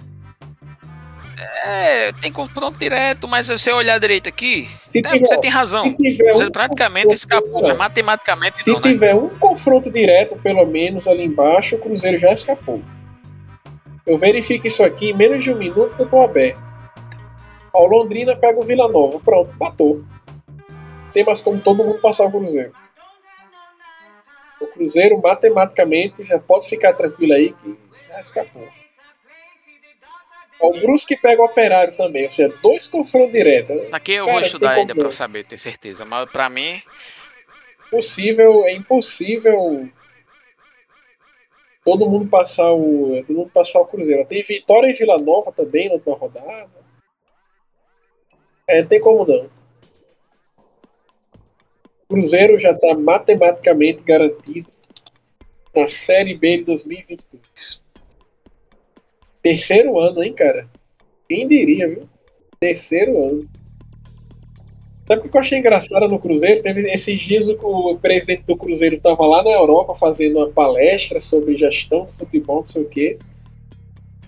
É, 1.64 2.12
tem 2.20 2.32
confronto 2.32 2.78
direto, 2.78 3.28
mas 3.28 3.47
se 3.47 3.57
você 3.57 3.70
olhar 3.72 3.99
direito 4.01 4.28
aqui, 4.28 4.68
Se 4.84 4.99
é, 4.99 5.03
tiver- 5.03 5.18
você 5.20 5.39
tem 5.39 5.51
razão. 5.51 5.84
se 5.84 6.11
tiver 6.11 6.32
Você 6.32 6.47
um 6.47 6.51
praticamente 6.51 7.12
escapou, 7.14 7.61
direto- 7.61 7.68
mas 7.68 7.78
matematicamente 7.78 8.59
Se 8.59 8.68
não, 8.70 8.76
né? 8.80 8.93
tiver 8.93 9.14
um 9.14 9.28
confronto 9.39 9.91
direto, 9.91 10.36
pelo 10.36 10.66
menos 10.66 11.07
ali 11.07 11.24
embaixo, 11.24 11.76
o 11.76 11.78
Cruzeiro 11.78 12.18
já 12.18 12.32
escapou. 12.32 12.82
Eu 14.07 14.16
verifico 14.16 14.66
isso 14.66 14.82
aqui 14.82 15.11
em 15.11 15.14
menos 15.16 15.45
de 15.45 15.53
um 15.53 15.57
minuto 15.57 15.95
que 15.95 16.03
eu 16.03 16.09
tô 16.09 16.20
aberto. 16.22 16.61
Ó, 17.74 17.86
Londrina 17.86 18.34
pega 18.34 18.59
o 18.59 18.62
Vila 18.62 18.89
Nova. 18.89 19.20
Pronto, 19.20 19.53
matou. 19.61 20.03
Tem 21.12 21.24
mais 21.24 21.41
como 21.41 21.61
todo 21.61 21.84
mundo 21.84 21.99
passar 22.01 22.24
o 22.26 22.30
Cruzeiro. 22.30 22.72
O 24.61 24.66
Cruzeiro, 24.66 25.20
matematicamente, 25.20 26.24
já 26.24 26.39
pode 26.39 26.68
ficar 26.68 26.93
tranquilo 26.95 27.32
aí 27.34 27.53
que 27.62 27.78
já 28.09 28.18
escapou. 28.18 28.66
O 30.61 30.73
Brusque 30.81 31.17
pega 31.17 31.41
o 31.41 31.45
Operário 31.45 31.95
também, 31.97 32.25
ou 32.25 32.31
seja, 32.31 32.53
dois 32.63 32.89
confrontos 32.89 33.33
diretos. 33.33 33.93
Aqui 33.93 34.15
eu 34.15 34.27
Cara, 34.27 34.39
vou 34.39 34.47
estudar 34.47 34.71
ainda 34.73 34.95
eu 34.97 35.13
saber, 35.13 35.47
ter 35.47 35.59
certeza. 35.59 36.05
Mas 36.05 36.29
pra 36.31 36.51
mim, 36.51 36.83
Impossível, 37.89 38.67
é 38.67 38.73
impossível 38.73 39.89
todo 41.83 42.11
mundo 42.11 42.29
passar 42.29 42.71
o 42.73 43.25
todo 43.27 43.37
mundo 43.37 43.51
passar 43.51 43.81
o 43.81 43.87
Cruzeiro. 43.87 44.27
Tem 44.27 44.43
Vitória 44.43 44.91
e 44.91 44.93
Vila 44.93 45.17
Nova 45.17 45.51
também 45.51 45.89
na 45.89 45.95
última 45.95 46.17
rodada. 46.17 46.69
É, 48.67 48.83
não 48.83 48.89
tem 48.89 49.01
como 49.01 49.27
não. 49.27 49.51
O 52.03 52.15
Cruzeiro 52.15 52.59
já 52.59 52.73
está 52.73 52.95
matematicamente 52.95 54.01
garantido 54.03 54.71
na 55.75 55.89
Série 55.89 56.35
B 56.35 56.59
de 56.59 56.65
2022. 56.65 57.83
Terceiro 59.49 59.99
ano, 59.99 60.23
hein, 60.23 60.35
cara? 60.35 60.69
Quem 61.27 61.49
diria, 61.49 61.89
viu? 61.89 62.07
Terceiro 62.61 63.25
ano. 63.25 63.49
Sabe 65.07 65.27
o 65.27 65.31
que 65.31 65.35
eu 65.35 65.41
achei 65.41 65.59
engraçado 65.59 66.07
no 66.07 66.19
Cruzeiro? 66.19 66.63
Teve 66.63 66.83
esses 66.93 67.19
dias 67.19 67.49
o, 67.49 67.97
presidente 67.97 68.43
do 68.43 68.59
Cruzeiro 68.59 68.97
estava 68.97 69.25
lá 69.25 69.43
na 69.43 69.53
Europa 69.53 69.95
fazendo 69.95 70.37
uma 70.37 70.51
palestra 70.51 71.19
sobre 71.19 71.57
gestão 71.57 72.05
de 72.05 72.13
futebol, 72.13 72.59
não 72.59 72.67
sei 72.67 72.83
o 72.83 72.89
quê. 72.91 73.19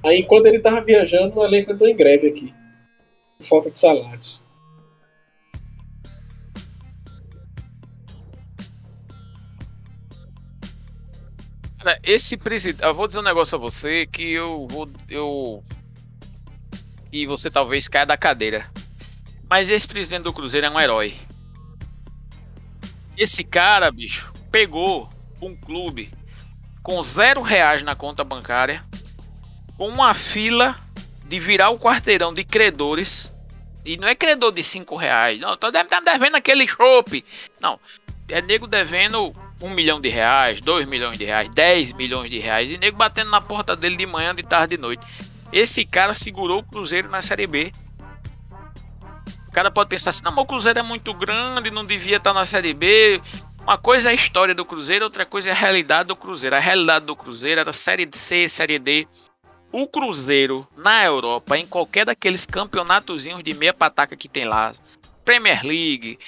Aí, 0.02 0.22
quando 0.22 0.46
ele 0.46 0.56
estava 0.56 0.80
viajando, 0.80 1.38
o 1.38 1.44
elenco 1.44 1.70
entrou 1.70 1.90
em 1.90 1.94
greve 1.94 2.28
aqui. 2.28 2.54
Por 3.36 3.44
falta 3.44 3.70
de 3.70 3.76
salários. 3.76 4.40
Cara, 11.80 11.98
esse 12.02 12.36
presidente. 12.36 12.84
Eu 12.84 12.94
vou 12.94 13.06
dizer 13.06 13.18
um 13.18 13.22
negócio 13.22 13.56
a 13.56 13.58
você 13.58 14.06
que 14.06 14.30
eu 14.30 14.66
vou. 14.68 14.88
Eu. 15.08 15.64
que 17.10 17.26
você 17.26 17.50
talvez 17.50 17.88
caia 17.88 18.06
da 18.06 18.16
cadeira. 18.16 18.70
Mas 19.48 19.68
esse 19.68 19.88
presidente 19.88 20.22
do 20.22 20.32
Cruzeiro 20.32 20.66
é 20.66 20.70
um 20.70 20.78
herói. 20.78 21.16
Esse 23.16 23.42
cara, 23.42 23.90
bicho, 23.90 24.32
pegou 24.50 25.10
um 25.42 25.56
clube 25.56 26.12
com 26.82 27.02
zero 27.02 27.42
reais 27.42 27.82
na 27.82 27.96
conta 27.96 28.22
bancária, 28.22 28.84
com 29.76 29.88
uma 29.88 30.14
fila 30.14 30.78
de 31.26 31.38
virar 31.40 31.70
o 31.70 31.78
quarteirão 31.78 32.32
de 32.32 32.44
credores. 32.44 33.32
E 33.84 33.96
não 33.96 34.06
é 34.06 34.14
credor 34.14 34.52
de 34.52 34.62
cinco 34.62 34.94
reais. 34.94 35.40
Não, 35.40 35.56
tô 35.56 35.70
devendo 35.70 36.36
aquele 36.36 36.68
chope. 36.68 37.24
Não. 37.60 37.80
É 38.28 38.40
nego 38.40 38.66
devendo 38.66 39.34
um 39.60 39.70
milhão 39.70 40.00
de 40.00 40.08
reais, 40.08 40.60
dois 40.60 40.86
milhões 40.86 41.18
de 41.18 41.24
reais, 41.24 41.48
dez 41.50 41.92
milhões 41.92 42.30
de 42.30 42.38
reais. 42.38 42.70
E 42.70 42.78
nego 42.78 42.96
batendo 42.96 43.30
na 43.30 43.40
porta 43.40 43.76
dele 43.76 43.96
de 43.96 44.06
manhã, 44.06 44.34
de 44.34 44.42
tarde, 44.42 44.76
de 44.76 44.82
noite. 44.82 45.06
Esse 45.52 45.84
cara 45.84 46.14
segurou 46.14 46.60
o 46.60 46.62
Cruzeiro 46.62 47.08
na 47.08 47.22
Série 47.22 47.46
B. 47.46 47.72
O 49.48 49.52
cara 49.52 49.70
pode 49.70 49.90
pensar 49.90 50.10
assim, 50.10 50.22
não, 50.22 50.32
mas 50.32 50.44
o 50.44 50.46
Cruzeiro 50.46 50.78
é 50.78 50.82
muito 50.82 51.12
grande, 51.12 51.70
não 51.70 51.84
devia 51.84 52.18
estar 52.18 52.32
na 52.32 52.44
Série 52.44 52.72
B. 52.72 53.20
Uma 53.60 53.76
coisa 53.76 54.08
é 54.08 54.12
a 54.12 54.14
história 54.14 54.54
do 54.54 54.64
Cruzeiro, 54.64 55.04
outra 55.04 55.26
coisa 55.26 55.50
é 55.50 55.52
a 55.52 55.56
realidade 55.56 56.08
do 56.08 56.16
Cruzeiro. 56.16 56.56
A 56.56 56.60
realidade 56.60 57.04
do 57.04 57.16
Cruzeiro 57.16 57.60
era 57.60 57.72
Série 57.72 58.08
C, 58.12 58.48
Série 58.48 58.78
D. 58.78 59.06
O 59.72 59.86
Cruzeiro, 59.86 60.66
na 60.76 61.04
Europa, 61.04 61.58
em 61.58 61.66
qualquer 61.66 62.06
daqueles 62.06 62.46
campeonatozinhos 62.46 63.42
de 63.42 63.54
meia 63.54 63.74
pataca 63.74 64.16
que 64.16 64.28
tem 64.28 64.44
lá, 64.44 64.72
Premier 65.24 65.62
League, 65.64 66.18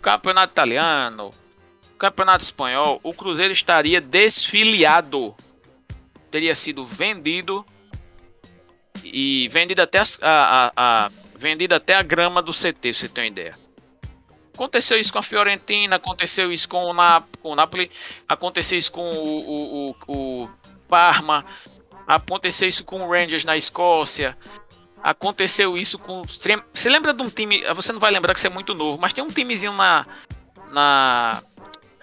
Campeonato 0.00 0.52
Italiano, 0.52 1.30
Campeonato 1.98 2.44
Espanhol, 2.44 3.00
o 3.02 3.12
Cruzeiro 3.12 3.52
estaria 3.52 4.00
desfiliado. 4.00 5.34
Teria 6.30 6.54
sido 6.54 6.86
vendido 6.86 7.64
e 9.04 9.48
vendido 9.48 9.82
até 9.82 10.00
a, 10.00 10.02
a, 10.22 10.72
a 10.76 11.10
vendido 11.36 11.74
até 11.74 11.94
a 11.94 12.02
grama 12.02 12.40
do 12.40 12.52
CT, 12.52 12.92
se 12.92 13.00
você 13.00 13.08
tem 13.08 13.24
uma 13.24 13.30
ideia. 13.30 13.54
Aconteceu 14.54 14.98
isso 14.98 15.12
com 15.12 15.18
a 15.18 15.22
Fiorentina, 15.22 15.96
aconteceu 15.96 16.52
isso 16.52 16.68
com 16.68 16.84
o, 16.84 16.92
Nap 16.92 17.26
com 17.42 17.50
o 17.50 17.56
Napoli, 17.56 17.90
aconteceu 18.28 18.78
isso 18.78 18.92
com 18.92 19.10
o, 19.10 19.90
o, 19.90 19.96
o, 20.06 20.50
Parma, 20.88 21.44
aconteceu 22.06 22.68
isso 22.68 22.84
com 22.84 23.02
o 23.02 23.10
Rangers 23.10 23.44
na 23.44 23.56
Escócia, 23.56 24.38
aconteceu 25.02 25.76
isso 25.76 25.98
com. 25.98 26.22
Você 26.22 26.88
lembra 26.88 27.12
de 27.12 27.22
um 27.22 27.28
time? 27.28 27.64
Você 27.74 27.92
não 27.92 27.98
vai 27.98 28.12
lembrar 28.12 28.32
que 28.32 28.40
você 28.40 28.46
é 28.46 28.50
muito 28.50 28.74
novo, 28.74 28.98
mas 29.00 29.12
tem 29.12 29.24
um 29.24 29.28
timezinho 29.28 29.72
na. 29.72 30.06
na 30.70 31.42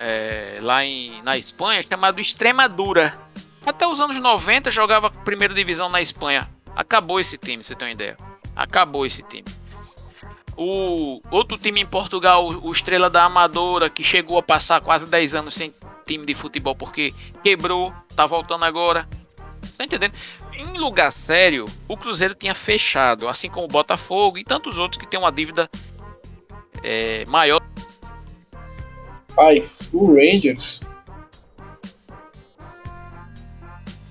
é, 0.02 0.58
lá 0.62 0.84
em, 0.84 1.22
na 1.22 1.38
Espanha 1.38 1.84
chamado 1.84 2.20
Extremadura. 2.20 3.18
Até 3.64 3.88
os 3.88 4.02
anos 4.02 4.18
90 4.18 4.72
jogava 4.72 5.12
primeira 5.12 5.54
divisão 5.54 5.88
na 5.88 6.02
Espanha. 6.02 6.50
Acabou 6.76 7.20
esse 7.20 7.38
time, 7.38 7.64
você 7.64 7.76
tem 7.76 7.90
uma 7.90 7.94
ideia. 7.94 8.18
Acabou 8.56 9.06
esse 9.06 9.22
time. 9.22 9.46
O 10.58 11.22
outro 11.30 11.58
time 11.58 11.80
em 11.80 11.86
Portugal, 11.86 12.48
o 12.48 12.72
Estrela 12.72 13.10
da 13.10 13.24
Amadora, 13.24 13.90
que 13.90 14.04
chegou 14.04 14.38
a 14.38 14.44
passar 14.44 14.82
quase 14.82 15.08
10 15.08 15.36
anos 15.36 15.54
sem 15.54 15.74
time 16.06 16.26
de 16.26 16.34
futebol 16.34 16.76
porque 16.76 17.14
quebrou, 17.44 17.94
tá 18.16 18.26
voltando 18.26 18.66
agora. 18.66 19.08
Você 19.62 19.78
tá 19.78 19.84
entendendo? 19.86 20.14
Em 20.54 20.78
lugar 20.78 21.12
sério, 21.12 21.66
o 21.88 21.96
Cruzeiro 21.96 22.34
tinha 22.34 22.56
fechado, 22.56 23.30
assim 23.30 23.50
como 23.50 23.66
o 23.66 23.70
Botafogo 23.70 24.38
e 24.40 24.44
tantos 24.44 24.78
outros 24.78 25.00
que 25.00 25.08
têm 25.08 25.20
uma 25.20 25.32
dívida 25.32 25.70
é, 26.84 27.24
maior. 27.28 27.62
Mas 29.36 29.90
o 29.94 30.14
Rangers 30.14 30.82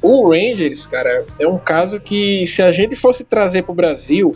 O 0.02 0.30
Rangers, 0.30 0.86
cara, 0.86 1.26
é 1.38 1.46
um 1.46 1.58
caso 1.58 2.00
que 2.00 2.46
se 2.46 2.62
a 2.62 2.72
gente 2.72 2.96
fosse 2.96 3.22
trazer 3.22 3.62
pro 3.62 3.74
Brasil, 3.74 4.34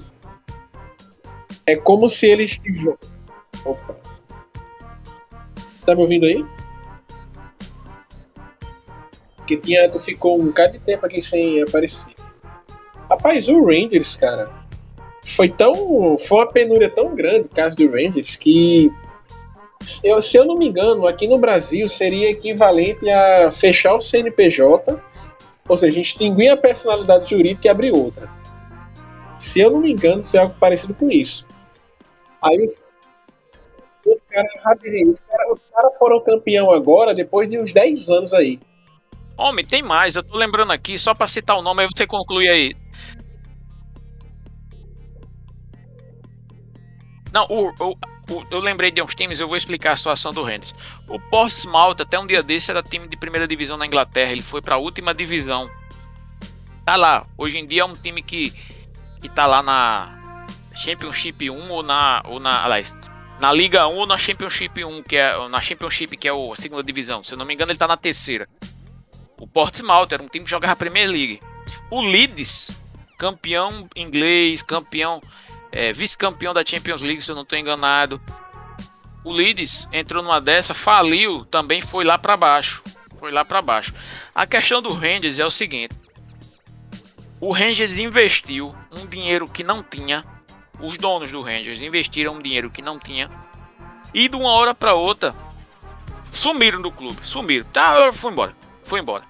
é 1.66 1.74
como 1.74 2.08
se 2.08 2.26
eles 2.26 2.60
Opa. 3.64 3.96
Tá 5.86 5.94
me 5.94 6.02
ouvindo 6.02 6.26
aí? 6.26 6.44
Que 9.46 9.56
tinha, 9.56 9.88
tu 9.90 9.98
ficou 9.98 10.38
um 10.38 10.46
bocado 10.46 10.74
de 10.74 10.78
tempo 10.80 11.06
aqui 11.06 11.22
sem 11.22 11.62
aparecer. 11.62 12.14
Rapaz, 13.08 13.48
o 13.48 13.64
Rangers, 13.64 14.16
cara, 14.16 14.50
foi 15.24 15.48
tão. 15.48 16.16
Foi 16.18 16.38
uma 16.38 16.52
penúria 16.52 16.90
tão 16.90 17.14
grande 17.14 17.46
o 17.46 17.50
caso 17.50 17.76
do 17.76 17.90
Rangers 17.90 18.36
que. 18.36 18.92
Eu, 20.02 20.20
se 20.22 20.36
eu 20.36 20.44
não 20.44 20.56
me 20.56 20.68
engano, 20.68 21.06
aqui 21.06 21.26
no 21.26 21.38
Brasil 21.38 21.88
seria 21.88 22.30
equivalente 22.30 23.08
a 23.10 23.50
fechar 23.50 23.94
o 23.94 24.00
CNPJ 24.00 25.00
ou 25.68 25.76
seja, 25.76 26.00
extinguir 26.00 26.50
a 26.50 26.56
personalidade 26.56 27.30
jurídica 27.30 27.66
e 27.66 27.70
abrir 27.70 27.92
outra. 27.92 28.28
Se 29.38 29.60
eu 29.60 29.70
não 29.70 29.80
me 29.80 29.92
engano, 29.92 30.22
foi 30.22 30.40
algo 30.40 30.54
parecido 30.54 30.94
com 30.94 31.10
isso. 31.10 31.46
Aí 32.42 32.62
os, 32.62 32.78
os 34.06 34.20
caras 34.22 34.52
cara, 34.62 34.78
cara 35.72 35.90
foram 35.98 36.20
campeão 36.20 36.70
agora, 36.70 37.14
depois 37.14 37.48
de 37.48 37.58
uns 37.58 37.72
10 37.72 38.10
anos 38.10 38.32
aí. 38.32 38.60
Homem, 39.36 39.64
tem 39.64 39.82
mais. 39.82 40.14
Eu 40.14 40.22
tô 40.22 40.36
lembrando 40.36 40.72
aqui, 40.72 40.98
só 40.98 41.14
para 41.14 41.26
citar 41.26 41.56
o 41.58 41.62
nome, 41.62 41.82
aí 41.82 41.88
você 41.92 42.06
conclui 42.06 42.48
aí. 42.48 42.76
Não, 47.32 47.46
o, 47.48 47.68
o, 47.80 47.96
eu 48.50 48.60
lembrei 48.60 48.90
de 48.90 49.02
uns 49.02 49.14
times, 49.14 49.40
eu 49.40 49.46
vou 49.46 49.56
explicar 49.56 49.92
a 49.92 49.96
situação 49.96 50.32
do 50.32 50.42
Rennes. 50.42 50.74
O 51.08 51.18
Portsmouth, 51.18 52.00
até 52.00 52.18
um 52.18 52.26
dia 52.26 52.42
desse, 52.42 52.70
era 52.70 52.82
time 52.82 53.06
de 53.06 53.16
primeira 53.16 53.46
divisão 53.46 53.76
na 53.76 53.86
Inglaterra. 53.86 54.32
Ele 54.32 54.42
foi 54.42 54.62
para 54.62 54.76
a 54.76 54.78
última 54.78 55.14
divisão. 55.14 55.70
Tá 56.84 56.96
lá. 56.96 57.26
Hoje 57.36 57.58
em 57.58 57.66
dia 57.66 57.82
é 57.82 57.84
um 57.84 57.92
time 57.92 58.22
que, 58.22 58.50
que 59.20 59.28
tá 59.28 59.46
lá 59.46 59.62
na 59.62 60.46
Championship 60.74 61.50
1 61.50 61.70
ou 61.70 61.82
na. 61.82 62.22
Ou 62.26 62.40
na 62.40 62.64
aliás, 62.64 62.96
na 63.40 63.52
Liga 63.52 63.86
1 63.86 63.94
ou 63.94 64.06
na 64.06 64.18
Championship 64.18 64.84
1, 64.84 65.02
que 65.02 65.16
é. 65.16 65.48
Na 65.48 65.60
Championship, 65.60 66.16
que 66.16 66.28
é 66.28 66.32
a 66.32 66.56
segunda 66.56 66.82
divisão. 66.82 67.22
Se 67.22 67.34
eu 67.34 67.38
não 67.38 67.44
me 67.44 67.54
engano, 67.54 67.72
ele 67.72 67.78
tá 67.78 67.88
na 67.88 67.96
terceira. 67.96 68.48
O 69.38 69.46
Portsmouth 69.46 70.08
era 70.12 70.22
um 70.22 70.28
time 70.28 70.44
que 70.44 70.50
jogava 70.50 70.72
a 70.72 70.76
Premier 70.76 71.08
League. 71.08 71.42
O 71.90 72.00
Leeds, 72.00 72.82
campeão 73.18 73.88
inglês, 73.94 74.62
campeão 74.62 75.20
é, 75.74 75.92
vice-campeão 75.92 76.54
da 76.54 76.64
Champions 76.64 77.02
League, 77.02 77.20
se 77.20 77.30
eu 77.30 77.34
não 77.34 77.42
estou 77.42 77.58
enganado. 77.58 78.20
O 79.24 79.32
Leeds 79.32 79.88
entrou 79.92 80.22
numa 80.22 80.40
dessa, 80.40 80.72
faliu, 80.72 81.44
também 81.46 81.82
foi 81.82 82.04
lá 82.04 82.16
para 82.16 82.36
baixo. 82.36 82.82
Foi 83.18 83.32
lá 83.32 83.44
para 83.44 83.60
baixo. 83.60 83.92
A 84.34 84.46
questão 84.46 84.80
do 84.80 84.92
Rangers 84.92 85.38
é 85.38 85.44
o 85.44 85.50
seguinte: 85.50 85.94
o 87.40 87.52
Rangers 87.52 87.98
investiu 87.98 88.74
um 88.96 89.06
dinheiro 89.06 89.48
que 89.48 89.64
não 89.64 89.82
tinha. 89.82 90.24
Os 90.78 90.96
donos 90.96 91.32
do 91.32 91.42
Rangers 91.42 91.80
investiram 91.80 92.34
um 92.34 92.42
dinheiro 92.42 92.70
que 92.70 92.82
não 92.82 92.98
tinha. 92.98 93.30
E 94.12 94.28
de 94.28 94.36
uma 94.36 94.50
hora 94.50 94.74
para 94.74 94.94
outra 94.94 95.34
sumiram 96.32 96.80
do 96.80 96.92
clube. 96.92 97.16
Sumiram. 97.22 97.66
Tá, 97.72 98.12
foi 98.12 98.30
embora. 98.30 98.54
Foi 98.84 99.00
embora. 99.00 99.24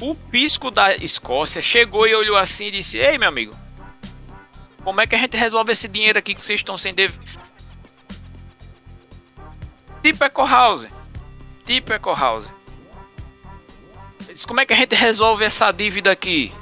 O 0.00 0.14
pisco 0.14 0.70
da 0.70 0.94
Escócia 0.96 1.62
chegou 1.62 2.06
e 2.06 2.14
olhou 2.14 2.36
assim 2.36 2.66
e 2.66 2.72
disse: 2.72 2.98
Ei, 2.98 3.16
meu 3.16 3.28
amigo, 3.28 3.63
como 4.84 5.00
é 5.00 5.06
que 5.06 5.14
a 5.14 5.18
gente 5.18 5.36
resolve 5.36 5.72
esse 5.72 5.88
dinheiro 5.88 6.18
aqui 6.18 6.34
que 6.34 6.44
vocês 6.44 6.60
estão 6.60 6.76
sem 6.76 6.94
dever? 6.94 7.18
Tipo 10.02 10.22
Eco 10.24 10.46
House. 10.46 10.86
Tipo 11.64 11.94
Eco 11.94 12.14
House. 12.14 12.46
Diz, 14.26 14.44
como 14.44 14.60
é 14.60 14.66
que 14.66 14.74
a 14.74 14.76
gente 14.76 14.94
resolve 14.94 15.44
essa 15.44 15.72
dívida 15.72 16.10
aqui? 16.10 16.52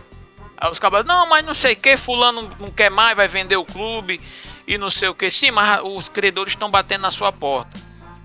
Aí 0.56 0.70
os 0.70 0.78
cabos, 0.78 1.04
não, 1.04 1.28
mas 1.28 1.44
não 1.44 1.54
sei 1.54 1.72
o 1.72 1.76
que, 1.76 1.96
fulano 1.96 2.54
não 2.60 2.70
quer 2.70 2.88
mais, 2.88 3.16
vai 3.16 3.26
vender 3.26 3.56
o 3.56 3.64
clube 3.64 4.20
e 4.64 4.78
não 4.78 4.90
sei 4.90 5.08
o 5.08 5.14
que. 5.14 5.28
Sim, 5.28 5.50
mas 5.50 5.80
os 5.82 6.08
credores 6.08 6.52
estão 6.52 6.70
batendo 6.70 7.02
na 7.02 7.10
sua 7.10 7.32
porta. 7.32 7.80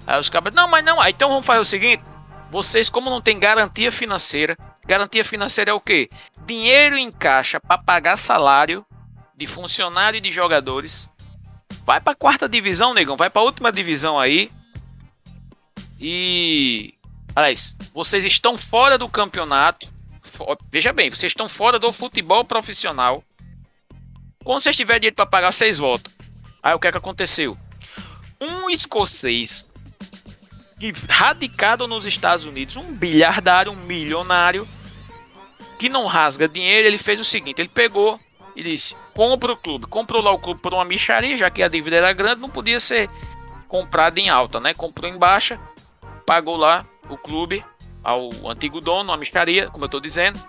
Aí 0.05 0.19
os 0.19 0.29
cabos, 0.29 0.53
não, 0.53 0.67
mas 0.67 0.85
não, 0.85 1.01
aí 1.01 1.11
então 1.11 1.29
vamos 1.29 1.45
fazer 1.45 1.61
o 1.61 1.65
seguinte. 1.65 2.03
Vocês, 2.51 2.89
como 2.89 3.09
não 3.09 3.21
tem 3.21 3.39
garantia 3.39 3.91
financeira, 3.91 4.55
garantia 4.85 5.25
financeira 5.25 5.71
é 5.71 5.73
o 5.73 5.81
quê? 5.81 6.09
Dinheiro 6.45 6.95
em 6.95 7.11
caixa 7.11 7.59
para 7.59 7.77
pagar 7.77 8.15
salário 8.15 8.85
de 9.37 9.45
funcionário 9.45 10.17
e 10.17 10.21
de 10.21 10.31
jogadores. 10.31 11.07
Vai 11.85 12.01
para 12.01 12.15
quarta 12.15 12.49
divisão, 12.49 12.93
negão. 12.93 13.15
Vai 13.15 13.29
para 13.29 13.43
última 13.43 13.71
divisão 13.71 14.19
aí. 14.19 14.51
E. 15.99 16.95
Aliás, 17.35 17.75
vocês 17.93 18.25
estão 18.25 18.57
fora 18.57 18.97
do 18.97 19.07
campeonato. 19.07 19.87
Veja 20.71 20.91
bem, 20.91 21.09
vocês 21.09 21.31
estão 21.31 21.47
fora 21.47 21.77
do 21.77 21.93
futebol 21.93 22.43
profissional. 22.43 23.23
Quando 24.43 24.61
vocês 24.61 24.75
tiverem 24.75 25.01
dinheiro 25.01 25.15
para 25.15 25.25
pagar, 25.25 25.53
vocês 25.53 25.77
voltam. 25.77 26.11
Aí 26.63 26.73
o 26.73 26.79
que 26.79 26.87
é 26.87 26.91
que 26.91 26.97
aconteceu? 26.97 27.55
Um 28.41 28.69
escocês 28.69 29.69
que, 30.79 30.91
radicado 31.07 31.87
nos 31.87 32.05
Estados 32.05 32.45
Unidos, 32.45 32.75
um 32.75 32.93
bilhardário, 32.93 33.71
um 33.71 33.75
milionário, 33.75 34.67
que 35.77 35.89
não 35.89 36.07
rasga 36.07 36.47
dinheiro, 36.47 36.87
ele 36.87 36.97
fez 36.97 37.19
o 37.19 37.23
seguinte: 37.23 37.61
ele 37.61 37.69
pegou 37.69 38.19
e 38.57 38.63
disse: 38.63 38.95
compra 39.13 39.53
o 39.53 39.57
clube. 39.57 39.85
Comprou 39.85 40.21
lá 40.21 40.31
o 40.31 40.39
clube 40.39 40.59
por 40.59 40.73
uma 40.73 40.83
micharia, 40.83 41.37
já 41.37 41.47
que 41.49 41.61
a 41.61 41.67
dívida 41.67 41.97
era 41.97 42.11
grande, 42.11 42.41
não 42.41 42.49
podia 42.49 42.79
ser 42.79 43.07
comprado 43.67 44.17
em 44.17 44.29
alta, 44.29 44.59
né? 44.59 44.73
Comprou 44.73 45.09
em 45.09 45.15
baixa, 45.15 45.59
pagou 46.25 46.57
lá 46.57 46.83
o 47.07 47.15
clube 47.15 47.63
ao 48.03 48.29
antigo 48.49 48.81
dono, 48.81 49.11
a 49.13 49.17
micharia, 49.17 49.69
como 49.69 49.83
eu 49.83 49.87
estou 49.87 49.99
dizendo. 49.99 50.41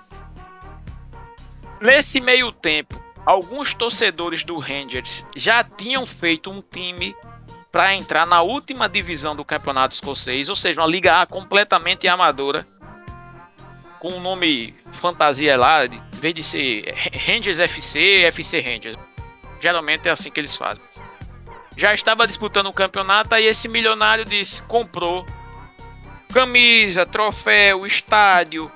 Nesse 1.81 2.19
meio 2.19 2.51
tempo, 2.51 2.99
alguns 3.27 3.75
torcedores 3.75 4.43
do 4.43 4.59
Rangers 4.59 5.25
já 5.37 5.63
tinham 5.63 6.07
feito 6.07 6.51
um 6.51 6.63
time 6.63 7.15
para 7.71 7.95
entrar 7.95 8.27
na 8.27 8.41
última 8.41 8.89
divisão 8.89 9.37
do 9.37 9.45
campeonato 9.45 9.95
escocês, 9.95 10.49
ou 10.49 10.57
seja, 10.57 10.81
uma 10.81 10.87
liga 10.87 11.21
A 11.21 11.27
completamente 11.27 12.09
amadora, 12.09 12.67
com 14.01 14.09
o 14.09 14.21
nome 14.21 14.75
fantasia 14.93 15.57
lá, 15.57 15.85
em 15.85 16.01
vez 16.21 16.35
de 16.35 16.43
ser 16.43 16.95
Rangers 17.27 17.59
FC, 17.59 18.25
FC 18.25 18.61
Rangers. 18.61 18.97
Geralmente 19.61 20.09
é 20.09 20.11
assim 20.11 20.31
que 20.31 20.41
eles 20.41 20.55
fazem. 20.55 20.83
Já 21.77 21.95
estava 21.95 22.27
disputando 22.27 22.67
o 22.67 22.73
campeonato, 22.73 23.35
aí 23.35 23.47
esse 23.47 23.69
milionário 23.69 24.25
disse: 24.25 24.63
comprou 24.63 25.25
camisa, 26.33 27.07
troféu, 27.07 27.87
estádio, 27.87 28.71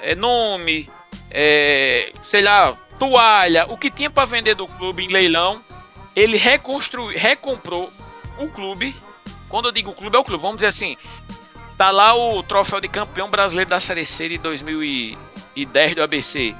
é, 0.00 0.14
nome, 0.14 0.90
é, 1.30 2.12
sei 2.22 2.42
lá, 2.42 2.76
toalha, 2.98 3.66
o 3.68 3.76
que 3.76 3.90
tinha 3.90 4.10
para 4.10 4.24
vender 4.24 4.54
do 4.54 4.66
clube 4.66 5.04
em 5.04 5.08
leilão, 5.08 5.62
ele 6.14 6.36
reconstruiu, 6.36 7.18
recomprou 7.18 7.92
o 8.38 8.48
clube. 8.48 8.94
Quando 9.48 9.66
eu 9.66 9.72
digo 9.72 9.92
clube, 9.92 10.16
é 10.16 10.20
o 10.20 10.24
clube, 10.24 10.42
vamos 10.42 10.56
dizer 10.56 10.68
assim. 10.68 10.96
Tá 11.76 11.90
lá 11.90 12.14
o 12.14 12.42
troféu 12.42 12.80
de 12.80 12.88
campeão 12.88 13.28
brasileiro 13.28 13.68
da 13.68 13.80
Série 13.80 14.06
C 14.06 14.28
de 14.28 14.38
2010 14.38 15.94
do 15.96 16.02
ABC. 16.02 16.54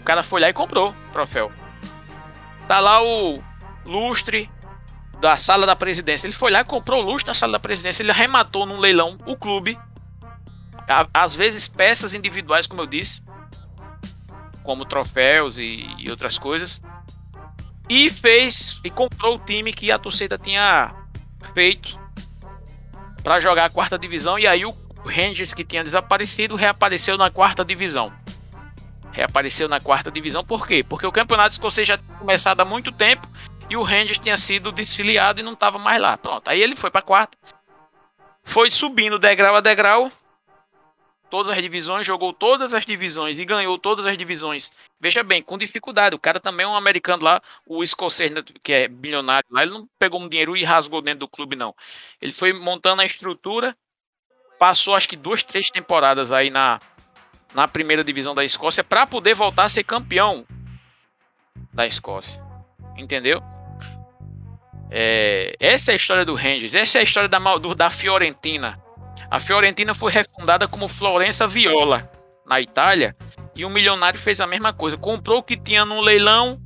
O 0.00 0.04
cara 0.04 0.22
foi 0.22 0.40
lá 0.40 0.48
e 0.48 0.52
comprou 0.52 0.90
o 0.90 1.12
troféu. 1.12 1.50
Tá 2.68 2.78
lá 2.78 3.02
o 3.02 3.42
lustre 3.84 4.48
da 5.20 5.36
sala 5.36 5.66
da 5.66 5.74
presidência. 5.74 6.28
Ele 6.28 6.34
foi 6.34 6.52
lá 6.52 6.60
e 6.60 6.64
comprou 6.64 7.02
o 7.02 7.04
lustre 7.04 7.26
da 7.26 7.34
sala 7.34 7.54
da 7.54 7.58
presidência. 7.58 8.02
Ele 8.02 8.12
arrematou 8.12 8.64
num 8.64 8.78
leilão 8.78 9.18
o 9.26 9.36
clube. 9.36 9.78
Às 11.12 11.34
vezes 11.34 11.66
peças 11.66 12.14
individuais, 12.14 12.68
como 12.68 12.82
eu 12.82 12.86
disse. 12.86 13.20
Como 14.62 14.84
troféus 14.84 15.58
e, 15.58 15.88
e 15.98 16.08
outras 16.08 16.38
coisas. 16.38 16.80
E 17.88 18.10
fez 18.12 18.80
e 18.84 18.90
comprou 18.90 19.34
o 19.34 19.38
time 19.40 19.72
que 19.72 19.90
a 19.90 19.98
torcida 19.98 20.38
tinha 20.38 20.94
feito 21.52 22.03
para 23.24 23.40
jogar 23.40 23.64
a 23.64 23.70
quarta 23.70 23.98
divisão. 23.98 24.38
E 24.38 24.46
aí 24.46 24.64
o 24.64 24.74
Rangers 25.04 25.54
que 25.54 25.64
tinha 25.64 25.82
desaparecido 25.82 26.54
reapareceu 26.54 27.16
na 27.16 27.30
quarta 27.30 27.64
divisão. 27.64 28.12
Reapareceu 29.10 29.68
na 29.68 29.80
quarta 29.80 30.10
divisão, 30.10 30.44
por 30.44 30.66
quê? 30.66 30.84
Porque 30.86 31.06
o 31.06 31.12
campeonato 31.12 31.54
escocês 31.54 31.88
já 31.88 31.96
tinha 31.96 32.18
começado 32.18 32.60
há 32.60 32.64
muito 32.64 32.92
tempo 32.92 33.26
e 33.70 33.76
o 33.76 33.82
Rangers 33.82 34.18
tinha 34.18 34.36
sido 34.36 34.70
desfiliado 34.70 35.40
e 35.40 35.42
não 35.42 35.52
estava 35.52 35.78
mais 35.78 36.00
lá. 36.00 36.16
Pronto, 36.18 36.48
aí 36.48 36.60
ele 36.60 36.76
foi 36.76 36.90
para 36.90 37.00
quarta. 37.00 37.38
Foi 38.44 38.70
subindo 38.70 39.18
degrau 39.18 39.56
a 39.56 39.60
degrau 39.60 40.12
todas 41.34 41.50
as 41.50 41.60
divisões, 41.60 42.06
jogou 42.06 42.32
todas 42.32 42.72
as 42.72 42.86
divisões 42.86 43.38
e 43.38 43.44
ganhou 43.44 43.76
todas 43.76 44.06
as 44.06 44.16
divisões. 44.16 44.70
Veja 45.00 45.20
bem, 45.24 45.42
com 45.42 45.58
dificuldade. 45.58 46.14
O 46.14 46.18
cara 46.18 46.38
também 46.38 46.62
é 46.64 46.68
um 46.68 46.76
americano 46.76 47.24
lá, 47.24 47.42
o 47.66 47.82
escocês, 47.82 48.30
né, 48.30 48.40
que 48.62 48.72
é 48.72 48.86
bilionário 48.86 49.48
lá, 49.50 49.64
ele 49.64 49.72
não 49.72 49.88
pegou 49.98 50.22
um 50.22 50.28
dinheiro 50.28 50.56
e 50.56 50.62
rasgou 50.62 51.02
dentro 51.02 51.20
do 51.20 51.28
clube, 51.28 51.56
não. 51.56 51.74
Ele 52.22 52.30
foi 52.30 52.52
montando 52.52 53.02
a 53.02 53.04
estrutura, 53.04 53.76
passou 54.60 54.94
acho 54.94 55.08
que 55.08 55.16
duas, 55.16 55.42
três 55.42 55.70
temporadas 55.70 56.30
aí 56.30 56.50
na, 56.50 56.78
na 57.52 57.66
primeira 57.66 58.04
divisão 58.04 58.32
da 58.32 58.44
Escócia 58.44 58.84
para 58.84 59.04
poder 59.04 59.34
voltar 59.34 59.64
a 59.64 59.68
ser 59.68 59.82
campeão 59.82 60.46
da 61.72 61.84
Escócia. 61.84 62.40
Entendeu? 62.96 63.42
É, 64.88 65.56
essa 65.58 65.90
é 65.90 65.94
a 65.94 65.96
história 65.96 66.24
do 66.24 66.36
Rangers, 66.36 66.76
essa 66.76 66.98
é 66.98 67.00
a 67.00 67.04
história 67.04 67.28
da, 67.28 67.40
do, 67.58 67.74
da 67.74 67.90
Fiorentina. 67.90 68.83
A 69.34 69.40
Fiorentina 69.40 69.96
foi 69.96 70.12
refundada 70.12 70.68
como 70.68 70.86
Florença 70.86 71.48
Viola, 71.48 72.08
na 72.46 72.60
Itália, 72.60 73.16
e 73.52 73.66
um 73.66 73.68
milionário 73.68 74.16
fez 74.16 74.40
a 74.40 74.46
mesma 74.46 74.72
coisa. 74.72 74.96
Comprou 74.96 75.38
o 75.38 75.42
que 75.42 75.56
tinha 75.56 75.84
no 75.84 76.00
leilão 76.00 76.60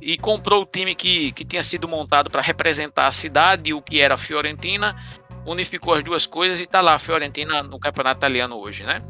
e 0.00 0.16
comprou 0.16 0.62
o 0.62 0.64
time 0.64 0.94
que, 0.94 1.32
que 1.32 1.44
tinha 1.44 1.62
sido 1.62 1.86
montado 1.86 2.30
para 2.30 2.40
representar 2.40 3.08
a 3.08 3.12
cidade, 3.12 3.74
o 3.74 3.82
que 3.82 4.00
era 4.00 4.14
a 4.14 4.16
Fiorentina, 4.16 4.96
unificou 5.44 5.92
as 5.92 6.02
duas 6.02 6.24
coisas 6.24 6.60
e 6.60 6.62
está 6.62 6.80
lá 6.80 6.94
a 6.94 6.98
Fiorentina 6.98 7.62
no 7.62 7.78
campeonato 7.78 8.20
italiano 8.20 8.56
hoje, 8.56 8.84
né? 8.84 9.02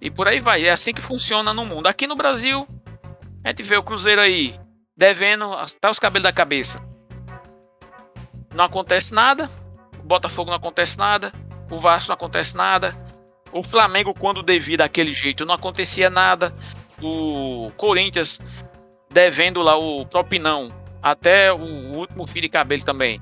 E 0.00 0.08
por 0.08 0.28
aí 0.28 0.38
vai, 0.38 0.64
é 0.64 0.70
assim 0.70 0.94
que 0.94 1.02
funciona 1.02 1.52
no 1.52 1.66
mundo. 1.66 1.88
Aqui 1.88 2.06
no 2.06 2.14
Brasil, 2.14 2.68
a 3.42 3.48
gente 3.48 3.64
vê 3.64 3.76
o 3.76 3.82
Cruzeiro 3.82 4.20
aí 4.20 4.56
devendo 4.96 5.52
até 5.54 5.90
os 5.90 5.98
cabelos 5.98 6.22
da 6.22 6.32
cabeça. 6.32 6.80
Não 8.54 8.62
acontece 8.62 9.12
nada, 9.12 9.50
o 9.98 10.06
Botafogo 10.06 10.50
não 10.50 10.56
acontece 10.56 10.96
nada, 10.96 11.32
o 11.70 11.78
Vasco 11.78 12.08
não 12.08 12.14
acontece 12.14 12.56
nada. 12.56 12.96
O 13.52 13.62
Flamengo, 13.62 14.14
quando 14.14 14.42
devia 14.42 14.78
daquele 14.78 15.12
jeito, 15.12 15.46
não 15.46 15.54
acontecia 15.54 16.10
nada. 16.10 16.54
O 17.00 17.70
Corinthians 17.76 18.40
devendo 19.10 19.62
lá 19.62 19.76
o 19.76 20.04
propinão 20.06 20.72
até 21.02 21.52
o 21.52 21.94
último 21.96 22.26
fio 22.26 22.42
de 22.42 22.48
cabelo 22.48 22.84
também. 22.84 23.20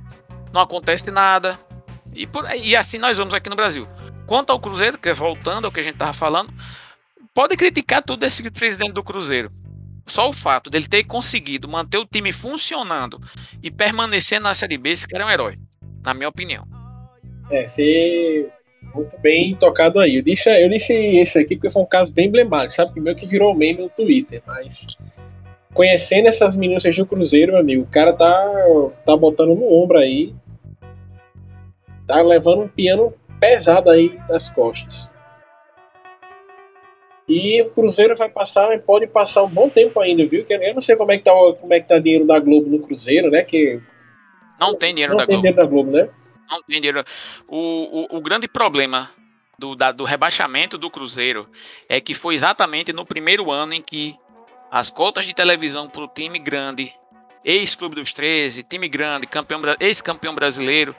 Não 0.52 0.60
acontece 0.60 1.10
nada. 1.10 1.58
E, 2.14 2.26
por, 2.26 2.44
e 2.54 2.74
assim 2.76 2.98
nós 2.98 3.16
vamos 3.16 3.34
aqui 3.34 3.50
no 3.50 3.56
Brasil. 3.56 3.86
Quanto 4.26 4.50
ao 4.50 4.60
Cruzeiro, 4.60 4.98
que 4.98 5.08
é 5.08 5.12
voltando 5.12 5.66
ao 5.66 5.72
que 5.72 5.80
a 5.80 5.82
gente 5.82 5.94
estava 5.94 6.12
falando, 6.12 6.52
pode 7.34 7.56
criticar 7.56 8.02
tudo 8.02 8.20
desse 8.20 8.48
presidente 8.50 8.92
do 8.92 9.02
Cruzeiro. 9.02 9.52
Só 10.06 10.28
o 10.28 10.32
fato 10.32 10.70
dele 10.70 10.86
ter 10.86 11.04
conseguido 11.04 11.68
manter 11.68 11.98
o 11.98 12.06
time 12.06 12.32
funcionando 12.32 13.20
e 13.62 13.70
permanecer 13.70 14.40
na 14.40 14.54
Série 14.54 14.78
B, 14.78 14.90
esse 14.90 15.08
cara 15.08 15.24
é 15.24 15.26
um 15.26 15.30
herói, 15.30 15.58
na 16.04 16.12
minha 16.12 16.28
opinião. 16.28 16.66
É, 17.50 17.66
você 17.66 18.48
muito 18.94 19.18
bem 19.18 19.54
tocado 19.56 19.98
aí. 19.98 20.16
Eu 20.16 20.22
disse, 20.22 20.48
eu 20.48 20.68
disse 20.68 20.92
esse 20.92 21.38
aqui 21.38 21.56
porque 21.56 21.70
foi 21.70 21.82
um 21.82 21.86
caso 21.86 22.12
bem 22.12 22.26
emblemático, 22.26 22.74
sabe? 22.74 22.92
Que 22.92 23.00
meio 23.00 23.16
que 23.16 23.26
virou 23.26 23.54
meme 23.54 23.82
no 23.82 23.88
Twitter, 23.88 24.42
mas 24.46 24.86
conhecendo 25.72 26.28
essas 26.28 26.54
minúcias 26.54 26.96
do 26.96 27.04
Cruzeiro, 27.04 27.52
meu 27.52 27.60
amigo, 27.60 27.82
o 27.82 27.90
cara 27.90 28.12
tá, 28.12 28.90
tá 29.04 29.16
botando 29.16 29.54
no 29.56 29.72
ombro 29.72 29.98
aí, 29.98 30.32
tá 32.06 32.22
levando 32.22 32.62
um 32.62 32.68
piano 32.68 33.12
pesado 33.40 33.90
aí 33.90 34.16
nas 34.28 34.48
costas. 34.48 35.10
E 37.26 37.62
o 37.62 37.70
Cruzeiro 37.70 38.14
vai 38.14 38.28
passar, 38.28 38.78
pode 38.80 39.06
passar 39.06 39.42
um 39.42 39.48
bom 39.48 39.68
tempo 39.68 39.98
ainda, 39.98 40.24
viu? 40.26 40.44
Eu 40.48 40.74
não 40.74 40.80
sei 40.80 40.94
como 40.94 41.10
é 41.10 41.18
que 41.18 41.24
tá, 41.24 41.32
como 41.58 41.72
é 41.72 41.80
que 41.80 41.88
tá 41.88 41.98
dinheiro 41.98 42.26
da 42.26 42.38
Globo 42.38 42.68
no 42.68 42.80
Cruzeiro, 42.80 43.30
né? 43.30 43.42
Que 43.42 43.80
não 44.60 44.76
tem 44.76 44.90
dinheiro, 44.90 45.12
não 45.12 45.18
da, 45.18 45.26
tem 45.26 45.36
Globo. 45.36 45.42
dinheiro 45.42 45.56
da 45.56 45.66
Globo, 45.66 45.90
né? 45.90 46.08
Não 46.50 46.62
tem 46.62 46.80
dinheiro. 46.80 47.04
O, 47.48 48.14
o, 48.14 48.18
o 48.18 48.20
grande 48.20 48.46
problema 48.48 49.10
do, 49.58 49.74
da, 49.74 49.92
do 49.92 50.04
rebaixamento 50.04 50.76
do 50.76 50.90
Cruzeiro 50.90 51.48
é 51.88 52.00
que 52.00 52.14
foi 52.14 52.34
exatamente 52.34 52.92
no 52.92 53.04
primeiro 53.04 53.50
ano 53.50 53.74
em 53.74 53.82
que 53.82 54.16
as 54.70 54.90
cotas 54.90 55.26
de 55.26 55.34
televisão 55.34 55.88
para 55.88 56.02
o 56.02 56.08
time 56.08 56.38
grande, 56.38 56.92
ex-clube 57.44 57.94
dos 57.94 58.12
13, 58.12 58.62
time 58.64 58.88
grande, 58.88 59.26
campeão, 59.26 59.60
ex-campeão 59.78 60.34
brasileiro, 60.34 60.94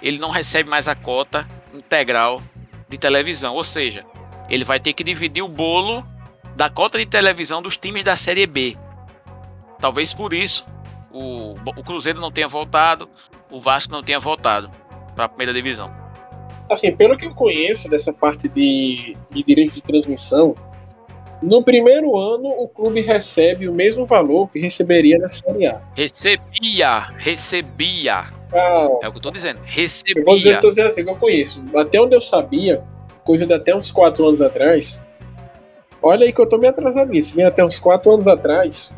ele 0.00 0.18
não 0.18 0.30
recebe 0.30 0.68
mais 0.68 0.88
a 0.88 0.94
cota 0.94 1.46
integral 1.72 2.42
de 2.88 2.98
televisão. 2.98 3.54
Ou 3.54 3.62
seja, 3.62 4.04
ele 4.48 4.64
vai 4.64 4.80
ter 4.80 4.92
que 4.92 5.04
dividir 5.04 5.42
o 5.42 5.48
bolo 5.48 6.06
da 6.56 6.68
cota 6.68 6.98
de 6.98 7.06
televisão 7.06 7.62
dos 7.62 7.76
times 7.76 8.04
da 8.04 8.16
Série 8.16 8.46
B. 8.46 8.76
Talvez 9.78 10.12
por 10.14 10.32
isso 10.32 10.64
o, 11.10 11.54
o 11.54 11.84
Cruzeiro 11.84 12.20
não 12.20 12.32
tenha 12.32 12.48
voltado, 12.48 13.08
o 13.52 13.60
Vasco 13.60 13.92
não 13.92 14.02
tenha 14.02 14.18
voltado 14.18 14.70
para 15.14 15.26
a 15.26 15.28
primeira 15.28 15.52
divisão. 15.52 15.90
Assim, 16.70 16.90
pelo 16.96 17.16
que 17.16 17.26
eu 17.26 17.34
conheço 17.34 17.88
dessa 17.88 18.12
parte 18.12 18.48
de, 18.48 19.16
de 19.30 19.42
direito 19.44 19.74
de 19.74 19.82
transmissão, 19.82 20.54
no 21.42 21.62
primeiro 21.62 22.16
ano 22.16 22.48
o 22.48 22.66
clube 22.68 23.02
recebe 23.02 23.68
o 23.68 23.72
mesmo 23.72 24.06
valor 24.06 24.48
que 24.48 24.58
receberia 24.58 25.18
na 25.18 25.28
Série 25.28 25.66
A. 25.66 25.80
Recebia, 25.94 27.08
recebia. 27.18 28.24
Ah, 28.54 28.88
É 29.02 29.08
o 29.08 29.12
que 29.12 29.18
eu 29.18 29.22
tô 29.22 29.30
dizendo. 29.30 29.58
eu 29.58 30.24
vou 30.24 30.36
dizer, 30.36 30.50
Recebia. 30.50 30.60
tô 30.60 30.68
dizendo 30.70 30.86
assim, 30.86 31.04
que 31.04 31.10
eu 31.10 31.16
conheço. 31.16 31.64
Até 31.76 32.00
onde 32.00 32.14
eu 32.14 32.20
sabia, 32.20 32.82
coisa 33.24 33.46
de 33.46 33.52
até 33.52 33.74
uns 33.74 33.90
4 33.90 34.26
anos 34.26 34.40
atrás. 34.40 35.02
Olha 36.00 36.24
aí 36.24 36.32
que 36.32 36.40
eu 36.40 36.48
tô 36.48 36.58
me 36.58 36.68
atrasando 36.68 37.12
nisso. 37.12 37.34
Vem 37.34 37.44
até 37.44 37.64
uns 37.64 37.78
4 37.78 38.12
anos 38.12 38.26
atrás. 38.28 38.94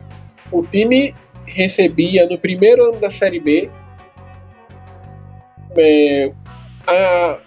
O 0.52 0.62
time 0.64 1.14
recebia 1.46 2.26
no 2.28 2.38
primeiro 2.38 2.84
ano 2.84 3.00
da 3.00 3.10
Série 3.10 3.40
B 3.40 3.70
é, 5.78 6.32
a, 6.86 7.38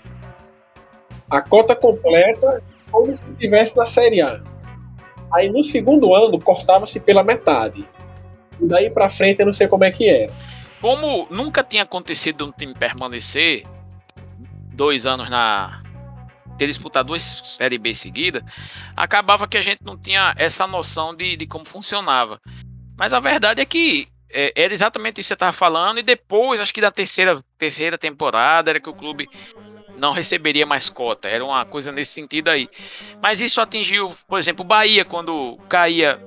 a 1.29 1.41
cota 1.41 1.75
completa 1.75 2.61
como 2.91 3.15
se 3.15 3.23
estivesse 3.31 3.75
na 3.75 3.85
Série 3.85 4.21
A. 4.21 4.41
Aí 5.33 5.49
no 5.49 5.63
segundo 5.63 6.13
ano 6.13 6.39
cortava-se 6.39 6.99
pela 6.99 7.23
metade. 7.23 7.87
E 8.59 8.65
daí 8.65 8.89
pra 8.89 9.09
frente 9.09 9.39
eu 9.39 9.45
não 9.45 9.51
sei 9.51 9.67
como 9.67 9.83
é 9.83 9.91
que 9.91 10.09
era. 10.09 10.31
Como 10.81 11.27
nunca 11.29 11.63
tinha 11.63 11.83
acontecido 11.83 12.45
um 12.45 12.51
time 12.51 12.73
permanecer 12.73 13.65
dois 14.73 15.05
anos 15.05 15.29
na. 15.29 15.83
ter 16.57 16.67
disputado 16.67 17.07
duas 17.07 17.23
Série 17.23 17.77
B 17.77 17.93
seguida, 17.93 18.45
acabava 18.95 19.47
que 19.47 19.57
a 19.57 19.61
gente 19.61 19.83
não 19.83 19.97
tinha 19.97 20.33
essa 20.37 20.65
noção 20.65 21.15
de, 21.15 21.35
de 21.35 21.45
como 21.45 21.65
funcionava. 21.65 22.39
Mas 22.97 23.13
a 23.13 23.19
verdade 23.19 23.61
é 23.61 23.65
que 23.65 24.07
é, 24.29 24.53
era 24.55 24.73
exatamente 24.73 25.21
isso 25.21 25.27
que 25.27 25.29
você 25.29 25.33
estava 25.33 25.53
falando, 25.53 25.99
e 25.99 26.03
depois, 26.03 26.59
acho 26.59 26.73
que 26.73 26.81
da 26.81 26.91
terceira, 26.91 27.43
terceira 27.57 27.97
temporada, 27.97 28.69
era 28.69 28.79
que 28.79 28.89
o 28.89 28.93
clube 28.93 29.29
não 29.97 30.13
receberia 30.13 30.65
mais 30.65 30.89
cota. 30.89 31.27
Era 31.27 31.43
uma 31.43 31.65
coisa 31.65 31.91
nesse 31.91 32.11
sentido 32.11 32.49
aí. 32.49 32.69
Mas 33.21 33.41
isso 33.41 33.59
atingiu, 33.59 34.15
por 34.27 34.37
exemplo, 34.37 34.63
o 34.63 34.67
Bahia, 34.67 35.03
quando 35.03 35.57
caía 35.67 36.21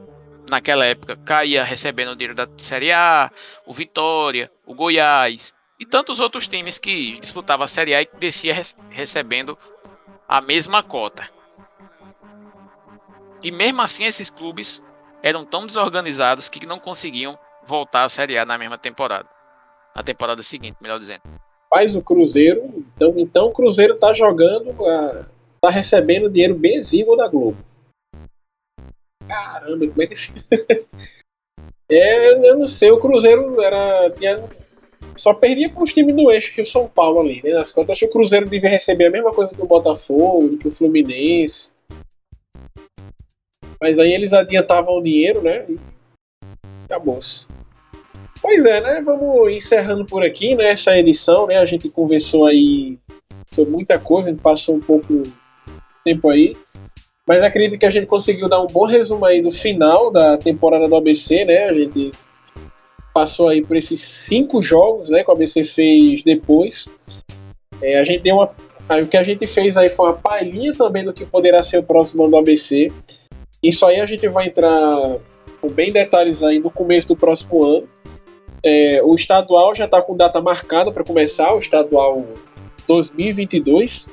naquela 0.50 0.84
época 0.84 1.16
caía 1.16 1.62
recebendo 1.62 2.10
o 2.10 2.16
dinheiro 2.16 2.34
da 2.34 2.48
Série 2.58 2.90
A, 2.90 3.30
o 3.64 3.72
Vitória, 3.72 4.50
o 4.66 4.74
Goiás 4.74 5.54
e 5.78 5.86
tantos 5.86 6.18
outros 6.18 6.48
times 6.48 6.76
que 6.76 7.18
disputavam 7.20 7.64
a 7.64 7.68
Série 7.68 7.94
A 7.94 8.02
e 8.02 8.08
descia 8.18 8.60
recebendo 8.90 9.56
a 10.28 10.40
mesma 10.40 10.82
cota. 10.82 11.28
E 13.42 13.50
mesmo 13.50 13.80
assim 13.80 14.04
esses 14.04 14.28
clubes 14.28 14.82
eram 15.22 15.44
tão 15.44 15.66
desorganizados 15.66 16.48
que 16.48 16.66
não 16.66 16.78
conseguiam 16.78 17.38
voltar 17.70 18.04
à 18.04 18.08
Série 18.08 18.36
A 18.36 18.44
na 18.44 18.58
mesma 18.58 18.76
temporada. 18.76 19.28
Na 19.94 20.02
temporada 20.02 20.42
seguinte, 20.42 20.76
melhor 20.80 20.98
dizendo. 20.98 21.22
Faz 21.72 21.94
o 21.94 22.02
Cruzeiro, 22.02 22.84
então, 22.96 23.14
então 23.16 23.46
o 23.46 23.52
Cruzeiro 23.52 23.96
tá 23.96 24.12
jogando, 24.12 24.74
tá 25.60 25.70
recebendo 25.70 26.28
dinheiro 26.28 26.54
bem 26.54 26.76
exíguo 26.76 27.16
da 27.16 27.28
Globo. 27.28 27.56
Caramba, 29.26 29.86
como 29.86 30.02
é 30.02 30.06
que 30.08 30.14
é, 31.88 32.50
eu 32.50 32.58
não 32.58 32.66
sei, 32.66 32.90
o 32.90 32.98
Cruzeiro 32.98 33.60
era 33.62 34.10
tinha 34.10 34.36
só 35.16 35.34
perdia 35.34 35.68
com 35.68 35.82
os 35.82 35.92
times 35.92 36.14
do 36.14 36.30
eixo 36.30 36.54
que 36.54 36.62
o 36.62 36.66
São 36.66 36.88
Paulo 36.88 37.20
ali, 37.20 37.42
né? 37.42 37.52
Nas 37.52 37.70
contas, 37.70 37.90
acho 37.90 38.00
que 38.00 38.06
o 38.06 38.10
Cruzeiro 38.10 38.48
devia 38.48 38.70
receber 38.70 39.06
a 39.06 39.10
mesma 39.10 39.32
coisa 39.32 39.54
que 39.54 39.62
o 39.62 39.66
Botafogo, 39.66 40.56
que 40.56 40.68
o 40.68 40.72
Fluminense. 40.72 41.72
Mas 43.80 43.98
aí 43.98 44.12
eles 44.12 44.32
adiantavam 44.32 44.98
o 44.98 45.02
dinheiro, 45.02 45.42
né? 45.42 45.66
Acabou-se. 46.90 47.46
Pois 48.42 48.64
é, 48.64 48.80
né? 48.80 49.00
Vamos 49.00 49.52
encerrando 49.52 50.04
por 50.04 50.24
aqui, 50.24 50.56
né? 50.56 50.70
Essa 50.70 50.98
edição, 50.98 51.46
né? 51.46 51.56
A 51.58 51.64
gente 51.64 51.88
conversou 51.88 52.46
aí 52.46 52.98
sobre 53.46 53.70
muita 53.70 53.96
coisa, 53.96 54.28
a 54.28 54.32
gente 54.32 54.42
passou 54.42 54.74
um 54.74 54.80
pouco 54.80 55.22
tempo 56.04 56.28
aí. 56.28 56.56
Mas 57.24 57.44
acredito 57.44 57.78
que 57.78 57.86
a 57.86 57.90
gente 57.90 58.06
conseguiu 58.06 58.48
dar 58.48 58.60
um 58.60 58.66
bom 58.66 58.86
resumo 58.86 59.24
aí 59.24 59.40
do 59.40 59.52
final 59.52 60.10
da 60.10 60.36
temporada 60.36 60.88
do 60.88 60.96
ABC, 60.96 61.44
né? 61.44 61.66
A 61.66 61.74
gente 61.74 62.10
passou 63.14 63.48
aí 63.48 63.62
por 63.62 63.76
esses 63.76 64.00
cinco 64.00 64.60
jogos, 64.60 65.10
né? 65.10 65.22
Que 65.22 65.30
o 65.30 65.34
ABC 65.34 65.62
fez 65.62 66.24
depois. 66.24 66.88
É, 67.80 68.00
a 68.00 68.04
gente 68.04 68.22
deu 68.22 68.36
uma. 68.36 68.50
O 69.00 69.06
que 69.06 69.16
a 69.16 69.22
gente 69.22 69.46
fez 69.46 69.76
aí 69.76 69.88
foi 69.88 70.06
uma 70.06 70.16
palhinha 70.16 70.72
também 70.72 71.04
do 71.04 71.12
que 71.12 71.24
poderá 71.24 71.62
ser 71.62 71.78
o 71.78 71.84
próximo 71.84 72.24
ano 72.24 72.32
do 72.32 72.38
ABC. 72.38 72.90
Isso 73.62 73.86
aí 73.86 74.00
a 74.00 74.06
gente 74.06 74.26
vai 74.26 74.48
entrar 74.48 75.20
com 75.60 75.68
bem 75.68 75.92
detalhes 75.92 76.42
aí 76.42 76.58
no 76.58 76.70
começo 76.70 77.08
do 77.08 77.16
próximo 77.16 77.64
ano. 77.64 77.88
É, 78.62 79.00
o 79.02 79.14
estadual 79.14 79.74
já 79.74 79.86
está 79.86 80.02
com 80.02 80.16
data 80.16 80.40
marcada 80.40 80.92
para 80.92 81.04
começar, 81.04 81.54
o 81.54 81.58
estadual 81.58 82.24
2022. 82.86 84.08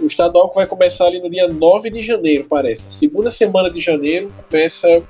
O 0.00 0.06
estadual 0.06 0.48
que 0.48 0.56
vai 0.56 0.66
começar 0.66 1.06
ali 1.06 1.20
no 1.20 1.30
dia 1.30 1.48
9 1.48 1.90
de 1.90 2.02
janeiro, 2.02 2.46
parece. 2.48 2.82
Segunda 2.88 3.30
semana 3.30 3.70
de 3.70 3.80
janeiro 3.80 4.32
começa 4.50 5.02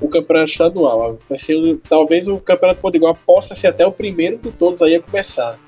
o 0.00 0.08
campeonato 0.08 0.50
estadual. 0.50 1.18
Vai 1.28 1.38
ser 1.38 1.78
talvez 1.88 2.28
o 2.28 2.38
campeonato 2.38 2.80
potiguar 2.80 3.14
possa 3.26 3.54
ser 3.54 3.68
até 3.68 3.86
o 3.86 3.92
primeiro 3.92 4.38
de 4.38 4.50
todos 4.50 4.82
aí 4.82 4.96
a 4.96 5.02
começar 5.02 5.58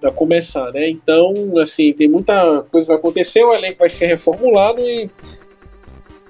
para 0.00 0.12
começar, 0.12 0.72
né? 0.72 0.88
Então, 0.88 1.32
assim, 1.58 1.92
tem 1.92 2.08
muita 2.08 2.62
coisa 2.70 2.86
que 2.86 2.92
vai 2.92 2.96
acontecer, 2.96 3.42
o 3.42 3.54
elenco 3.54 3.78
vai 3.78 3.88
ser 3.88 4.06
reformulado 4.06 4.80
e 4.80 5.10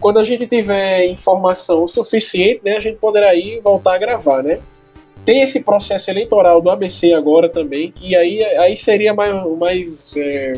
quando 0.06 0.20
a 0.20 0.22
gente 0.22 0.46
tiver 0.46 1.04
informação 1.06 1.88
suficiente, 1.88 2.60
né, 2.64 2.76
a 2.76 2.80
gente 2.80 2.96
poderá 2.96 3.34
ir 3.34 3.60
voltar 3.60 3.94
a 3.94 3.98
gravar, 3.98 4.40
né? 4.40 4.60
Tem 5.24 5.42
esse 5.42 5.58
processo 5.58 6.08
eleitoral 6.08 6.62
do 6.62 6.70
ABC 6.70 7.12
agora 7.12 7.48
também, 7.48 7.90
que 7.90 8.14
aí, 8.14 8.40
aí 8.40 8.76
seria 8.76 9.12
mais, 9.12 9.34
mais 9.58 10.14
é, 10.16 10.52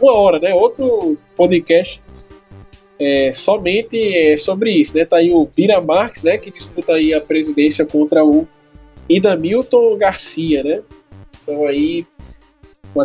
uma 0.00 0.14
hora, 0.14 0.38
né? 0.38 0.54
Outro 0.54 1.18
podcast 1.36 2.02
é, 2.98 3.30
somente 3.32 3.98
é, 4.16 4.34
sobre 4.38 4.72
isso, 4.72 4.96
né? 4.96 5.04
Tá 5.04 5.18
aí 5.18 5.30
o 5.30 5.44
Pira 5.44 5.78
Marques, 5.78 6.22
né, 6.22 6.38
que 6.38 6.50
disputa 6.50 6.94
aí 6.94 7.12
a 7.12 7.20
presidência 7.20 7.84
contra 7.84 8.24
o 8.24 8.48
Idamilton 9.10 9.98
Garcia, 9.98 10.64
né? 10.64 10.80
São 11.38 11.66
aí 11.66 12.06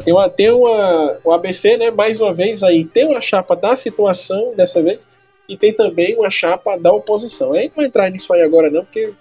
tem, 0.06 0.14
uma, 0.14 0.30
tem 0.30 0.52
uma, 0.52 1.20
o 1.22 1.34
ABC, 1.34 1.76
né, 1.76 1.92
mais 1.92 2.22
uma 2.22 2.34
vez 2.34 2.64
aí, 2.64 2.86
tem 2.86 3.06
uma 3.06 3.20
chapa 3.20 3.58
da 3.58 3.76
situação 3.76 4.54
dessa 4.56 4.82
vez 4.82 5.06
e 5.48 5.58
tem 5.58 5.74
também 5.74 6.18
uma 6.18 6.30
chapa 6.30 6.78
da 6.78 6.92
oposição. 6.92 7.54
A 7.54 7.62
gente 7.62 7.76
vai 7.76 7.86
entrar 7.86 8.10
nisso 8.10 8.34
aí 8.34 8.42
agora 8.42 8.70
não, 8.70 8.84
porque 8.84 9.14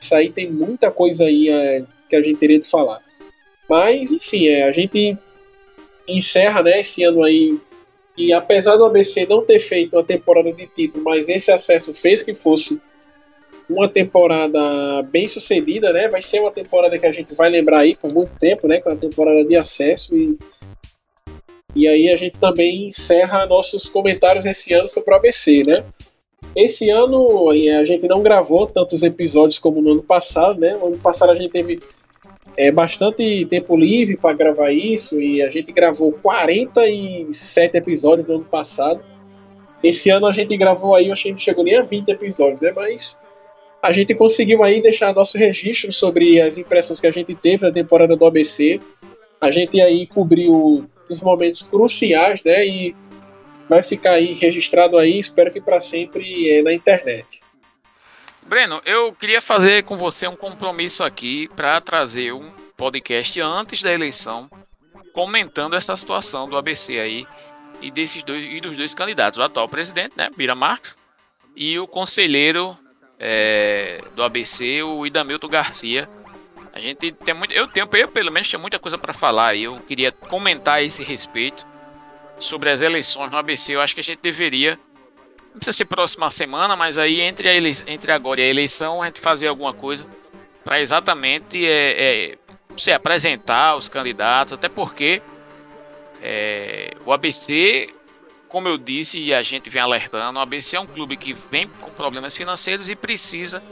isso 0.00 0.14
aí 0.14 0.30
tem 0.30 0.50
muita 0.50 0.90
coisa 0.90 1.24
aí 1.24 1.48
é, 1.48 1.84
que 2.08 2.16
a 2.16 2.22
gente 2.22 2.38
teria 2.38 2.58
de 2.58 2.68
falar. 2.68 3.00
Mas, 3.68 4.10
enfim, 4.10 4.48
é, 4.48 4.64
a 4.64 4.72
gente 4.72 5.16
encerra 6.08 6.62
né, 6.62 6.80
esse 6.80 7.04
ano 7.04 7.22
aí 7.22 7.58
e 8.16 8.32
apesar 8.32 8.76
do 8.76 8.84
ABC 8.84 9.26
não 9.26 9.44
ter 9.44 9.58
feito 9.58 9.96
uma 9.96 10.04
temporada 10.04 10.52
de 10.52 10.66
título, 10.66 11.02
mas 11.04 11.28
esse 11.28 11.50
acesso 11.50 11.94
fez 11.94 12.22
que 12.22 12.34
fosse 12.34 12.80
uma 13.68 13.88
temporada 13.88 14.60
bem 15.04 15.28
sucedida, 15.28 15.92
né? 15.92 16.08
Vai 16.08 16.20
ser 16.20 16.40
uma 16.40 16.50
temporada 16.50 16.98
que 16.98 17.06
a 17.06 17.12
gente 17.12 17.34
vai 17.34 17.48
lembrar 17.48 17.78
aí 17.78 17.96
por 17.96 18.12
muito 18.12 18.36
tempo, 18.36 18.66
né? 18.66 18.80
Com 18.80 18.90
a 18.90 18.96
temporada 18.96 19.44
de 19.44 19.56
acesso 19.56 20.16
e 20.16 20.36
e 21.74 21.86
aí 21.86 22.10
a 22.10 22.16
gente 22.16 22.38
também 22.38 22.88
encerra 22.88 23.46
nossos 23.46 23.88
comentários 23.88 24.46
esse 24.46 24.72
ano 24.72 24.88
sobre 24.88 25.12
o 25.12 25.16
ABC, 25.16 25.64
né? 25.64 25.84
Esse 26.54 26.90
ano 26.90 27.50
a 27.50 27.84
gente 27.84 28.08
não 28.08 28.22
gravou 28.22 28.66
tantos 28.66 29.02
episódios 29.02 29.58
como 29.58 29.80
no 29.80 29.92
ano 29.92 30.02
passado, 30.02 30.58
né? 30.58 30.74
No 30.74 30.86
ano 30.86 30.98
passado 30.98 31.30
a 31.30 31.36
gente 31.36 31.50
teve 31.50 31.80
é, 32.56 32.70
bastante 32.70 33.46
tempo 33.46 33.76
livre 33.76 34.16
para 34.16 34.34
gravar 34.34 34.72
isso 34.72 35.20
e 35.20 35.42
a 35.42 35.48
gente 35.48 35.70
gravou 35.72 36.12
47 36.12 37.76
episódios 37.76 38.26
no 38.26 38.36
ano 38.36 38.44
passado. 38.44 39.00
Esse 39.82 40.10
ano 40.10 40.26
a 40.26 40.32
gente 40.32 40.56
gravou 40.56 40.94
aí, 40.94 41.06
eu 41.06 41.12
achei 41.12 41.32
que 41.32 41.40
chegou 41.40 41.64
nem 41.64 41.76
a 41.76 41.82
20 41.82 42.08
episódios, 42.08 42.60
né? 42.60 42.72
Mas 42.74 43.18
a 43.82 43.92
gente 43.92 44.14
conseguiu 44.14 44.62
aí 44.62 44.82
deixar 44.82 45.14
nosso 45.14 45.38
registro 45.38 45.90
sobre 45.92 46.40
as 46.40 46.58
impressões 46.58 47.00
que 47.00 47.06
a 47.06 47.12
gente 47.12 47.34
teve 47.34 47.64
na 47.64 47.72
temporada 47.72 48.14
do 48.14 48.26
ABC. 48.26 48.80
A 49.40 49.50
gente 49.50 49.80
aí 49.80 50.06
cobriu 50.06 50.88
os 51.08 51.22
momentos 51.22 51.62
cruciais, 51.62 52.42
né? 52.44 52.66
E 52.66 52.94
vai 53.68 53.82
ficar 53.82 54.12
aí 54.12 54.32
registrado 54.34 54.98
aí, 54.98 55.18
espero 55.18 55.52
que 55.52 55.60
para 55.60 55.80
sempre 55.80 56.50
é, 56.50 56.62
na 56.62 56.72
internet. 56.72 57.40
Breno, 58.42 58.82
eu 58.84 59.12
queria 59.12 59.40
fazer 59.40 59.84
com 59.84 59.96
você 59.96 60.26
um 60.26 60.34
compromisso 60.34 61.04
aqui 61.04 61.48
para 61.54 61.80
trazer 61.80 62.32
um 62.32 62.50
podcast 62.76 63.40
antes 63.40 63.82
da 63.82 63.92
eleição, 63.92 64.50
comentando 65.12 65.76
essa 65.76 65.94
situação 65.94 66.48
do 66.48 66.56
ABC 66.56 66.98
aí 66.98 67.26
e 67.80 67.90
desses 67.90 68.22
dois 68.22 68.44
e 68.44 68.60
dos 68.60 68.76
dois 68.76 68.94
candidatos, 68.94 69.38
o 69.38 69.42
atual 69.42 69.68
presidente, 69.68 70.14
né, 70.16 70.28
Bira 70.36 70.54
Marques, 70.54 70.96
e 71.54 71.78
o 71.78 71.86
conselheiro 71.86 72.76
é, 73.18 74.00
do 74.16 74.22
ABC, 74.22 74.82
o 74.82 75.06
Idamilton 75.06 75.48
Garcia. 75.48 76.08
A 76.72 76.78
gente 76.78 77.12
tem 77.12 77.34
muito. 77.34 77.52
Eu 77.52 77.66
tenho, 77.66 77.88
eu 77.92 78.08
pelo 78.08 78.30
menos 78.30 78.48
tinha 78.48 78.58
muita 78.58 78.78
coisa 78.78 78.96
para 78.96 79.12
falar 79.12 79.54
e 79.54 79.64
eu 79.64 79.78
queria 79.80 80.12
comentar 80.12 80.82
esse 80.82 81.02
respeito 81.02 81.66
sobre 82.38 82.70
as 82.70 82.80
eleições 82.80 83.30
no 83.30 83.36
ABC. 83.36 83.74
Eu 83.74 83.80
acho 83.80 83.94
que 83.94 84.00
a 84.00 84.04
gente 84.04 84.20
deveria. 84.20 84.78
Não 85.52 85.56
precisa 85.56 85.76
ser 85.76 85.84
próxima 85.86 86.30
semana, 86.30 86.76
mas 86.76 86.96
aí 86.96 87.20
entre, 87.20 87.48
a 87.48 87.52
ele, 87.52 87.72
entre 87.86 88.12
agora 88.12 88.40
e 88.40 88.44
a 88.44 88.46
eleição 88.46 89.02
a 89.02 89.06
gente 89.06 89.20
fazer 89.20 89.48
alguma 89.48 89.74
coisa 89.74 90.06
para 90.62 90.80
exatamente 90.80 91.66
é, 91.66 92.30
é, 92.30 92.38
se 92.76 92.92
apresentar 92.92 93.74
os 93.74 93.88
candidatos, 93.88 94.52
até 94.52 94.68
porque 94.68 95.20
é, 96.22 96.92
o 97.04 97.12
ABC 97.12 97.92
como 98.50 98.66
eu 98.66 98.76
disse 98.76 99.18
e 99.18 99.32
a 99.32 99.42
gente 99.42 99.70
vem 99.70 99.80
alertando, 99.80 100.38
o 100.38 100.42
ABC 100.42 100.74
é 100.74 100.80
um 100.80 100.86
clube 100.86 101.16
que 101.16 101.32
vem 101.32 101.68
com 101.68 101.88
problemas 101.90 102.36
financeiros 102.36 102.90
e 102.90 102.96
precisa 102.96 103.62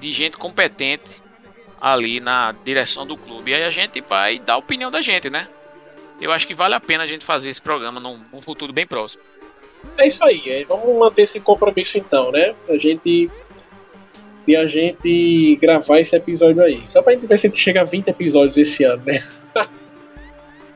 de 0.00 0.10
gente 0.10 0.36
competente 0.36 1.22
ali 1.80 2.20
na 2.20 2.52
direção 2.64 3.06
do 3.06 3.16
clube. 3.16 3.50
E 3.50 3.54
aí 3.54 3.64
a 3.64 3.70
gente 3.70 4.00
vai 4.00 4.38
dar 4.38 4.54
a 4.54 4.58
opinião 4.58 4.90
da 4.90 5.00
gente, 5.00 5.30
né? 5.30 5.48
Eu 6.20 6.30
acho 6.30 6.46
que 6.46 6.54
vale 6.54 6.74
a 6.74 6.80
pena 6.80 7.04
a 7.04 7.06
gente 7.06 7.24
fazer 7.24 7.48
esse 7.48 7.62
programa 7.62 7.98
num, 7.98 8.20
num 8.32 8.40
futuro 8.40 8.72
bem 8.72 8.86
próximo. 8.86 9.22
É 9.96 10.06
isso 10.06 10.22
aí, 10.22 10.42
é, 10.46 10.64
vamos 10.64 10.98
manter 10.98 11.22
esse 11.22 11.40
compromisso 11.40 11.96
então, 11.96 12.30
né? 12.30 12.54
A 12.68 12.76
gente 12.76 13.30
e 14.46 14.56
a 14.56 14.66
gente 14.66 15.56
gravar 15.60 16.00
esse 16.00 16.14
episódio 16.16 16.62
aí. 16.62 16.82
Só 16.86 17.02
pra 17.02 17.14
gente 17.14 17.26
ver 17.26 17.38
se 17.38 17.46
a 17.46 17.50
gente 17.50 17.60
chega 17.60 17.82
a 17.82 17.84
20 17.84 18.08
episódios 18.08 18.58
esse 18.58 18.84
ano, 18.84 19.02
né? 19.06 19.22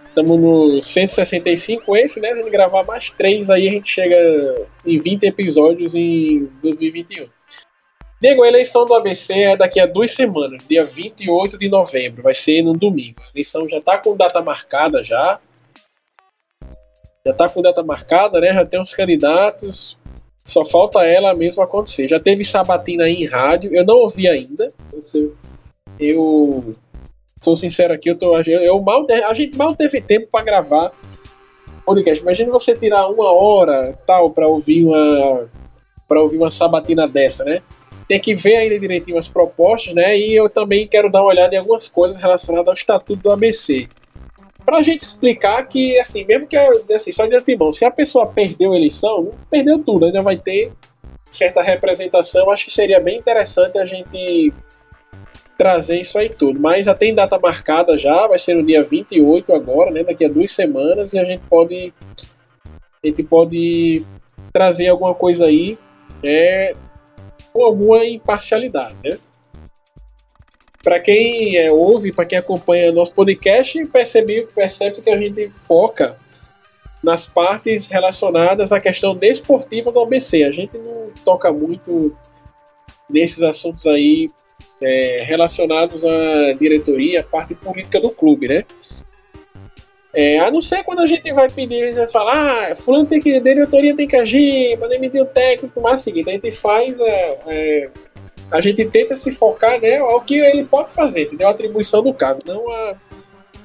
Estamos 0.09 0.39
no 0.39 0.81
165 0.81 1.97
esse, 1.97 2.21
né? 2.21 2.29
Se 2.29 2.35
a 2.35 2.37
gente 2.37 2.51
gravar 2.51 2.85
mais 2.85 3.11
três 3.11 3.51
aí, 3.51 3.69
a 3.69 3.73
gente 3.73 3.89
chega 3.89 4.67
em 4.87 4.99
20 5.01 5.25
episódios 5.25 5.95
em 5.95 6.49
2021. 6.63 7.27
Diego, 8.21 8.43
a 8.43 8.49
eleição 8.49 8.87
do 8.87 8.95
ABC 8.95 9.33
é 9.33 9.57
daqui 9.57 9.79
a 9.79 9.87
duas 9.87 10.13
semanas, 10.13 10.63
dia 10.69 10.85
28 10.85 11.59
de 11.59 11.69
novembro, 11.69 12.23
vai 12.23 12.35
ser 12.35 12.63
no 12.63 12.75
domingo. 12.75 13.21
A 13.21 13.31
eleição 13.35 13.69
já 13.69 13.81
tá 13.81 13.99
com 13.99 14.17
data 14.17 14.41
marcada 14.41 15.03
já. 15.03 15.39
Já 17.27 17.33
tá 17.33 17.49
com 17.49 17.63
data 17.63 17.83
marcada, 17.83 18.41
né? 18.41 18.53
Já 18.53 18.65
tem 18.65 18.81
uns 18.81 18.95
candidatos. 18.95 19.99
Só 20.43 20.65
falta 20.65 21.05
ela 21.05 21.35
mesmo 21.35 21.63
acontecer. 21.63 22.07
Já 22.07 22.21
teve 22.21 22.45
sabatina 22.45 23.05
aí 23.05 23.23
em 23.23 23.27
rádio, 23.27 23.75
eu 23.75 23.85
não 23.85 23.97
ouvi 23.97 24.29
ainda. 24.29 24.73
Eu, 24.93 25.35
eu 25.99 26.75
sou 27.41 27.57
sincero 27.57 27.95
aqui, 27.95 28.11
eu 28.11 28.19
tô 28.19 28.35
agendo. 28.35 28.63
eu 28.63 28.81
mal 28.81 29.07
a 29.11 29.35
gente 29.35 29.57
mal 29.57 29.75
teve 29.75 30.01
tempo 30.01 30.29
para 30.31 30.45
gravar 30.45 30.93
podcast. 31.85 32.23
Imagina 32.23 32.51
você 32.51 32.75
tirar 32.75 33.09
uma 33.09 33.33
hora, 33.33 33.99
tal, 34.07 34.31
para 34.31 34.47
ouvir 34.47 34.85
uma 34.85 35.49
para 36.09 36.21
ouvir 36.21 36.37
uma 36.37 36.51
sabatina 36.51 37.09
dessa, 37.09 37.45
né? 37.45 37.63
tem 38.09 38.21
que 38.21 38.35
ver 38.35 38.57
ainda 38.57 38.79
direitinho 38.79 39.19
as 39.19 39.29
propostas, 39.29 39.95
né? 39.95 40.17
E 40.17 40.35
eu 40.35 40.49
também 40.49 40.87
quero 40.87 41.11
dar 41.11 41.23
uma 41.23 41.31
olhada 41.31 41.55
em 41.55 41.59
algumas 41.59 41.89
coisas 41.89 42.19
relacionadas 42.19 42.69
ao 42.69 42.75
estatuto 42.75 43.23
do 43.23 43.33
ABC. 43.33 43.89
Pra 44.65 44.83
gente 44.83 45.03
explicar 45.05 45.67
que, 45.69 45.99
assim, 45.99 46.25
mesmo 46.25 46.47
que, 46.47 46.57
assim, 46.57 47.13
só 47.13 47.27
de 47.27 47.37
antemão, 47.37 47.71
se 47.71 47.85
a 47.85 47.91
pessoa 47.91 48.27
perdeu 48.27 48.73
a 48.73 48.77
eleição, 48.77 49.33
perdeu 49.51 49.79
tudo, 49.79 50.07
ainda 50.07 50.23
vai 50.23 50.37
ter 50.37 50.73
certa 51.31 51.63
representação. 51.63 52.51
Acho 52.51 52.65
que 52.65 52.73
seria 52.73 53.01
bem 53.01 53.19
interessante 53.19 53.79
a 53.79 53.85
gente 53.85 54.53
trazer 55.59 56.01
isso 56.01 56.19
aí 56.19 56.29
tudo. 56.29 56.59
Mas 56.61 56.87
já 56.87 56.95
tem 56.95 57.15
data 57.15 57.39
marcada 57.39 57.99
já, 57.99 58.27
vai 58.27 58.39
ser 58.39 58.55
no 58.55 58.65
dia 58.65 58.83
28 58.83 59.53
agora, 59.53 59.91
né? 59.91 60.03
Daqui 60.03 60.25
a 60.25 60.29
duas 60.29 60.51
semanas, 60.53 61.13
e 61.13 61.19
a 61.19 61.25
gente 61.25 61.43
pode. 61.49 61.93
A 63.03 63.07
gente 63.07 63.23
pode 63.23 64.05
trazer 64.53 64.89
alguma 64.89 65.15
coisa 65.15 65.47
aí. 65.47 65.79
É, 66.23 66.75
com 67.55 67.65
alguma 67.65 68.05
imparcialidade, 68.05 68.97
né? 69.05 69.17
Para 70.83 70.99
quem 71.01 71.57
é, 71.57 71.73
ouve, 71.73 72.13
para 72.13 72.27
quem 72.27 72.37
acompanha 72.37 72.93
nosso 72.93 73.15
podcast, 73.15 73.83
percebe, 73.87 74.47
percebe 74.55 75.01
que 75.01 75.09
a 75.09 75.17
gente 75.17 75.51
foca 75.67 76.19
nas 77.03 77.27
partes 77.27 77.87
relacionadas 77.87 78.73
à 78.73 78.81
questão 78.81 79.15
desportiva 79.15 79.93
do 79.93 80.01
ABC. 80.01 80.43
A 80.43 80.51
gente 80.51 80.77
não 80.77 81.11
toca 81.25 81.53
muito 81.53 82.15
nesses 83.09 83.43
assuntos 83.43 83.87
aí 83.87 84.31
é, 84.83 85.23
relacionados 85.25 86.05
à 86.05 86.53
diretoria, 86.59 87.21
à 87.21 87.25
parte 87.25 87.55
política 87.55 88.01
do 88.01 88.11
clube, 88.11 88.49
né? 88.49 88.65
É, 90.15 90.39
a 90.39 90.49
não 90.49 90.61
ser 90.61 90.85
quando 90.85 91.01
a 91.01 91.07
gente 91.07 91.33
vai 91.33 91.51
pedir, 91.51 91.83
a 91.83 91.87
gente 91.89 91.97
vai 91.97 92.09
falar, 92.09 92.73
ah, 92.73 92.77
fulano 92.77 93.05
tem 93.05 93.21
que, 93.21 93.41
diretoria 93.41 93.97
tem 93.97 94.07
que 94.07 94.15
agir, 94.15 94.79
para 94.79 94.87
demitir 94.87 95.21
o 95.21 95.27
técnico, 95.27 95.81
mas 95.81 96.01
assim, 96.01 96.13
a 96.21 96.31
gente 96.31 96.53
faz, 96.53 97.01
é, 97.01 97.39
é, 97.49 97.91
a 98.49 98.61
gente 98.61 98.85
tenta 98.85 99.17
se 99.17 99.33
focar 99.33 99.81
né, 99.81 99.99
ao 99.99 100.21
que 100.21 100.39
ele 100.39 100.65
pode 100.65 100.93
fazer, 100.93 101.23
entendeu? 101.23 101.49
A 101.49 101.51
atribuição 101.51 102.01
do 102.01 102.15
cargo, 102.15 102.39
não 102.47 102.71
a, 102.71 102.95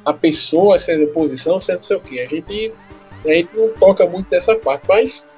a 0.05 0.13
pessoa 0.13 0.79
sendo 0.79 1.05
posição, 1.13 1.59
sendo 1.59 1.83
sei 1.83 1.97
o 1.97 2.01
quê 2.01 2.21
A 2.21 2.25
gente, 2.25 2.73
a 3.23 3.31
gente 3.31 3.49
não 3.55 3.69
toca 3.73 4.07
muito 4.07 4.27
nessa 4.31 4.55
parte, 4.55 4.85
mas 4.89 5.29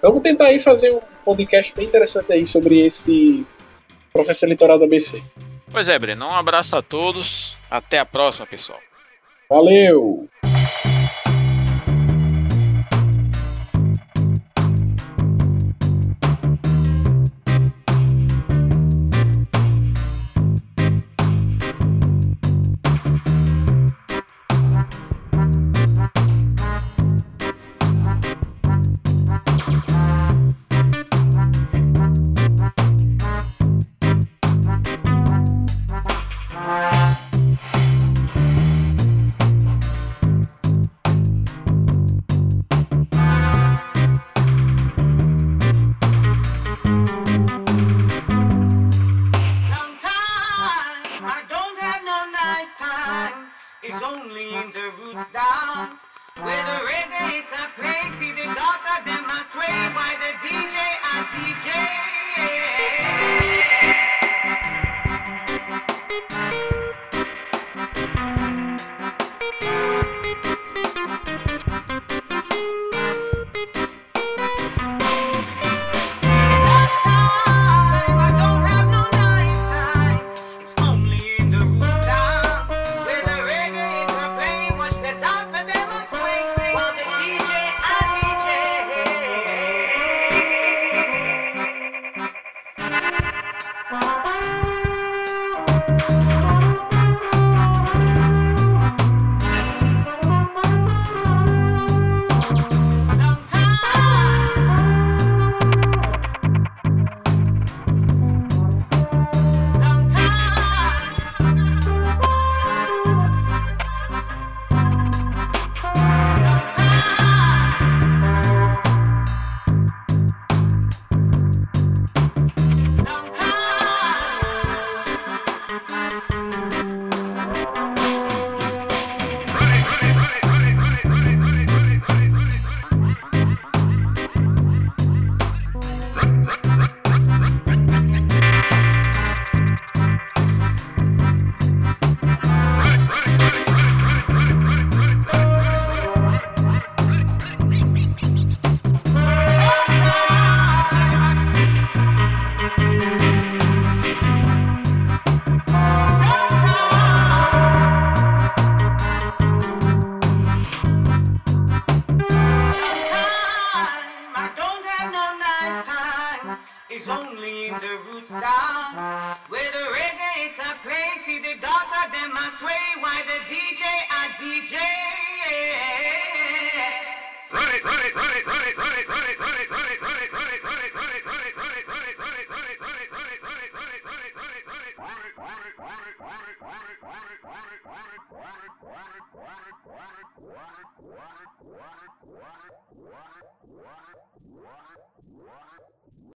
vamos 0.00 0.22
tentar 0.22 0.46
aí 0.46 0.60
fazer 0.60 0.92
um 0.92 1.00
podcast 1.24 1.74
bem 1.74 1.86
interessante 1.86 2.32
aí 2.32 2.46
sobre 2.46 2.86
esse 2.86 3.44
professor 4.12 4.46
eleitoral 4.46 4.78
da 4.78 4.84
ABC. 4.84 5.20
Pois 5.72 5.88
é, 5.88 5.98
Breno, 5.98 6.26
um 6.26 6.36
abraço 6.36 6.76
a 6.76 6.82
todos, 6.82 7.56
até 7.68 7.98
a 7.98 8.06
próxima, 8.06 8.46
pessoal. 8.46 8.78
Valeu! 9.48 10.28